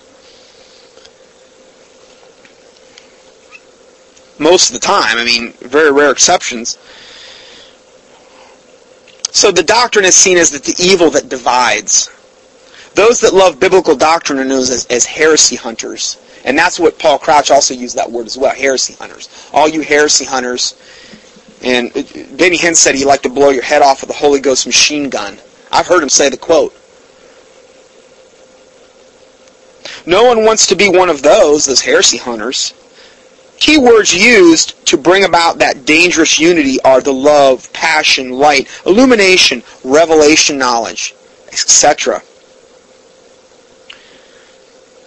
Most 4.40 4.70
of 4.70 4.74
the 4.74 4.86
time, 4.86 5.18
I 5.18 5.26
mean, 5.26 5.54
very 5.54 5.92
rare 5.92 6.12
exceptions. 6.12 6.78
So 9.32 9.52
the 9.52 9.64
doctrine 9.64 10.06
is 10.06 10.16
seen 10.16 10.38
as 10.38 10.52
the 10.52 10.76
evil 10.78 11.10
that 11.12 11.30
divides. 11.30 12.10
Those 12.96 13.22
that 13.22 13.34
love 13.34 13.60
biblical 13.60 13.96
doctrine 13.96 14.40
are 14.40 14.44
known 14.44 14.60
as, 14.60 14.86
as 14.88 15.06
heresy 15.06 15.56
hunters. 15.56 16.18
And 16.44 16.58
that's 16.58 16.80
what 16.80 17.00
Paul 17.00 17.20
Crouch 17.20 17.52
also 17.52 17.74
used 17.74 17.96
that 17.96 18.12
word 18.12 18.26
as 18.26 18.38
well, 18.38 18.54
heresy 18.54 18.94
hunters. 18.94 19.30
All 19.54 19.70
you 19.70 19.82
heresy 19.82 20.26
hunters. 20.26 20.76
And 21.64 21.94
Benny 21.94 22.58
Hinn 22.58 22.76
said 22.76 22.96
he'd 22.96 23.06
like 23.06 23.22
to 23.22 23.30
blow 23.30 23.50
your 23.50 23.64
head 23.64 23.82
off 23.82 24.02
with 24.02 24.10
a 24.10 24.14
Holy 24.14 24.42
Ghost 24.42 24.66
machine 24.66 25.10
gun. 25.10 25.38
I've 25.72 25.88
heard 25.88 26.04
him 26.04 26.10
say 26.10 26.30
the 26.30 26.38
quote. 26.38 26.76
No 30.06 30.26
one 30.26 30.44
wants 30.44 30.68
to 30.68 30.76
be 30.76 30.90
one 30.90 31.10
of 31.10 31.22
those, 31.22 31.66
those 31.66 31.82
heresy 31.82 32.18
hunters. 32.18 32.74
Key 33.62 33.78
words 33.78 34.12
used 34.12 34.84
to 34.88 34.98
bring 34.98 35.24
about 35.24 35.60
that 35.60 35.86
dangerous 35.86 36.40
unity 36.40 36.82
are 36.82 37.00
the 37.00 37.14
love, 37.14 37.72
passion, 37.74 38.32
light, 38.32 38.68
illumination, 38.88 39.62
revelation 39.84 40.58
knowledge, 40.58 41.14
etc. 41.50 42.24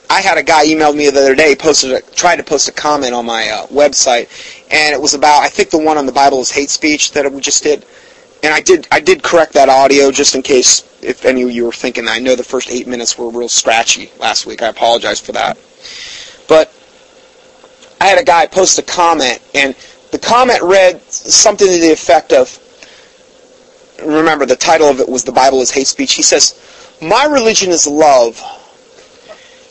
I 0.08 0.20
had 0.20 0.38
a 0.38 0.44
guy 0.44 0.66
emailed 0.66 0.94
me 0.94 1.10
the 1.10 1.18
other 1.18 1.34
day, 1.34 1.56
posted, 1.56 1.90
a, 1.90 2.00
tried 2.12 2.36
to 2.36 2.44
post 2.44 2.68
a 2.68 2.72
comment 2.72 3.12
on 3.12 3.26
my 3.26 3.48
uh, 3.48 3.66
website, 3.66 4.28
and 4.70 4.94
it 4.94 5.00
was 5.00 5.14
about 5.14 5.42
I 5.42 5.48
think 5.48 5.70
the 5.70 5.78
one 5.78 5.98
on 5.98 6.06
the 6.06 6.12
Bible 6.12 6.40
is 6.40 6.52
hate 6.52 6.70
speech 6.70 7.10
that 7.10 7.30
we 7.32 7.40
just 7.40 7.64
did, 7.64 7.84
and 8.44 8.54
I 8.54 8.60
did 8.60 8.86
I 8.92 9.00
did 9.00 9.24
correct 9.24 9.54
that 9.54 9.68
audio 9.68 10.12
just 10.12 10.36
in 10.36 10.42
case 10.42 10.88
if 11.02 11.24
any 11.24 11.42
of 11.42 11.50
you 11.50 11.64
were 11.64 11.72
thinking. 11.72 12.06
I 12.06 12.20
know 12.20 12.36
the 12.36 12.44
first 12.44 12.70
eight 12.70 12.86
minutes 12.86 13.18
were 13.18 13.30
real 13.30 13.48
scratchy 13.48 14.12
last 14.20 14.46
week. 14.46 14.62
I 14.62 14.68
apologize 14.68 15.18
for 15.18 15.32
that, 15.32 15.58
but 16.46 16.72
I 18.00 18.06
had 18.06 18.18
a 18.18 18.24
guy 18.24 18.46
post 18.46 18.78
a 18.78 18.82
comment, 18.82 19.40
and 19.54 19.74
the 20.10 20.18
comment 20.18 20.62
read 20.62 21.00
something 21.10 21.66
to 21.66 21.80
the 21.80 21.92
effect 21.92 22.32
of. 22.32 22.58
Remember, 24.04 24.44
the 24.44 24.56
title 24.56 24.88
of 24.88 25.00
it 25.00 25.08
was 25.08 25.24
"The 25.24 25.32
Bible 25.32 25.60
is 25.60 25.70
Hate 25.70 25.86
Speech." 25.86 26.14
He 26.14 26.22
says, 26.22 26.60
"My 27.00 27.24
religion 27.24 27.70
is 27.70 27.86
love." 27.86 28.42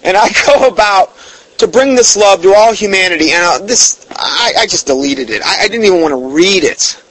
and 0.03 0.17
I 0.17 0.29
go 0.45 0.67
about 0.67 1.15
to 1.57 1.67
bring 1.67 1.95
this 1.95 2.15
love 2.15 2.41
to 2.43 2.53
all 2.53 2.73
humanity. 2.73 3.31
And 3.31 3.43
uh, 3.43 3.65
this, 3.65 4.05
I, 4.11 4.53
I, 4.59 4.67
just 4.67 4.87
deleted 4.87 5.29
it. 5.29 5.41
I, 5.43 5.63
I 5.63 5.67
didn't 5.67 5.85
even 5.85 6.01
want 6.01 6.11
to 6.11 6.35
read 6.35 6.63
it. 6.63 7.01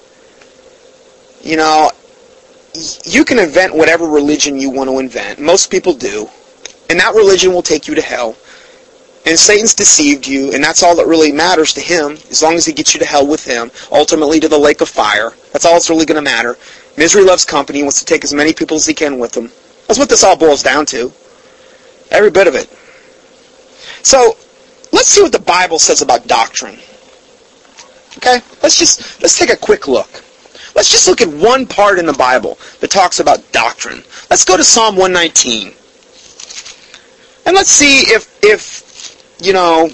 You 1.42 1.56
know, 1.56 1.90
you 3.04 3.24
can 3.24 3.38
invent 3.38 3.74
whatever 3.74 4.06
religion 4.06 4.58
you 4.58 4.70
want 4.70 4.88
to 4.90 4.98
invent. 4.98 5.40
Most 5.40 5.70
people 5.70 5.94
do. 5.94 6.28
And 6.90 7.00
that 7.00 7.14
religion 7.14 7.52
will 7.52 7.62
take 7.62 7.88
you 7.88 7.94
to 7.94 8.02
hell. 8.02 8.36
And 9.24 9.38
Satan's 9.38 9.74
deceived 9.74 10.26
you, 10.26 10.52
and 10.52 10.62
that's 10.62 10.82
all 10.82 10.96
that 10.96 11.06
really 11.06 11.30
matters 11.30 11.72
to 11.74 11.80
him, 11.80 12.12
as 12.30 12.42
long 12.42 12.54
as 12.54 12.66
he 12.66 12.72
gets 12.72 12.92
you 12.92 13.00
to 13.00 13.06
hell 13.06 13.26
with 13.26 13.44
him, 13.44 13.70
ultimately 13.92 14.40
to 14.40 14.48
the 14.48 14.58
lake 14.58 14.80
of 14.80 14.88
fire. 14.88 15.32
That's 15.52 15.64
all 15.64 15.74
that's 15.74 15.90
really 15.90 16.06
going 16.06 16.16
to 16.16 16.22
matter. 16.22 16.58
Misery 16.96 17.22
loves 17.22 17.44
company. 17.44 17.78
He 17.78 17.82
wants 17.84 18.00
to 18.00 18.04
take 18.04 18.24
as 18.24 18.34
many 18.34 18.52
people 18.52 18.76
as 18.76 18.86
he 18.86 18.94
can 18.94 19.18
with 19.18 19.36
him. 19.36 19.50
That's 19.86 19.98
what 19.98 20.08
this 20.08 20.24
all 20.24 20.36
boils 20.36 20.62
down 20.62 20.86
to. 20.86 21.12
Every 22.10 22.30
bit 22.30 22.48
of 22.48 22.54
it. 22.54 22.68
So 24.04 24.36
let's 24.92 25.08
see 25.08 25.22
what 25.22 25.32
the 25.32 25.38
Bible 25.38 25.78
says 25.78 26.02
about 26.02 26.26
doctrine. 26.26 26.78
Okay? 28.18 28.40
Let's 28.62 28.76
just 28.78 29.22
let's 29.22 29.38
take 29.38 29.50
a 29.50 29.56
quick 29.56 29.88
look. 29.88 30.10
Let's 30.74 30.90
just 30.90 31.06
look 31.06 31.20
at 31.20 31.28
one 31.28 31.66
part 31.66 31.98
in 31.98 32.06
the 32.06 32.12
Bible 32.12 32.58
that 32.80 32.90
talks 32.90 33.20
about 33.20 33.40
doctrine. 33.52 34.02
Let's 34.30 34.44
go 34.44 34.56
to 34.56 34.64
Psalm 34.64 34.96
119. 34.96 35.74
And 37.46 37.56
let's 37.56 37.70
see 37.70 38.00
if 38.12 38.38
if 38.42 38.81
you 39.42 39.52
know 39.52 39.90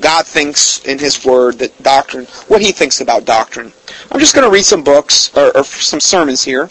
God 0.00 0.26
thinks 0.26 0.84
in 0.84 0.98
his 0.98 1.24
word 1.24 1.58
that 1.58 1.82
doctrine 1.82 2.26
what 2.46 2.62
he 2.62 2.72
thinks 2.72 3.00
about 3.00 3.24
doctrine. 3.24 3.72
I'm 4.10 4.20
just 4.20 4.34
going 4.34 4.46
to 4.46 4.52
read 4.52 4.64
some 4.64 4.84
books 4.84 5.36
or, 5.36 5.56
or 5.56 5.64
some 5.64 6.00
sermons 6.00 6.42
here. 6.42 6.70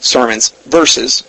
Sermons, 0.00 0.50
verses. 0.66 1.24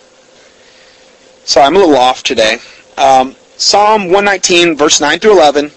Sorry, 1.44 1.66
I'm 1.66 1.76
a 1.76 1.78
little 1.78 1.96
off 1.96 2.22
today. 2.22 2.58
Um, 2.96 3.34
Psalm 3.56 4.04
119, 4.04 4.76
verse 4.76 5.00
9 5.00 5.18
through 5.18 5.32
11. 5.32 5.70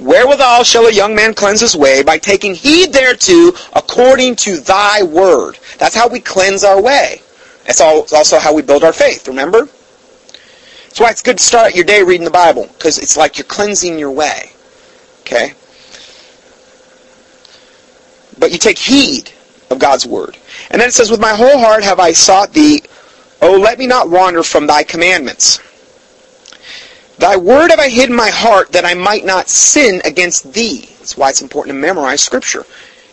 Wherewithal 0.00 0.64
shall 0.64 0.86
a 0.86 0.92
young 0.92 1.14
man 1.14 1.34
cleanse 1.34 1.60
his 1.60 1.76
way? 1.76 2.02
By 2.02 2.18
taking 2.18 2.54
heed 2.54 2.92
thereto 2.92 3.52
according 3.74 4.36
to 4.36 4.58
thy 4.58 5.02
word. 5.02 5.58
That's 5.78 5.94
how 5.94 6.08
we 6.08 6.20
cleanse 6.20 6.64
our 6.64 6.80
way. 6.80 7.22
That's 7.64 7.80
also 7.80 8.38
how 8.38 8.52
we 8.52 8.62
build 8.62 8.84
our 8.84 8.92
faith, 8.92 9.28
remember? 9.28 9.68
That's 10.94 11.00
why 11.00 11.10
it's 11.10 11.22
good 11.22 11.38
to 11.38 11.42
start 11.42 11.74
your 11.74 11.82
day 11.82 12.04
reading 12.04 12.24
the 12.24 12.30
Bible, 12.30 12.68
because 12.68 12.98
it's 12.98 13.16
like 13.16 13.36
you're 13.36 13.44
cleansing 13.46 13.98
your 13.98 14.12
way. 14.12 14.52
Okay? 15.22 15.54
But 18.38 18.52
you 18.52 18.58
take 18.58 18.78
heed 18.78 19.32
of 19.70 19.80
God's 19.80 20.06
word. 20.06 20.38
And 20.70 20.80
then 20.80 20.88
it 20.88 20.92
says, 20.92 21.10
With 21.10 21.18
my 21.18 21.34
whole 21.34 21.58
heart 21.58 21.82
have 21.82 21.98
I 21.98 22.12
sought 22.12 22.52
thee. 22.52 22.80
O 23.42 23.58
let 23.58 23.80
me 23.80 23.88
not 23.88 24.08
wander 24.08 24.44
from 24.44 24.68
thy 24.68 24.84
commandments. 24.84 25.58
Thy 27.18 27.38
word 27.38 27.72
have 27.72 27.80
I 27.80 27.88
hid 27.88 28.10
in 28.10 28.14
my 28.14 28.30
heart 28.30 28.70
that 28.70 28.84
I 28.84 28.94
might 28.94 29.24
not 29.24 29.48
sin 29.48 30.00
against 30.04 30.52
thee. 30.52 30.88
That's 30.98 31.16
why 31.16 31.30
it's 31.30 31.42
important 31.42 31.74
to 31.74 31.80
memorize 31.80 32.20
Scripture. 32.20 32.64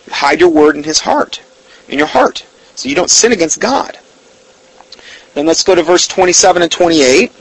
hide 0.07 0.39
your 0.39 0.49
word 0.49 0.75
in 0.75 0.83
his 0.83 0.99
heart, 0.99 1.41
in 1.87 1.97
your 1.97 2.05
heart, 2.05 2.45
so 2.75 2.87
you 2.87 2.93
don't 2.93 3.09
sin 3.09 3.31
against 3.31 3.59
God. 3.59 3.97
Then 5.33 5.47
let's 5.47 5.63
go 5.63 5.73
to 5.73 5.81
verse 5.81 6.07
27 6.07 6.61
and 6.61 6.71
28. 6.71 7.31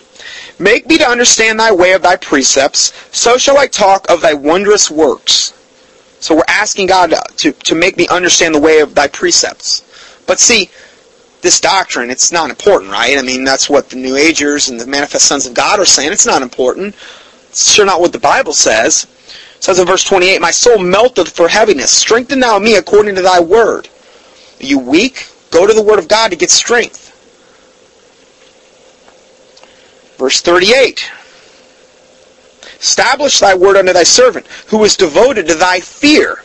Make 0.61 0.87
me 0.87 0.99
to 0.99 1.09
understand 1.09 1.59
thy 1.59 1.73
way 1.73 1.93
of 1.93 2.03
thy 2.03 2.17
precepts, 2.17 2.93
so 3.17 3.39
shall 3.39 3.57
I 3.57 3.67
talk 3.67 4.11
of 4.11 4.21
thy 4.21 4.35
wondrous 4.35 4.91
works. 4.91 5.55
So 6.21 6.37
we're 6.37 6.43
asking 6.49 6.89
God 6.89 7.15
to, 7.39 7.53
to 7.53 7.75
make 7.75 7.97
me 7.97 8.07
understand 8.09 8.55
the 8.55 8.61
way 8.61 8.81
of 8.81 8.95
thy 8.95 9.09
precepts. 9.09 9.83
But 10.27 10.39
see, 10.39 10.71
this 11.41 11.61
doctrine, 11.61 12.11
it's 12.11 12.31
not 12.31 12.51
important, 12.51 12.93
right? 12.93 13.17
I 13.17 13.23
mean, 13.23 13.43
that's 13.43 13.71
what 13.71 13.89
the 13.89 13.97
New 13.97 14.17
Agers 14.17 14.69
and 14.69 14.79
the 14.79 14.87
Manifest 14.87 15.27
Sons 15.27 15.47
of 15.47 15.55
God 15.55 15.81
are 15.81 15.87
saying. 15.87 16.13
It's 16.13 16.27
not 16.27 16.43
important. 16.43 16.95
It's 17.49 17.73
sure 17.73 17.87
not 17.87 18.03
what 18.03 18.13
the 18.13 18.19
Bible 18.19 18.53
says. 18.53 19.05
It 19.57 19.65
says 19.65 19.79
in 19.79 19.87
verse 19.87 20.05
28, 20.05 20.43
My 20.43 20.51
soul 20.51 20.79
melteth 20.79 21.35
for 21.35 21.49
heaviness. 21.49 21.91
Strengthen 21.91 22.39
thou 22.39 22.59
me 22.59 22.77
according 22.77 23.15
to 23.15 23.23
thy 23.23 23.41
word. 23.41 23.89
Are 24.61 24.67
you 24.67 24.79
weak? 24.79 25.27
Go 25.51 25.67
to 25.67 25.73
the 25.73 25.83
word 25.83 25.99
of 25.99 26.07
God 26.07 26.33
to 26.33 26.37
get 26.37 26.51
strength. 26.51 27.00
Verse 30.21 30.43
38. 30.43 31.11
Establish 32.79 33.39
thy 33.39 33.55
word 33.55 33.79
unto 33.79 33.95
thy 33.95 34.03
servant, 34.03 34.47
who 34.67 34.85
is 34.85 34.95
devoted 34.95 35.47
to 35.47 35.55
thy 35.55 35.81
fear. 35.81 36.45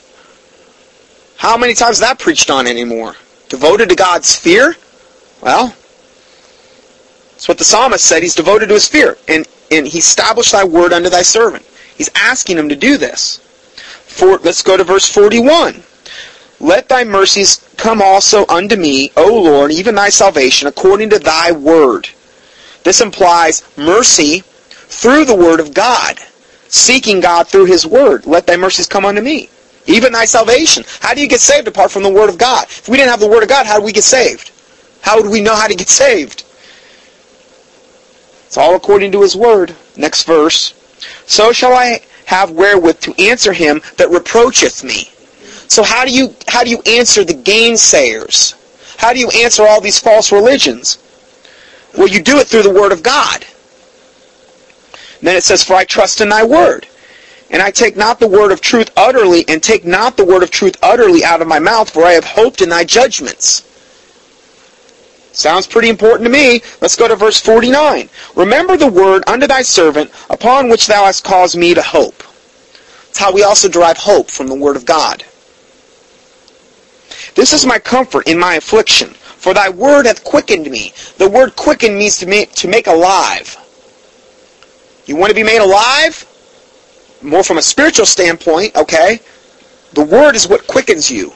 How 1.36 1.58
many 1.58 1.74
times 1.74 2.00
that 2.00 2.18
preached 2.18 2.50
on 2.50 2.68
anymore? 2.68 3.18
Devoted 3.50 3.90
to 3.90 3.96
God's 3.96 4.34
fear? 4.34 4.78
Well, 5.42 5.76
that's 7.32 7.50
what 7.50 7.58
the 7.58 7.66
psalmist 7.66 8.06
said. 8.06 8.24
He's 8.24 8.34
devoted 8.34 8.68
to 8.68 8.76
his 8.76 8.88
fear. 8.88 9.18
And, 9.28 9.46
and 9.70 9.86
he 9.86 9.98
established 9.98 10.54
thy 10.54 10.64
word 10.64 10.94
unto 10.94 11.10
thy 11.10 11.24
servant. 11.24 11.66
He's 11.98 12.10
asking 12.16 12.58
him 12.58 12.70
to 12.70 12.78
do 12.78 12.96
this. 12.96 13.40
For, 14.06 14.38
let's 14.38 14.64
go 14.64 14.78
to 14.78 14.86
verse 14.86 15.12
41. 15.12 15.84
Let 16.62 16.88
thy 16.88 17.04
mercies 17.04 17.58
come 17.76 18.02
also 18.02 18.46
unto 18.48 18.78
me, 18.78 19.12
O 19.18 19.42
Lord, 19.44 19.74
even 19.74 19.96
thy 19.96 20.08
salvation, 20.08 20.70
according 20.70 21.10
to 21.10 21.20
thy 21.20 21.52
word. 21.52 22.08
This 22.86 23.02
implies 23.02 23.64
mercy 23.76 24.44
through 24.46 25.26
the 25.26 25.36
word 25.36 25.60
of 25.60 25.74
God, 25.74 26.20
seeking 26.70 27.20
God 27.20 27.48
through 27.48 27.66
his 27.66 27.86
word. 27.86 28.26
Let 28.26 28.48
thy 28.48 28.56
mercies 28.56 28.88
come 28.88 29.06
unto 29.06 29.22
me. 29.22 29.50
Even 29.88 30.14
thy 30.14 30.26
salvation. 30.26 30.86
How 31.02 31.14
do 31.14 31.20
you 31.20 31.28
get 31.28 31.42
saved 31.42 31.68
apart 31.68 31.92
from 31.92 32.04
the 32.04 32.14
word 32.14 32.30
of 32.30 32.38
God? 32.38 32.66
If 32.66 32.88
we 32.88 32.98
didn't 32.98 33.10
have 33.10 33.20
the 33.20 33.28
word 33.28 33.44
of 33.44 33.50
God, 33.50 33.66
how 33.66 33.80
do 33.80 33.84
we 33.84 33.92
get 33.92 34.04
saved? 34.04 34.52
How 35.02 35.20
would 35.20 35.30
we 35.30 35.42
know 35.42 35.56
how 35.56 35.68
to 35.68 35.76
get 35.76 35.90
saved? 35.90 36.44
It's 38.46 38.58
all 38.58 38.76
according 38.76 39.12
to 39.14 39.22
his 39.22 39.36
word. 39.36 39.76
Next 39.98 40.24
verse. 40.24 40.74
So 41.26 41.52
shall 41.52 41.74
I 41.74 42.02
have 42.26 42.52
wherewith 42.52 43.00
to 43.02 43.14
answer 43.20 43.52
him 43.52 43.82
that 43.98 44.10
reproacheth 44.12 44.84
me. 44.84 45.12
So 45.68 45.84
how 45.84 46.06
do 46.06 46.12
you 46.12 46.36
how 46.48 46.64
do 46.64 46.70
you 46.70 46.82
answer 46.86 47.24
the 47.24 47.34
gainsayers? 47.34 48.54
How 48.98 49.12
do 49.12 49.20
you 49.20 49.30
answer 49.30 49.66
all 49.68 49.82
these 49.82 50.00
false 50.00 50.32
religions? 50.32 51.00
Well, 51.98 52.08
you 52.08 52.22
do 52.22 52.38
it 52.38 52.48
through 52.48 52.64
the 52.64 52.74
word 52.74 52.92
of 52.92 53.04
God. 53.04 53.46
And 55.20 55.28
then 55.28 55.36
it 55.36 55.44
says, 55.44 55.64
For 55.64 55.76
I 55.76 55.86
trust 55.86 56.22
in 56.22 56.30
thy 56.30 56.44
word. 56.44 56.88
And 57.50 57.62
I 57.62 57.72
take 57.72 57.96
not 57.96 58.20
the 58.20 58.28
word 58.28 58.52
of 58.52 58.60
truth 58.60 58.92
utterly, 58.98 59.46
and 59.48 59.62
take 59.62 59.86
not 59.86 60.18
the 60.18 60.26
word 60.26 60.44
of 60.44 60.52
truth 60.52 60.76
utterly 60.82 61.24
out 61.24 61.42
of 61.42 61.48
my 61.48 61.60
mouth, 61.60 61.90
for 61.90 62.04
I 62.04 62.14
have 62.14 62.26
hoped 62.26 62.62
in 62.62 62.70
thy 62.70 62.84
judgments. 62.84 63.64
Sounds 65.32 65.68
pretty 65.68 65.90
important 65.90 66.26
to 66.26 66.32
me. 66.32 66.62
Let's 66.82 66.96
go 66.96 67.08
to 67.08 67.16
verse 67.16 67.40
49. 67.40 68.10
Remember 68.36 68.78
the 68.78 68.88
word 68.88 69.24
unto 69.28 69.48
thy 69.48 69.62
servant, 69.62 70.12
upon 70.30 70.70
which 70.70 70.88
thou 70.88 71.06
hast 71.06 71.24
caused 71.24 71.58
me 71.58 71.74
to 71.74 71.82
hope. 71.82 72.24
That's 73.08 73.20
how 73.20 73.34
we 73.34 73.44
also 73.44 73.68
derive 73.68 73.98
hope 73.98 74.30
from 74.30 74.48
the 74.48 74.56
word 74.56 74.76
of 74.76 74.86
God. 74.86 75.24
This 77.36 77.52
is 77.52 77.66
my 77.66 77.80
comfort 77.80 78.28
in 78.28 78.40
my 78.40 78.56
affliction, 78.56 79.14
for 79.46 79.54
thy 79.54 79.70
word 79.70 80.08
hath 80.08 80.24
quickened 80.24 80.72
me. 80.72 80.92
The 81.20 81.30
word 81.30 81.56
quicken 81.56 82.00
means 82.00 82.18
to 82.18 82.26
make, 82.26 82.54
to 82.54 82.68
make 82.68 82.88
alive. 82.88 83.56
You 85.06 85.16
want 85.18 85.30
to 85.30 85.36
be 85.36 85.44
made 85.44 85.60
alive? 85.60 86.26
More 87.22 87.44
from 87.44 87.60
a 87.60 87.62
spiritual 87.62 88.08
standpoint, 88.08 88.76
okay? 88.76 89.20
The 89.94 90.04
word 90.04 90.36
is 90.36 90.48
what 90.48 90.66
quickens 90.66 91.12
you, 91.12 91.32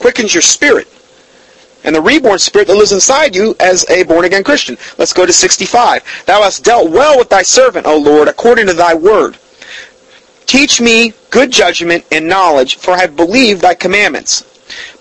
quickens 0.00 0.34
your 0.34 0.42
spirit. 0.42 0.88
And 1.84 1.94
the 1.94 2.00
reborn 2.00 2.40
spirit 2.40 2.66
that 2.66 2.74
lives 2.74 2.90
inside 2.90 3.36
you 3.36 3.54
as 3.60 3.88
a 3.88 4.02
born 4.02 4.24
again 4.24 4.42
Christian. 4.42 4.76
Let's 4.98 5.12
go 5.12 5.24
to 5.24 5.32
65. 5.32 6.24
Thou 6.26 6.42
hast 6.42 6.64
dealt 6.64 6.90
well 6.90 7.16
with 7.16 7.28
thy 7.28 7.42
servant, 7.42 7.86
O 7.86 7.96
Lord, 7.96 8.26
according 8.26 8.66
to 8.66 8.74
thy 8.74 8.94
word. 8.94 9.38
Teach 10.46 10.80
me 10.80 11.12
good 11.30 11.52
judgment 11.52 12.04
and 12.10 12.28
knowledge, 12.28 12.78
for 12.78 12.90
I 12.90 13.02
have 13.02 13.14
believed 13.14 13.60
thy 13.60 13.74
commandments. 13.74 14.51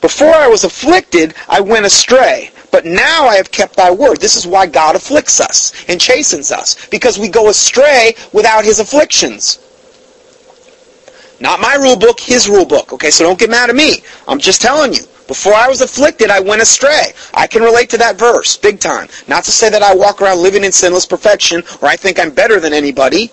Before 0.02 0.34
I 0.34 0.48
was 0.48 0.64
afflicted, 0.64 1.34
I 1.48 1.62
went 1.62 1.86
astray, 1.86 2.52
but 2.72 2.86
now 2.86 3.28
I 3.28 3.36
have 3.36 3.52
kept 3.52 3.76
thy 3.76 3.92
word. 3.92 4.20
This 4.20 4.36
is 4.36 4.48
why 4.48 4.68
God 4.68 4.96
afflicts 4.96 5.40
us 5.40 5.74
and 5.88 6.02
chastens 6.02 6.52
us, 6.52 6.88
because 6.88 7.20
we 7.20 7.28
go 7.28 7.50
astray 7.50 8.16
without 8.34 8.66
his 8.66 8.80
afflictions. 8.80 9.60
Not 11.40 11.60
my 11.60 11.76
rule 11.76 11.98
book, 11.98 12.20
his 12.20 12.48
rule 12.48 12.66
book. 12.66 12.94
Okay, 12.94 13.10
so 13.10 13.24
don't 13.24 13.40
get 13.40 13.50
mad 13.50 13.70
at 13.70 13.76
me. 13.76 14.04
I'm 14.28 14.40
just 14.40 14.62
telling 14.62 14.94
you. 14.94 15.02
Before 15.28 15.54
I 15.54 15.68
was 15.70 15.82
afflicted, 15.82 16.30
I 16.30 16.40
went 16.40 16.62
astray. 16.62 17.14
I 17.34 17.48
can 17.48 17.64
relate 17.64 17.90
to 17.92 17.98
that 18.00 18.18
verse, 18.18 18.58
big 18.58 18.80
time. 18.80 19.08
Not 19.28 19.46
to 19.46 19.52
say 19.52 19.70
that 19.70 19.82
I 19.82 19.96
walk 19.96 20.22
around 20.22 20.44
living 20.44 20.64
in 20.64 20.72
sinless 20.72 21.06
perfection, 21.06 21.64
or 21.82 21.88
I 21.88 21.96
think 21.96 22.20
I'm 22.20 22.32
better 22.32 22.60
than 22.60 22.74
anybody. 22.74 23.32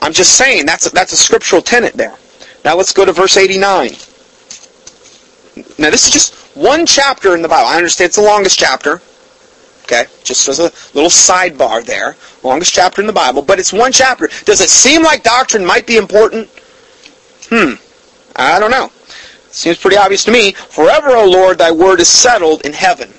I'm 0.00 0.12
just 0.12 0.34
saying 0.34 0.66
that's 0.66 0.86
a, 0.86 0.90
that's 0.90 1.12
a 1.12 1.16
scriptural 1.16 1.62
tenet 1.62 1.94
there. 1.94 2.16
Now 2.64 2.76
let's 2.76 2.92
go 2.92 3.04
to 3.04 3.12
verse 3.12 3.36
89. 3.36 3.90
Now 5.78 5.90
this 5.90 6.06
is 6.06 6.12
just 6.12 6.34
one 6.56 6.86
chapter 6.86 7.34
in 7.34 7.42
the 7.42 7.48
Bible. 7.48 7.68
I 7.68 7.76
understand 7.76 8.08
it's 8.08 8.16
the 8.16 8.22
longest 8.22 8.58
chapter. 8.58 9.00
Okay, 9.84 10.04
just 10.22 10.48
as 10.48 10.58
a 10.58 10.70
little 10.94 11.10
sidebar 11.10 11.84
there. 11.84 12.16
Longest 12.42 12.74
chapter 12.74 13.00
in 13.00 13.06
the 13.06 13.12
Bible, 13.12 13.40
but 13.40 13.58
it's 13.58 13.72
one 13.72 13.90
chapter. 13.90 14.28
Does 14.44 14.60
it 14.60 14.68
seem 14.68 15.02
like 15.02 15.22
doctrine 15.22 15.64
might 15.64 15.86
be 15.86 15.96
important? 15.96 16.48
Hmm, 17.48 17.74
I 18.36 18.60
don't 18.60 18.70
know. 18.70 18.92
Seems 19.50 19.78
pretty 19.78 19.96
obvious 19.96 20.24
to 20.24 20.30
me. 20.30 20.52
Forever, 20.52 21.16
O 21.16 21.24
Lord, 21.28 21.58
thy 21.58 21.70
word 21.70 22.00
is 22.00 22.08
settled 22.08 22.66
in 22.66 22.74
heaven. 22.74 23.12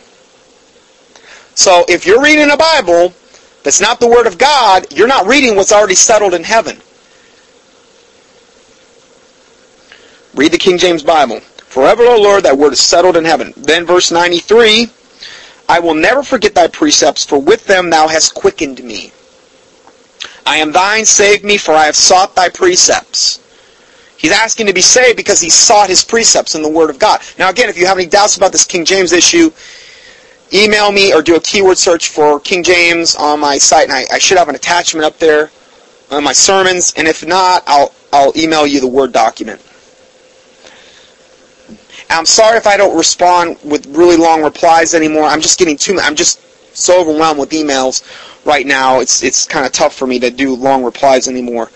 So 1.56 1.84
if 1.90 2.06
you're 2.06 2.22
reading 2.22 2.52
a 2.52 2.58
Bible 2.58 3.14
that's 3.64 3.82
not 3.82 4.00
the 4.00 4.08
word 4.08 4.28
of 4.28 4.38
God, 4.38 4.86
you're 4.94 5.08
not 5.08 5.26
reading 5.26 5.56
what's 5.56 5.72
already 5.72 5.96
settled 5.96 6.34
in 6.34 6.44
heaven. 6.44 6.80
Read 10.36 10.52
the 10.52 10.58
King 10.58 10.78
James 10.78 11.04
Bible. 11.04 11.42
Forever, 11.70 12.04
O 12.04 12.20
Lord, 12.20 12.44
thy 12.44 12.54
word 12.54 12.74
is 12.74 12.80
settled 12.80 13.16
in 13.16 13.26
heaven. 13.26 13.54
Then 13.56 13.86
verse 13.86 14.12
93, 14.12 14.90
I 15.70 15.80
will 15.80 15.94
never 15.94 16.24
forget 16.24 16.56
thy 16.56 16.68
precepts, 16.68 17.24
for 17.24 17.40
with 17.40 17.66
them 17.66 17.92
thou 17.92 18.08
hast 18.08 18.34
quickened 18.34 18.84
me. 18.84 19.12
I 20.48 20.58
am 20.58 20.72
thine, 20.72 21.06
save 21.06 21.44
me, 21.44 21.58
for 21.58 21.74
I 21.74 21.86
have 21.86 21.96
sought 21.96 22.36
thy 22.36 22.50
precepts. 22.50 23.40
He's 24.18 24.32
asking 24.32 24.66
to 24.66 24.74
be 24.74 24.82
saved 24.82 25.16
because 25.16 25.40
he 25.40 25.52
sought 25.52 25.90
his 25.90 26.04
precepts 26.04 26.56
in 26.56 26.64
the 26.64 26.70
Word 26.70 26.90
of 26.90 26.98
God. 26.98 27.22
Now 27.38 27.52
again, 27.52 27.70
if 27.70 27.78
you 27.78 27.86
have 27.86 28.00
any 28.00 28.08
doubts 28.08 28.36
about 28.36 28.52
this 28.52 28.66
King 28.66 28.84
James 28.84 29.14
issue, 29.14 29.52
email 30.52 30.92
me 30.92 31.14
or 31.14 31.22
do 31.22 31.36
a 31.36 31.40
keyword 31.40 31.78
search 31.78 32.10
for 32.10 32.40
King 32.40 32.64
James 32.64 33.16
on 33.16 33.40
my 33.40 33.60
site, 33.60 33.84
and 33.84 33.94
I, 33.94 34.06
I 34.12 34.18
should 34.18 34.40
have 34.40 34.50
an 34.50 34.56
attachment 34.56 35.06
up 35.06 35.20
there 35.20 35.52
on 36.10 36.24
my 36.24 36.34
sermons. 36.34 36.96
And 36.98 37.08
if 37.08 37.24
not, 37.24 37.64
I'll 37.68 37.94
I'll 38.12 38.34
email 38.36 38.66
you 38.66 38.82
the 38.82 38.88
Word 38.88 39.12
document. 39.12 39.62
I'm 42.10 42.26
sorry 42.26 42.57
if 42.57 42.68
I 42.68 42.76
don't 42.78 42.97
respond 42.97 43.57
with 43.64 43.86
really 43.88 44.18
long 44.18 44.43
replies 44.43 44.93
anymore. 44.93 45.24
I'm 45.24 45.41
just 45.41 45.60
getting 45.60 45.78
too. 45.78 45.99
I'm 45.99 46.16
just 46.16 46.41
so 46.76 47.01
overwhelmed 47.01 47.39
with 47.39 47.51
emails 47.51 48.03
right 48.45 48.66
now. 48.66 48.99
It's 48.99 49.24
it's 49.24 49.45
kind 49.45 49.66
of 49.66 49.72
tough 49.72 49.95
for 49.95 50.07
me 50.07 50.20
to 50.20 50.32
do 50.32 50.55
long 50.55 50.84
replies 50.84 51.28
anymore. 51.28 51.72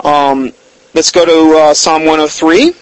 Um, 0.00 0.52
Let's 0.94 1.10
go 1.10 1.24
to 1.24 1.58
uh, 1.58 1.74
Psalm 1.74 2.04
103. 2.04 2.74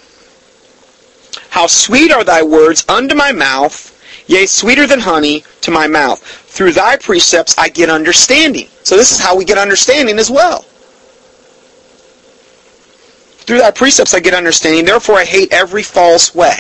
How 1.50 1.68
sweet 1.68 2.10
are 2.10 2.24
thy 2.24 2.42
words 2.42 2.84
unto 2.88 3.14
my 3.14 3.30
mouth, 3.30 3.96
yea, 4.26 4.46
sweeter 4.46 4.86
than 4.86 4.98
honey 4.98 5.44
to 5.60 5.70
my 5.70 5.86
mouth. 5.86 6.20
Through 6.20 6.72
thy 6.72 6.96
precepts 6.96 7.56
I 7.56 7.68
get 7.68 7.88
understanding. 7.88 8.66
So 8.82 8.96
this 8.96 9.12
is 9.12 9.20
how 9.20 9.36
we 9.36 9.44
get 9.44 9.58
understanding 9.58 10.18
as 10.18 10.28
well. 10.28 10.62
Through 13.46 13.58
thy 13.58 13.70
precepts 13.70 14.12
I 14.12 14.18
get 14.18 14.34
understanding, 14.34 14.84
therefore 14.84 15.16
I 15.16 15.24
hate 15.24 15.52
every 15.52 15.84
false 15.84 16.34
way. 16.34 16.58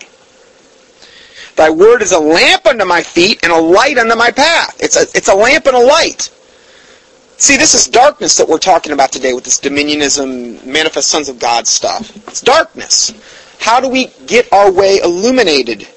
Thy 1.56 1.70
word 1.70 2.02
is 2.02 2.12
a 2.12 2.18
lamp 2.18 2.66
unto 2.66 2.84
my 2.84 3.02
feet 3.02 3.40
and 3.42 3.52
a 3.52 3.58
light 3.58 3.98
unto 3.98 4.16
my 4.16 4.30
path. 4.30 4.80
It's 4.80 4.96
a, 4.96 5.02
it's 5.16 5.28
a 5.28 5.34
lamp 5.34 5.66
and 5.66 5.76
a 5.76 5.80
light. 5.80 6.30
See, 7.36 7.56
this 7.56 7.74
is 7.74 7.86
darkness 7.86 8.36
that 8.36 8.48
we're 8.48 8.58
talking 8.58 8.92
about 8.92 9.12
today 9.12 9.32
with 9.32 9.44
this 9.44 9.58
dominionism, 9.58 10.64
manifest 10.66 11.08
sons 11.08 11.28
of 11.28 11.38
God 11.38 11.66
stuff. 11.66 12.14
It's 12.28 12.42
darkness. 12.42 13.12
How 13.58 13.80
do 13.80 13.88
we 13.88 14.08
get 14.26 14.52
our 14.52 14.70
way 14.70 14.98
illuminated 14.98 15.88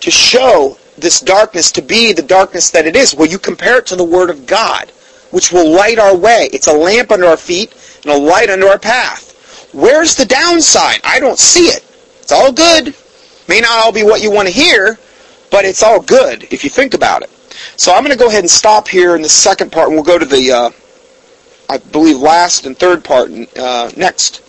to 0.00 0.10
show 0.10 0.76
this 0.98 1.20
darkness 1.20 1.72
to 1.72 1.82
be 1.82 2.12
the 2.12 2.22
darkness 2.22 2.70
that 2.70 2.86
it 2.86 2.96
is? 2.96 3.14
Well, 3.14 3.28
you 3.28 3.38
compare 3.38 3.78
it 3.78 3.86
to 3.86 3.96
the 3.96 4.04
Word 4.04 4.28
of 4.28 4.46
God, 4.46 4.90
which 5.30 5.52
will 5.52 5.70
light 5.70 5.98
our 5.98 6.16
way. 6.16 6.50
It's 6.52 6.66
a 6.66 6.72
lamp 6.72 7.10
under 7.10 7.26
our 7.26 7.36
feet 7.38 7.74
and 8.02 8.12
a 8.12 8.18
light 8.18 8.50
under 8.50 8.68
our 8.68 8.78
path. 8.78 9.70
Where's 9.72 10.16
the 10.16 10.26
downside? 10.26 11.00
I 11.02 11.18
don't 11.18 11.38
see 11.38 11.68
it. 11.68 11.82
It's 12.20 12.32
all 12.32 12.52
good. 12.52 12.94
May 13.48 13.60
not 13.60 13.84
all 13.84 13.92
be 13.92 14.02
what 14.02 14.22
you 14.22 14.30
want 14.30 14.48
to 14.48 14.54
hear, 14.54 14.98
but 15.50 15.64
it's 15.64 15.82
all 15.82 16.00
good 16.00 16.44
if 16.52 16.64
you 16.64 16.70
think 16.70 16.94
about 16.94 17.22
it. 17.22 17.30
So 17.76 17.92
I'm 17.92 18.02
going 18.04 18.16
to 18.16 18.18
go 18.18 18.28
ahead 18.28 18.40
and 18.40 18.50
stop 18.50 18.88
here 18.88 19.14
in 19.16 19.22
the 19.22 19.28
second 19.28 19.72
part, 19.72 19.88
and 19.88 19.96
we'll 19.96 20.04
go 20.04 20.18
to 20.18 20.24
the, 20.24 20.52
uh, 20.52 20.70
I 21.68 21.78
believe, 21.78 22.18
last 22.18 22.66
and 22.66 22.76
third 22.76 23.04
part 23.04 23.30
uh, 23.58 23.90
next 23.96 24.41